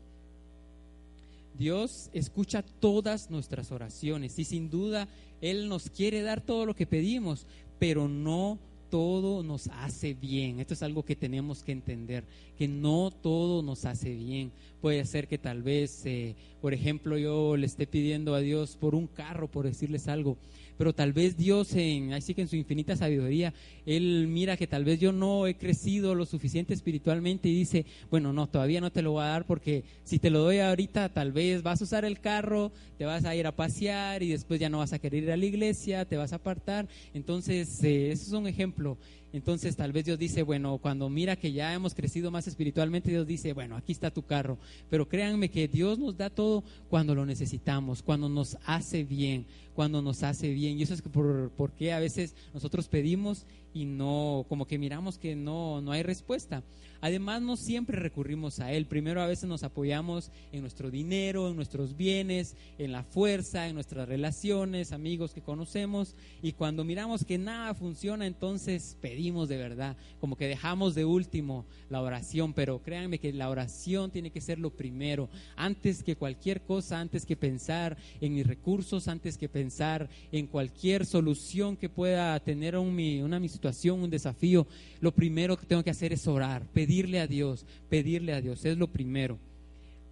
Dios 1.59 2.09
escucha 2.13 2.63
todas 2.63 3.31
nuestras 3.31 3.73
oraciones 3.73 4.39
y 4.39 4.45
sin 4.45 4.71
duda 4.71 5.09
Él 5.41 5.69
nos 5.69 5.91
quiere 5.91 6.23
dar 6.23 6.41
todo 6.41 6.65
lo 6.67 6.75
que 6.75 6.87
pedimos, 6.87 7.47
pero 7.79 8.09
no 8.09 8.59
todo 8.91 9.43
nos 9.43 9.69
hace 9.69 10.15
bien. 10.15 10.61
Esto 10.61 10.75
es 10.75 10.83
algo 10.83 11.05
que 11.05 11.17
tenemos 11.17 11.63
que 11.63 11.73
entender, 11.73 12.25
que 12.57 12.69
no 12.69 13.11
todo 13.11 13.63
nos 13.63 13.85
hace 13.85 14.15
bien. 14.15 14.53
Puede 14.81 15.05
ser 15.05 15.29
que 15.29 15.39
tal 15.39 15.63
vez, 15.63 16.07
eh, 16.07 16.37
por 16.61 16.73
ejemplo, 16.73 17.19
yo 17.19 17.57
le 17.57 17.67
esté 17.67 17.87
pidiendo 17.87 18.35
a 18.35 18.41
Dios 18.41 18.77
por 18.77 18.95
un 18.95 19.07
carro, 19.07 19.49
por 19.49 19.67
decirles 19.67 20.09
algo, 20.09 20.39
pero 20.79 20.95
tal 20.95 21.13
vez 21.13 21.37
Dios, 21.37 21.75
en, 21.75 22.13
así 22.15 22.35
que 22.35 22.43
en 22.43 22.49
su 22.49 22.57
infinita 22.57 22.97
sabiduría, 22.97 23.53
Él 23.85 24.27
mira 24.29 24.57
que 24.57 24.69
tal 24.69 24.85
vez 24.85 25.01
yo 25.01 25.13
no 25.13 25.47
he 25.47 25.57
crecido 25.57 26.15
lo 26.15 26.25
suficiente 26.25 26.73
espiritualmente 26.73 27.49
y 27.49 27.55
dice, 27.55 27.85
bueno, 28.11 28.33
no, 28.33 28.49
todavía 28.49 28.81
no 28.81 28.93
te 28.93 29.03
lo 29.03 29.13
voy 29.13 29.25
a 29.25 29.29
dar 29.29 29.45
porque 29.45 29.85
si 30.05 30.19
te 30.21 30.31
lo 30.31 30.39
doy 30.39 30.61
ahorita, 30.61 31.09
tal 31.11 31.33
vez 31.33 31.63
vas 31.63 31.81
a 31.81 31.85
usar 31.85 32.05
el 32.05 32.21
carro, 32.21 32.73
te 32.97 33.05
vas 33.05 33.25
a 33.25 33.35
ir 33.35 33.47
a 33.47 33.57
pasear 33.57 34.23
y 34.23 34.29
después 34.29 34.61
ya 34.61 34.71
no 34.71 34.79
vas 34.79 34.93
a 34.93 35.01
querer 35.01 35.25
ir 35.25 35.33
a 35.33 35.37
la 35.37 35.47
iglesia, 35.47 36.05
te 36.05 36.17
vas 36.17 36.33
a 36.33 36.37
apartar. 36.37 36.89
Entonces, 37.13 37.83
eh, 37.83 38.13
eso 38.13 38.27
es 38.29 38.33
un 38.33 38.47
ejemplo. 38.47 38.97
Entonces 39.33 39.77
tal 39.77 39.93
vez 39.93 40.07
Dios 40.07 40.19
dice, 40.19 40.43
bueno, 40.43 40.79
cuando 40.79 41.09
mira 41.11 41.37
que 41.37 41.53
ya 41.53 41.75
hemos 41.75 41.95
crecido 41.95 42.31
más 42.31 42.47
espiritualmente, 42.47 43.11
Dios 43.11 43.27
dice, 43.27 43.53
bueno, 43.53 43.77
aquí 43.77 43.93
está 43.93 44.11
tu 44.11 44.23
carro. 44.23 44.59
Pero 44.89 45.09
créanme 45.09 45.51
que 45.51 45.69
Dios 45.69 45.99
nos 45.99 46.17
da 46.17 46.31
todo 46.31 46.65
cuando 46.89 47.15
lo 47.15 47.27
necesitamos, 47.27 48.03
cuando 48.03 48.29
nos 48.29 48.57
hace 48.65 49.05
bien, 49.05 49.47
cuando 49.75 50.01
nos 50.01 50.23
hace 50.23 50.51
bien. 50.53 50.79
Y 50.79 50.83
eso 50.83 50.95
es 50.95 51.03
por, 51.03 51.51
porque 51.57 51.93
a 51.93 52.01
veces 52.01 52.35
nosotros 52.55 52.89
pedimos 52.89 53.45
y 53.79 53.85
no, 53.85 54.45
como 54.49 54.67
que 54.67 54.77
miramos 54.77 55.19
que 55.19 55.37
no, 55.37 55.81
no 55.81 55.93
hay 55.93 56.03
respuesta. 56.03 56.65
Además, 57.01 57.41
no 57.43 57.57
siempre 57.57 58.01
recurrimos 58.01 58.59
a 58.59 58.73
Él. 58.73 58.87
Primero 58.87 59.23
a 59.23 59.27
veces 59.29 59.49
nos 59.49 59.63
apoyamos 59.63 60.33
en 60.51 60.63
nuestro 60.63 60.91
dinero, 60.91 61.49
en 61.49 61.55
nuestros 61.55 61.97
bienes, 61.97 62.57
en 62.77 62.91
la 62.91 63.05
fuerza, 63.05 63.69
en 63.69 63.75
nuestras 63.77 64.09
relaciones, 64.09 64.91
amigos 64.91 65.33
que 65.33 65.41
conocemos. 65.41 66.17
Y 66.43 66.55
cuando 66.55 66.83
miramos 66.83 67.25
que 67.25 67.39
nada 67.39 67.73
funciona, 67.75 68.27
entonces 68.27 68.97
pedimos 69.01 69.49
de 69.49 69.59
verdad. 69.59 69.97
Como 70.19 70.37
que 70.37 70.49
dejamos 70.49 70.97
de 70.97 71.05
último 71.05 71.67
la 71.89 72.03
oración. 72.03 72.53
Pero 72.53 72.83
créanme 72.83 73.21
que 73.21 73.33
la 73.33 73.49
oración 73.49 74.11
tiene 74.11 74.33
que 74.33 74.41
ser 74.41 74.59
lo 74.59 74.71
primero. 74.71 75.29
Antes 75.55 76.03
que 76.03 76.17
cualquier 76.17 76.63
cosa, 76.63 76.99
antes 76.99 77.25
que 77.25 77.37
pensar 77.37 77.97
en 78.21 78.35
mis 78.35 78.45
recursos, 78.45 79.07
antes 79.07 79.39
que 79.39 79.49
pensar 79.49 80.09
en 80.33 80.49
cualquier 80.49 81.07
solución 81.07 81.77
que 81.77 81.89
pueda 81.89 82.41
tener 82.41 82.77
una 82.77 83.39
situación, 83.49 83.68
un 83.95 84.11
desafío, 84.11 84.67
lo 85.01 85.13
primero 85.13 85.57
que 85.57 85.67
tengo 85.67 85.83
que 85.83 85.91
hacer 85.91 86.13
es 86.13 86.27
orar, 86.27 86.63
pedirle 86.73 87.21
a 87.21 87.27
Dios, 87.27 87.65
pedirle 87.89 88.33
a 88.33 88.41
Dios, 88.41 88.65
es 88.65 88.77
lo 88.77 88.89
primero. 88.89 89.39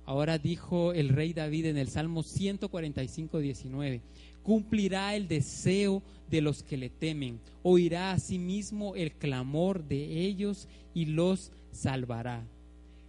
Ahora 0.05 0.39
dijo 0.39 0.93
el 0.93 1.09
rey 1.09 1.33
David 1.33 1.67
en 1.67 1.79
el 1.79 1.89
Salmo 1.89 2.23
145, 2.23 3.39
19, 3.41 4.01
cumplirá 4.43 5.17
el 5.17 5.27
deseo 5.27 6.03
de 6.31 6.41
los 6.41 6.63
que 6.63 6.77
le 6.77 6.89
temen, 6.89 7.41
oirá 7.63 8.13
a 8.13 8.19
sí 8.19 8.39
mismo 8.39 8.95
el 8.95 9.13
clamor 9.13 9.83
de 9.85 10.21
ellos 10.21 10.69
y 10.95 11.07
los 11.07 11.51
salvará. 11.73 12.45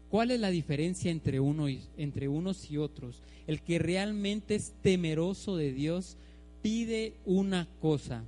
¿Cuál 0.10 0.32
es 0.32 0.40
la 0.40 0.50
diferencia 0.50 1.12
entre, 1.12 1.40
uno 1.40 1.68
entre 1.98 2.28
unos 2.28 2.72
y 2.72 2.78
otros? 2.78 3.22
El 3.46 3.62
que 3.62 3.78
realmente 3.78 4.56
es 4.56 4.74
temeroso 4.82 5.58
de 5.58 5.74
Dios 5.74 6.18
pide 6.62 7.14
una 7.26 7.68
cosa, 7.82 8.24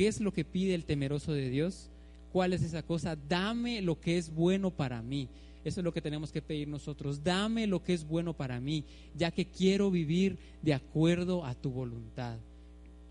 ¿Qué 0.00 0.08
es 0.08 0.18
lo 0.22 0.32
que 0.32 0.46
pide 0.46 0.74
el 0.74 0.86
temeroso 0.86 1.34
de 1.34 1.50
Dios? 1.50 1.90
¿Cuál 2.32 2.54
es 2.54 2.62
esa 2.62 2.82
cosa? 2.82 3.18
Dame 3.28 3.82
lo 3.82 4.00
que 4.00 4.16
es 4.16 4.34
bueno 4.34 4.70
para 4.70 5.02
mí. 5.02 5.28
Eso 5.62 5.80
es 5.80 5.84
lo 5.84 5.92
que 5.92 6.00
tenemos 6.00 6.32
que 6.32 6.40
pedir 6.40 6.68
nosotros. 6.68 7.22
Dame 7.22 7.66
lo 7.66 7.82
que 7.84 7.92
es 7.92 8.08
bueno 8.08 8.32
para 8.32 8.60
mí, 8.60 8.86
ya 9.14 9.30
que 9.30 9.44
quiero 9.44 9.90
vivir 9.90 10.38
de 10.62 10.72
acuerdo 10.72 11.44
a 11.44 11.54
tu 11.54 11.70
voluntad. 11.70 12.38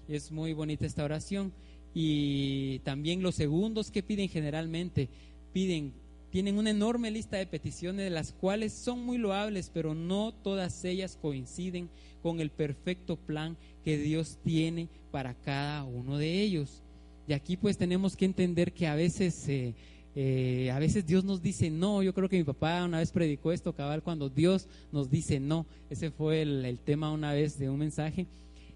Es 0.07 0.31
muy 0.31 0.53
bonita 0.53 0.87
esta 0.87 1.03
oración. 1.03 1.53
Y 1.93 2.79
también 2.79 3.21
los 3.21 3.35
segundos 3.35 3.91
que 3.91 4.01
piden 4.01 4.27
generalmente, 4.27 5.09
piden, 5.53 5.93
tienen 6.31 6.57
una 6.57 6.71
enorme 6.71 7.11
lista 7.11 7.37
de 7.37 7.45
peticiones 7.45 8.03
de 8.03 8.09
las 8.09 8.33
cuales 8.33 8.73
son 8.73 9.05
muy 9.05 9.19
loables, 9.19 9.69
pero 9.71 9.93
no 9.93 10.33
todas 10.33 10.83
ellas 10.85 11.19
coinciden 11.21 11.87
con 12.21 12.39
el 12.39 12.49
perfecto 12.49 13.15
plan 13.17 13.57
que 13.83 13.97
Dios 13.97 14.37
tiene 14.43 14.89
para 15.11 15.33
cada 15.33 15.83
uno 15.83 16.17
de 16.17 16.41
ellos. 16.41 16.83
Y 17.27 17.33
aquí 17.33 17.57
pues 17.57 17.77
tenemos 17.77 18.15
que 18.15 18.25
entender 18.25 18.73
que 18.73 18.87
a 18.87 18.95
veces, 18.95 19.47
eh, 19.47 19.75
eh, 20.15 20.71
a 20.71 20.79
veces 20.79 21.05
Dios 21.05 21.23
nos 21.23 21.41
dice 21.41 21.69
no. 21.69 22.01
Yo 22.01 22.13
creo 22.13 22.27
que 22.27 22.37
mi 22.37 22.43
papá 22.43 22.83
una 22.83 22.99
vez 22.99 23.11
predicó 23.11 23.51
esto, 23.51 23.73
cabal, 23.73 24.01
cuando 24.01 24.29
Dios 24.29 24.67
nos 24.91 25.09
dice 25.09 25.39
no. 25.39 25.65
Ese 25.89 26.11
fue 26.11 26.41
el, 26.41 26.79
tema 26.83 27.11
una 27.11 27.33
vez 27.33 27.59
de 27.59 27.69
un 27.69 27.77
mensaje. 27.77 28.25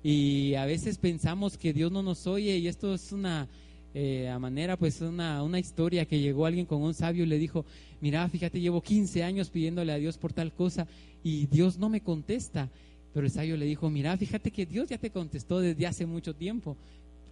Y 0.03 0.53
a 0.55 0.65
veces 0.65 0.97
pensamos 0.97 1.57
que 1.57 1.73
Dios 1.73 1.91
no 1.91 2.03
nos 2.03 2.27
oye 2.27 2.57
y 2.57 2.67
esto 2.67 2.93
es 2.93 3.11
una, 3.11 3.47
eh, 3.95 4.35
manera, 4.39 4.77
pues 4.77 5.01
una, 5.01 5.41
una 5.43 5.59
historia 5.59 6.05
que 6.05 6.19
llegó 6.19 6.45
alguien 6.45 6.65
con 6.65 6.81
un 6.81 6.93
sabio 6.93 7.23
y 7.23 7.27
le 7.27 7.39
dijo, 7.39 7.65
mira, 8.01 8.27
fíjate, 8.27 8.59
llevo 8.59 8.81
15 8.81 9.23
años 9.23 9.49
pidiéndole 9.49 9.93
a 9.93 9.97
Dios 9.97 10.17
por 10.17 10.33
tal 10.33 10.53
cosa 10.53 10.87
y 11.23 11.47
Dios 11.47 11.79
no 11.79 11.89
me 11.89 12.01
contesta. 12.01 12.69
Pero 13.13 13.25
el 13.25 13.31
sabio 13.31 13.57
le 13.57 13.65
dijo, 13.65 13.89
mira, 13.89 14.17
fíjate 14.17 14.51
que 14.51 14.65
Dios 14.65 14.89
ya 14.89 14.97
te 14.97 15.11
contestó 15.11 15.59
desde 15.59 15.85
hace 15.85 16.05
mucho 16.05 16.35
tiempo. 16.35 16.77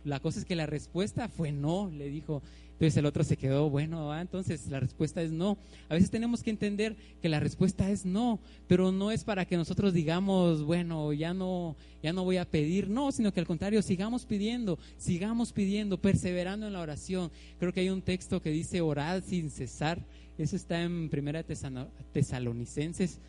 La 0.04 0.20
cosa 0.20 0.40
es 0.40 0.46
que 0.46 0.56
la 0.56 0.66
respuesta 0.66 1.28
fue 1.28 1.52
no, 1.52 1.90
le 1.90 2.10
dijo. 2.10 2.42
Entonces 2.82 2.98
el 2.98 3.06
otro 3.06 3.24
se 3.24 3.38
quedó, 3.38 3.70
bueno, 3.70 4.12
ah, 4.12 4.22
entonces 4.22 4.68
la 4.68 4.80
respuesta 4.80 5.22
es 5.22 5.32
no. 5.32 5.60
A 5.88 5.94
veces 5.94 6.10
tenemos 6.10 6.42
que 6.42 6.50
entender 6.50 6.96
que 7.22 7.30
la 7.30 7.40
respuesta 7.40 7.92
es 7.92 8.06
no, 8.08 8.40
pero 8.68 8.92
no 8.92 9.12
es 9.12 9.24
para 9.24 9.46
que 9.46 9.56
nosotros 9.56 9.94
digamos, 9.94 10.64
bueno, 10.64 11.14
ya 11.14 11.32
no, 11.36 11.76
ya 12.02 12.12
no 12.12 12.24
voy 12.24 12.38
a 12.38 12.50
pedir, 12.50 12.90
no, 12.90 13.12
sino 13.12 13.32
que 13.32 13.40
al 13.40 13.46
contrario, 13.46 13.84
sigamos 13.84 14.26
pidiendo, 14.26 14.80
sigamos 14.98 15.54
pidiendo, 15.54 16.00
perseverando 16.00 16.66
en 16.66 16.74
la 16.74 16.82
oración. 16.82 17.32
Creo 17.60 17.72
que 17.72 17.82
hay 17.82 17.90
un 17.92 18.02
texto 18.02 18.42
que 18.42 18.50
dice 18.50 18.82
orad 18.82 19.22
sin 19.24 19.52
cesar. 19.52 20.04
Eso 20.40 20.56
está 20.56 20.82
en 20.82 21.10
Primera 21.10 21.44
Tesalonicenses 21.44 23.20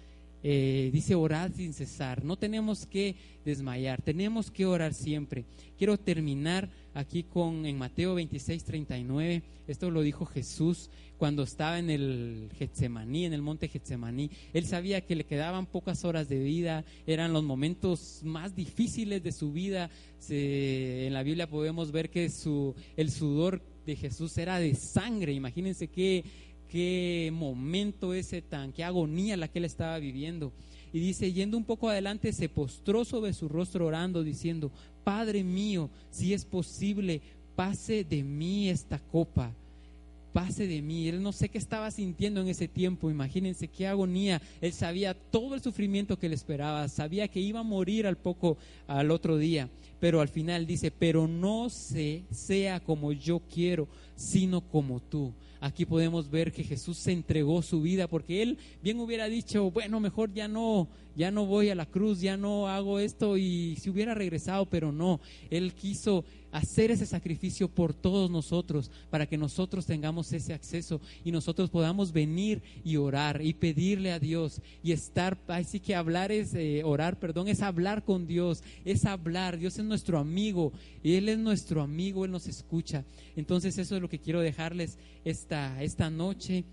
eh, 0.43 0.91
dice 0.93 1.15
orad 1.15 1.53
sin 1.53 1.73
cesar, 1.73 2.25
no 2.25 2.37
tenemos 2.37 2.87
que 2.87 3.15
desmayar, 3.45 4.03
tenemos 4.03 4.51
que 4.51 4.67
orar 4.67 4.93
siempre. 4.95 5.45
Quiero 5.79 5.97
terminar 5.99 6.69
aquí 6.95 7.23
con 7.23 7.65
en 7.67 7.79
Mateo 7.79 8.15
26, 8.15 8.65
39, 8.65 9.43
esto 9.69 9.91
lo 9.91 10.03
dijo 10.03 10.27
Jesús 10.27 10.91
cuando 11.17 11.45
estaba 11.45 11.79
en 11.79 11.91
el 11.91 12.51
Getsemaní, 12.59 13.27
en 13.27 13.33
el 13.33 13.43
monte 13.43 13.69
Getsemaní. 13.69 14.31
Él 14.53 14.67
sabía 14.67 15.03
que 15.03 15.15
le 15.15 15.25
quedaban 15.25 15.67
pocas 15.67 16.05
horas 16.05 16.29
de 16.29 16.41
vida, 16.41 16.85
eran 17.07 17.33
los 17.33 17.45
momentos 17.45 18.23
más 18.25 18.57
difíciles 18.57 19.23
de 19.23 19.31
su 19.31 19.53
vida. 19.53 19.91
en 20.29 21.13
la 21.13 21.23
Biblia 21.23 21.49
podemos 21.49 21.93
ver 21.93 22.11
que 22.11 22.29
su, 22.29 22.75
el 22.97 23.11
sudor 23.11 23.63
de 23.87 23.97
Jesús 23.97 24.37
era 24.39 24.59
de 24.59 24.75
sangre, 24.75 25.33
imagínense 25.33 25.89
qué 25.89 26.25
qué 26.73 27.31
momento 27.35 28.15
ese 28.15 28.41
tan, 28.41 28.73
qué 28.73 28.83
agonía 28.83 29.37
la 29.37 29.47
que 29.47 29.59
él 29.59 29.67
estaba 29.67 29.99
viviendo. 29.99 30.55
Y 30.91 31.01
dice, 31.01 31.31
yendo 31.31 31.59
un 31.59 31.65
poco 31.65 31.91
adelante, 31.91 32.33
se 32.33 32.49
postró 32.49 33.05
sobre 33.05 33.35
su 33.35 33.47
rostro 33.47 33.87
orando, 33.87 34.23
diciendo, 34.23 34.73
Padre 35.05 35.45
mío, 35.45 35.91
si 36.11 36.33
es 36.33 36.47
posible, 36.47 37.21
pase 37.55 38.05
de 38.05 38.23
mí 38.23 38.71
esta 38.71 38.99
copa, 38.99 39.53
pase 40.33 40.67
de 40.67 40.83
mí. 40.83 41.09
Él 41.09 41.23
no 41.23 41.33
sé 41.33 41.49
qué 41.49 41.59
estaba 41.59 41.91
sintiendo 41.91 42.41
en 42.41 42.49
ese 42.49 42.69
tiempo, 42.69 43.11
imagínense 43.11 43.69
qué 43.69 43.87
agonía. 43.87 44.41
Él 44.61 44.73
sabía 44.73 45.15
todo 45.15 45.55
el 45.55 45.63
sufrimiento 45.63 46.19
que 46.19 46.29
le 46.29 46.35
esperaba, 46.35 46.89
sabía 46.89 47.29
que 47.29 47.41
iba 47.41 47.61
a 47.61 47.65
morir 47.65 48.07
al 48.07 48.17
poco, 48.17 48.57
al 48.87 49.11
otro 49.11 49.37
día. 49.37 49.69
Pero 50.01 50.21
al 50.21 50.29
final 50.29 50.67
dice, 50.67 50.91
pero 50.91 51.29
no 51.29 51.69
se 51.69 52.23
sea 52.31 52.81
como 52.81 53.13
yo 53.13 53.41
quiero, 53.53 53.87
sino 54.17 54.61
como 54.61 55.01
tú. 55.01 55.33
Aquí 55.61 55.87
podemos 55.87 56.29
ver 56.29 56.51
que 56.51 56.65
Jesús 56.65 56.99
se 56.99 57.13
entregó 57.13 57.63
su 57.63 57.83
vida 57.83 58.09
porque 58.09 58.43
él 58.43 58.59
bien 58.83 58.99
hubiera 58.99 59.29
dicho, 59.29 59.71
bueno, 59.71 60.01
mejor 60.01 60.33
ya 60.35 60.49
no, 60.49 60.89
ya 61.15 61.31
no 61.31 61.47
voy 61.47 61.71
a 61.71 61.77
la 61.77 61.87
cruz, 61.87 62.21
ya 62.21 62.37
no 62.37 62.67
hago 62.67 62.99
esto 62.99 63.37
y 63.37 63.77
si 63.77 63.89
hubiera 63.89 64.13
regresado, 64.13 64.67
pero 64.67 64.91
no, 64.91 65.21
él 65.51 65.73
quiso 65.73 66.25
hacer 66.53 66.91
ese 66.91 67.07
sacrificio 67.07 67.69
por 67.69 67.95
todos 67.95 68.31
nosotros, 68.31 68.91
para 69.11 69.27
que 69.27 69.37
nosotros 69.37 69.87
tengamos 69.87 70.33
ese 70.33 70.53
acceso 70.53 71.01
y 71.25 71.33
nosotros 71.33 71.71
podamos 71.71 72.13
venir 72.13 72.63
y 72.85 72.97
orar 72.97 73.43
y 73.43 73.55
pedirle 73.55 74.13
a 74.13 74.19
Dios 74.19 74.61
y 74.83 74.93
estar, 74.93 75.39
así 75.49 75.81
que 75.81 75.95
hablar 75.95 76.31
es, 76.31 76.55
eh, 76.55 76.83
orar, 76.85 77.19
perdón, 77.19 77.49
es 77.49 77.63
hablar 77.63 78.05
con 78.05 78.27
Dios, 78.27 78.63
es 78.85 79.05
hablar, 79.07 79.59
Dios 79.59 79.79
es 79.79 79.85
nuestro 79.85 80.19
amigo, 80.19 80.73
y 81.03 81.15
Él 81.15 81.29
es 81.29 81.39
nuestro 81.39 81.83
amigo, 81.83 82.25
Él 82.25 82.31
nos 82.31 82.47
escucha. 82.47 83.05
Entonces 83.35 83.79
eso 83.79 83.97
es 83.97 84.03
lo 84.03 84.09
que 84.09 84.21
quiero 84.21 84.41
dejarles 84.41 84.99
esta, 85.25 85.83
esta 85.83 86.11
noche 86.11 86.65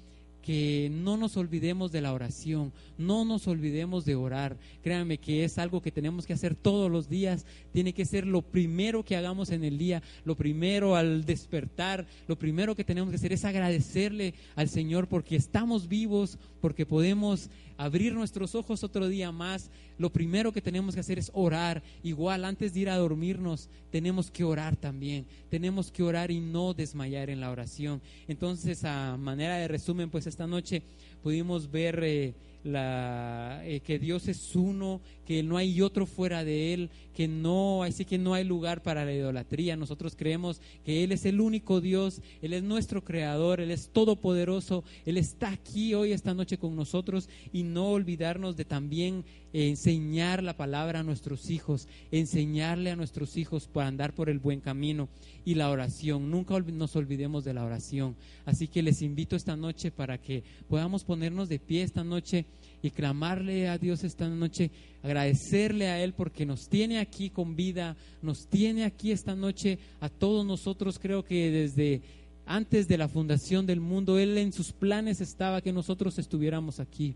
que 0.41 0.89
no 0.91 1.17
nos 1.17 1.37
olvidemos 1.37 1.91
de 1.91 2.01
la 2.01 2.13
oración, 2.13 2.71
no 2.97 3.25
nos 3.25 3.47
olvidemos 3.47 4.05
de 4.05 4.15
orar. 4.15 4.57
Créanme 4.81 5.17
que 5.17 5.43
es 5.43 5.57
algo 5.57 5.81
que 5.81 5.91
tenemos 5.91 6.25
que 6.25 6.33
hacer 6.33 6.55
todos 6.55 6.89
los 6.89 7.09
días, 7.09 7.45
tiene 7.71 7.93
que 7.93 8.05
ser 8.05 8.25
lo 8.25 8.41
primero 8.41 9.03
que 9.03 9.15
hagamos 9.15 9.49
en 9.51 9.63
el 9.63 9.77
día, 9.77 10.01
lo 10.25 10.35
primero 10.35 10.95
al 10.95 11.25
despertar, 11.25 12.07
lo 12.27 12.37
primero 12.37 12.75
que 12.75 12.83
tenemos 12.83 13.09
que 13.09 13.17
hacer 13.17 13.33
es 13.33 13.45
agradecerle 13.45 14.33
al 14.55 14.69
Señor 14.69 15.07
porque 15.07 15.35
estamos 15.35 15.87
vivos, 15.87 16.37
porque 16.61 16.85
podemos 16.85 17.49
abrir 17.77 18.13
nuestros 18.13 18.55
ojos 18.55 18.83
otro 18.83 19.07
día 19.07 19.31
más, 19.31 19.71
lo 19.99 20.11
primero 20.11 20.51
que 20.51 20.61
tenemos 20.61 20.95
que 20.95 21.01
hacer 21.01 21.19
es 21.19 21.29
orar. 21.33 21.83
Igual 22.01 22.45
antes 22.45 22.73
de 22.73 22.79
ir 22.79 22.89
a 22.89 22.97
dormirnos, 22.97 23.69
tenemos 23.91 24.31
que 24.31 24.43
orar 24.43 24.75
también. 24.75 25.25
Tenemos 25.49 25.91
que 25.91 26.01
orar 26.01 26.31
y 26.31 26.39
no 26.39 26.73
desmayar 26.73 27.29
en 27.29 27.41
la 27.41 27.51
oración. 27.51 28.01
Entonces, 28.27 28.83
a 28.85 29.17
manera 29.17 29.57
de 29.57 29.67
resumen, 29.67 30.09
pues 30.09 30.25
esta 30.25 30.47
noche 30.47 30.81
pudimos 31.21 31.69
ver... 31.69 32.03
Eh, 32.03 32.33
la, 32.63 33.61
eh, 33.63 33.79
que 33.81 33.99
Dios 33.99 34.27
es 34.27 34.55
uno, 34.55 35.01
que 35.25 35.43
no 35.43 35.57
hay 35.57 35.81
otro 35.81 36.05
fuera 36.05 36.43
de 36.43 36.73
Él, 36.73 36.89
que 37.13 37.27
no, 37.27 37.83
así 37.83 38.05
que 38.05 38.17
no 38.17 38.33
hay 38.33 38.43
lugar 38.43 38.81
para 38.81 39.05
la 39.05 39.13
idolatría. 39.13 39.75
Nosotros 39.75 40.15
creemos 40.15 40.61
que 40.83 41.03
Él 41.03 41.11
es 41.11 41.25
el 41.25 41.39
único 41.39 41.81
Dios, 41.81 42.21
Él 42.41 42.53
es 42.53 42.63
nuestro 42.63 43.03
creador, 43.03 43.61
Él 43.61 43.71
es 43.71 43.89
todopoderoso, 43.89 44.83
Él 45.05 45.17
está 45.17 45.49
aquí 45.49 45.93
hoy, 45.93 46.11
esta 46.11 46.33
noche 46.33 46.57
con 46.57 46.75
nosotros 46.75 47.29
y 47.53 47.63
no 47.63 47.89
olvidarnos 47.89 48.55
de 48.55 48.65
también 48.65 49.23
enseñar 49.53 50.43
la 50.43 50.55
palabra 50.55 50.99
a 50.99 51.03
nuestros 51.03 51.49
hijos, 51.49 51.87
enseñarle 52.11 52.91
a 52.91 52.95
nuestros 52.95 53.37
hijos 53.37 53.67
para 53.67 53.87
andar 53.87 54.13
por 54.13 54.29
el 54.29 54.39
buen 54.39 54.61
camino 54.61 55.09
y 55.45 55.55
la 55.55 55.69
oración. 55.69 56.29
Nunca 56.29 56.59
nos 56.59 56.95
olvidemos 56.95 57.43
de 57.43 57.53
la 57.53 57.65
oración. 57.65 58.15
Así 58.45 58.67
que 58.67 58.83
les 58.83 59.01
invito 59.01 59.35
esta 59.35 59.55
noche 59.55 59.91
para 59.91 60.19
que 60.19 60.43
podamos 60.67 61.03
ponernos 61.03 61.49
de 61.49 61.59
pie 61.59 61.83
esta 61.83 62.03
noche 62.03 62.45
y 62.81 62.91
clamarle 62.91 63.67
a 63.67 63.77
Dios 63.77 64.03
esta 64.03 64.27
noche, 64.29 64.71
agradecerle 65.03 65.87
a 65.87 66.01
Él 66.01 66.13
porque 66.13 66.45
nos 66.45 66.69
tiene 66.69 66.99
aquí 66.99 67.29
con 67.29 67.55
vida, 67.55 67.95
nos 68.21 68.47
tiene 68.47 68.85
aquí 68.85 69.11
esta 69.11 69.35
noche 69.35 69.79
a 69.99 70.09
todos 70.09 70.45
nosotros. 70.45 70.99
Creo 70.99 71.23
que 71.23 71.51
desde 71.51 72.01
antes 72.45 72.87
de 72.87 72.97
la 72.97 73.07
fundación 73.07 73.65
del 73.65 73.79
mundo, 73.79 74.17
Él 74.17 74.37
en 74.37 74.53
sus 74.53 74.71
planes 74.71 75.21
estaba 75.21 75.61
que 75.61 75.73
nosotros 75.73 76.17
estuviéramos 76.17 76.79
aquí. 76.79 77.15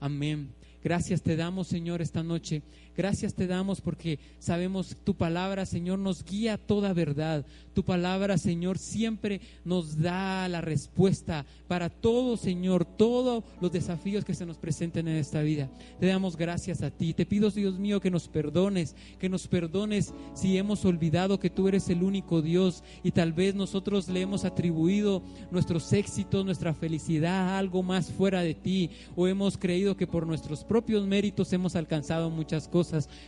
Amén. 0.00 0.50
Gracias 0.82 1.22
te 1.22 1.34
damos, 1.34 1.68
Señor, 1.68 2.02
esta 2.02 2.22
noche. 2.22 2.62
Gracias 2.96 3.34
te 3.34 3.48
damos 3.48 3.80
porque 3.80 4.20
sabemos 4.38 4.96
tu 5.02 5.14
palabra, 5.14 5.66
Señor, 5.66 5.98
nos 5.98 6.24
guía 6.24 6.58
toda 6.58 6.92
verdad. 6.92 7.44
Tu 7.74 7.84
palabra, 7.84 8.38
Señor, 8.38 8.78
siempre 8.78 9.40
nos 9.64 9.98
da 9.98 10.48
la 10.48 10.60
respuesta 10.60 11.44
para 11.66 11.90
todo, 11.90 12.36
Señor, 12.36 12.84
todos 12.84 13.42
los 13.60 13.72
desafíos 13.72 14.24
que 14.24 14.34
se 14.34 14.46
nos 14.46 14.58
presenten 14.58 15.08
en 15.08 15.16
esta 15.16 15.42
vida. 15.42 15.68
Te 15.98 16.06
damos 16.06 16.36
gracias 16.36 16.82
a 16.82 16.90
ti. 16.92 17.14
Te 17.14 17.26
pido, 17.26 17.50
Dios 17.50 17.80
mío, 17.80 18.00
que 18.00 18.12
nos 18.12 18.28
perdones, 18.28 18.94
que 19.18 19.28
nos 19.28 19.48
perdones 19.48 20.14
si 20.34 20.56
hemos 20.56 20.84
olvidado 20.84 21.40
que 21.40 21.50
tú 21.50 21.66
eres 21.66 21.88
el 21.88 22.04
único 22.04 22.42
Dios 22.42 22.84
y 23.02 23.10
tal 23.10 23.32
vez 23.32 23.56
nosotros 23.56 24.08
le 24.08 24.20
hemos 24.20 24.44
atribuido 24.44 25.20
nuestros 25.50 25.92
éxitos, 25.92 26.44
nuestra 26.44 26.74
felicidad 26.74 27.48
a 27.48 27.58
algo 27.58 27.82
más 27.82 28.12
fuera 28.12 28.42
de 28.42 28.54
ti 28.54 28.90
o 29.16 29.26
hemos 29.26 29.58
creído 29.58 29.96
que 29.96 30.06
por 30.06 30.28
nuestros 30.28 30.62
propios 30.62 31.04
méritos 31.08 31.52
hemos 31.52 31.74
alcanzado 31.74 32.30
muchas 32.30 32.68
cosas 32.68 32.83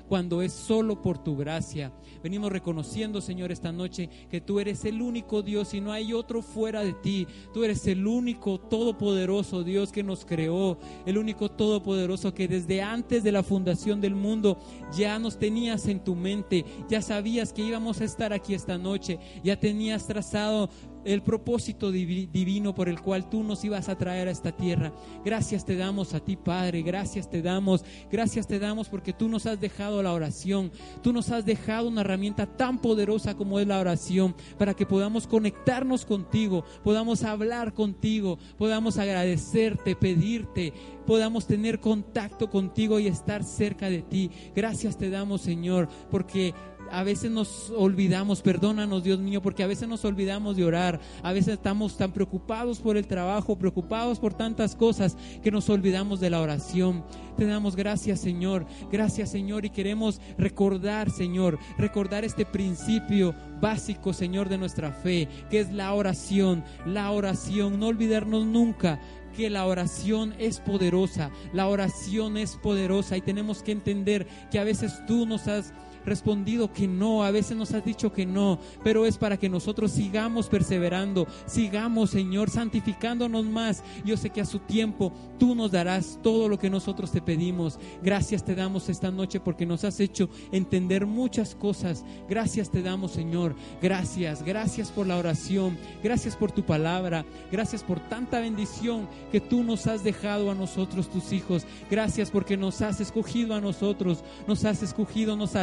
cuando 0.09 0.43
es 0.43 0.53
solo 0.53 1.01
por 1.03 1.19
tu 1.19 1.37
gracia. 1.37 1.93
Venimos 2.23 2.51
reconociendo, 2.51 3.21
Señor, 3.21 3.53
esta 3.53 3.73
noche 3.73 4.09
que 4.31 4.41
tú 4.41 4.61
eres 4.61 4.85
el 4.85 5.01
único 5.01 5.43
Dios 5.43 5.75
y 5.75 5.81
no 5.81 5.93
hay 5.93 6.13
otro 6.13 6.43
fuera 6.43 6.83
de 6.83 6.93
ti. 6.93 7.27
Tú 7.55 7.65
eres 7.65 7.87
el 7.87 8.07
único 8.07 8.59
todopoderoso 8.59 9.65
Dios 9.65 9.93
que 9.93 10.03
nos 10.03 10.25
creó, 10.25 10.79
el 11.07 11.19
único 11.19 11.51
todopoderoso 11.51 12.35
que 12.35 12.49
desde 12.49 12.83
antes 12.83 13.23
de 13.23 13.33
la 13.33 13.43
fundación 13.43 14.01
del 14.01 14.15
mundo 14.15 14.59
ya 14.97 15.19
nos 15.19 15.39
tenías 15.39 15.87
en 15.87 16.03
tu 16.03 16.15
mente, 16.15 16.65
ya 16.89 17.03
sabías 17.03 17.53
que 17.53 17.63
íbamos 17.63 18.01
a 18.01 18.05
estar 18.05 18.33
aquí 18.33 18.55
esta 18.55 18.79
noche, 18.79 19.19
ya 19.43 19.59
tenías 19.59 20.07
trazado 20.07 20.69
el 21.07 21.23
propósito 21.23 21.93
divino 21.93 22.75
por 22.75 22.89
el 22.89 23.01
cual 23.01 23.31
tú 23.31 23.45
nos 23.45 23.65
ibas 23.65 23.89
a 23.89 23.97
traer 23.97 24.29
a 24.29 24.33
esta 24.33 24.53
tierra. 24.53 24.93
Gracias 25.25 25.65
te 25.65 25.77
damos 25.77 26.15
a 26.15 26.21
ti, 26.21 26.37
Padre, 26.37 26.83
gracias 26.83 27.31
te 27.31 27.43
damos, 27.43 27.85
gracias 28.11 28.47
te 28.47 28.59
damos 28.59 28.89
porque 28.89 29.13
tú 29.13 29.29
nos 29.29 29.47
has 29.47 29.61
dejado 29.61 30.03
la 30.03 30.13
oración, 30.13 30.73
tú 31.03 31.13
nos 31.13 31.31
has 31.31 31.47
dejado 31.47 31.89
una 31.89 32.01
herramienta 32.01 32.47
tan 32.47 32.79
poderosa 32.79 33.37
como 33.37 33.61
es 33.61 33.67
la 33.67 33.79
oración, 33.79 34.35
para 34.59 34.75
que 34.75 34.85
podamos 34.85 35.27
conectarnos 35.27 36.05
contigo, 36.05 36.65
podamos 36.83 37.23
hablar 37.23 37.73
contigo, 37.73 38.39
podamos 38.59 38.99
agradecerte, 38.99 39.95
pedirte, 39.95 40.73
podamos 41.07 41.47
tener 41.47 41.79
contacto 41.79 42.51
contigo 42.51 42.99
y 42.99 43.07
estar 43.07 43.45
cerca 43.45 43.89
de 43.89 44.03
ti. 44.03 44.31
Gracias 44.57 44.99
te 44.99 45.09
damos, 45.09 45.41
Señor, 45.41 45.89
porque 46.11 46.53
a 46.91 47.03
veces 47.03 47.31
nos 47.31 47.71
olvidamos, 47.71 48.43
perdónanos 48.43 49.05
Dios 49.05 49.19
mío, 49.19 49.43
porque 49.43 49.63
a 49.63 49.67
veces 49.67 49.89
nos 49.89 50.05
olvidamos 50.05 50.57
de 50.57 50.65
orar, 50.65 51.01
a 51.23 51.33
veces 51.33 51.55
estamos 51.55 51.97
tan 51.97 52.13
preocupados 52.13 52.81
por 52.81 52.97
el 52.97 53.07
trabajo, 53.07 53.57
preocupados 53.57 54.19
por 54.19 54.35
tantas 54.35 54.75
cosas 54.75 55.17
que 55.43 55.51
nos 55.51 55.69
olvidamos 55.69 56.21
de 56.21 56.31
la 56.31 56.41
oración. 56.41 57.05
Te 57.37 57.47
damos 57.47 57.77
gracias 57.77 58.21
Señor, 58.21 58.67
gracias 58.91 59.31
Señor 59.31 59.65
y 59.65 59.71
queremos 59.71 60.21
recordar 60.39 61.11
Señor, 61.11 61.59
recordar 61.77 62.25
este 62.25 62.47
principio 62.47 63.35
básico 63.61 64.13
Señor 64.13 64.49
de 64.49 64.59
nuestra 64.59 64.91
fe, 64.93 65.29
que 65.51 65.61
es 65.61 65.71
la 65.73 65.93
oración, 65.93 66.65
la 66.87 67.11
oración, 67.11 67.79
no 67.79 67.89
olvidarnos 67.89 68.47
nunca 68.47 69.01
que 69.37 69.51
la 69.51 69.67
oración 69.67 70.35
es 70.39 70.61
poderosa, 70.61 71.31
la 71.53 71.69
oración 71.69 72.39
es 72.39 72.57
poderosa 72.57 73.17
y 73.19 73.21
tenemos 73.21 73.63
que 73.63 73.73
entender 73.73 74.27
que 74.51 74.59
a 74.59 74.65
veces 74.65 75.05
tú 75.07 75.27
nos 75.27 75.47
has 75.47 75.75
respondido 76.07 76.73
que 76.73 76.89
no, 76.89 77.25
a 77.25 77.31
veces 77.31 77.57
nos 77.57 77.73
has 77.73 77.85
dicho 77.85 78.13
que 78.13 78.25
no, 78.25 78.59
pero 78.83 79.05
es 79.05 79.19
para 79.19 79.37
que 79.37 79.49
nosotros 79.49 79.93
sigamos 79.93 80.49
perseverando, 80.49 81.27
sigamos, 81.47 82.11
Señor, 82.11 82.49
santificándonos 82.49 83.45
más. 83.45 83.83
Yo 84.05 84.17
sé 84.17 84.31
que 84.31 84.41
a 84.41 84.47
su 84.47 84.61
tiempo 84.61 85.13
tú 85.39 85.55
nos 85.55 85.73
darás 85.73 86.19
todo 86.23 86.49
lo 86.49 86.59
que 86.59 86.71
nosotros 86.71 87.11
te 87.11 87.21
pedimos. 87.21 87.79
Gracias 88.03 88.45
te 88.45 88.55
damos 88.55 88.89
esta 88.89 89.11
noche 89.11 89.41
porque 89.41 89.67
nos 89.67 89.85
has 89.85 90.01
hecho 90.01 90.31
entender 90.53 91.07
muchas 91.07 91.55
cosas. 91.55 92.05
Gracias 92.29 92.71
te 92.71 92.83
damos, 92.83 93.13
Señor. 93.13 93.55
Gracias, 93.83 94.43
gracias 94.43 94.91
por 94.91 95.07
la 95.07 95.17
oración, 95.17 95.77
gracias 96.03 96.37
por 96.37 96.53
tu 96.53 96.65
palabra, 96.65 97.25
gracias 97.51 97.83
por 97.83 98.01
tanta 98.09 98.41
bendición 98.41 99.09
que 99.33 99.41
tú 99.41 99.63
nos 99.63 99.87
has 99.87 100.05
dejado 100.05 100.51
a 100.51 100.55
nosotros, 100.55 101.11
tus 101.11 101.33
hijos. 101.33 101.67
Gracias 101.91 102.31
porque 102.31 102.57
nos 102.57 102.81
has 102.83 103.01
escogido 103.01 103.55
a 103.55 103.61
nosotros, 103.61 104.23
nos 104.47 104.65
has 104.65 104.83
escogido, 104.83 105.37
nos 105.37 105.57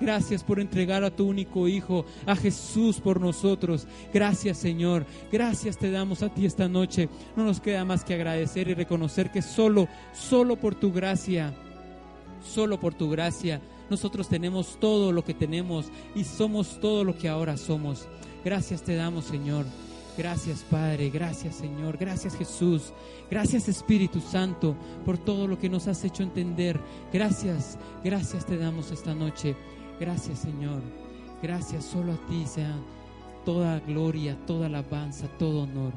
Gracias 0.00 0.44
por 0.44 0.60
entregar 0.60 1.04
a 1.04 1.10
tu 1.10 1.26
único 1.26 1.68
Hijo, 1.68 2.04
a 2.26 2.36
Jesús 2.36 3.00
por 3.00 3.20
nosotros. 3.20 3.86
Gracias 4.12 4.58
Señor. 4.58 5.06
Gracias 5.32 5.78
te 5.78 5.90
damos 5.90 6.22
a 6.22 6.28
ti 6.28 6.46
esta 6.46 6.68
noche. 6.68 7.08
No 7.36 7.44
nos 7.44 7.60
queda 7.60 7.84
más 7.84 8.04
que 8.04 8.14
agradecer 8.14 8.68
y 8.68 8.74
reconocer 8.74 9.30
que 9.30 9.42
solo, 9.42 9.88
solo 10.12 10.56
por 10.56 10.74
tu 10.74 10.92
gracia, 10.92 11.54
solo 12.42 12.78
por 12.78 12.94
tu 12.94 13.10
gracia, 13.10 13.60
nosotros 13.88 14.28
tenemos 14.28 14.78
todo 14.78 15.12
lo 15.12 15.24
que 15.24 15.34
tenemos 15.34 15.86
y 16.14 16.24
somos 16.24 16.80
todo 16.80 17.04
lo 17.04 17.16
que 17.16 17.28
ahora 17.28 17.56
somos. 17.56 18.06
Gracias 18.44 18.82
te 18.82 18.94
damos 18.94 19.24
Señor. 19.24 19.66
Gracias 20.16 20.64
Padre, 20.68 21.10
gracias 21.10 21.56
Señor, 21.56 21.96
gracias 21.96 22.36
Jesús, 22.36 22.92
gracias 23.30 23.68
Espíritu 23.68 24.20
Santo 24.20 24.76
por 25.04 25.16
todo 25.18 25.46
lo 25.46 25.58
que 25.58 25.68
nos 25.68 25.86
has 25.88 26.04
hecho 26.04 26.22
entender. 26.22 26.78
Gracias, 27.12 27.78
gracias 28.04 28.44
te 28.44 28.56
damos 28.56 28.90
esta 28.90 29.14
noche. 29.14 29.56
Gracias 29.98 30.40
Señor, 30.40 30.82
gracias 31.42 31.84
solo 31.84 32.12
a 32.12 32.26
ti 32.26 32.44
sea 32.46 32.74
toda 33.44 33.80
gloria, 33.80 34.36
toda 34.46 34.66
alabanza, 34.66 35.26
todo 35.38 35.62
honor. 35.62 35.92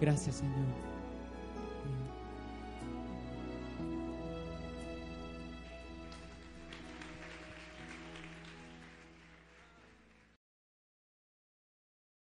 Gracias 0.00 0.36
Señor. 0.36 0.93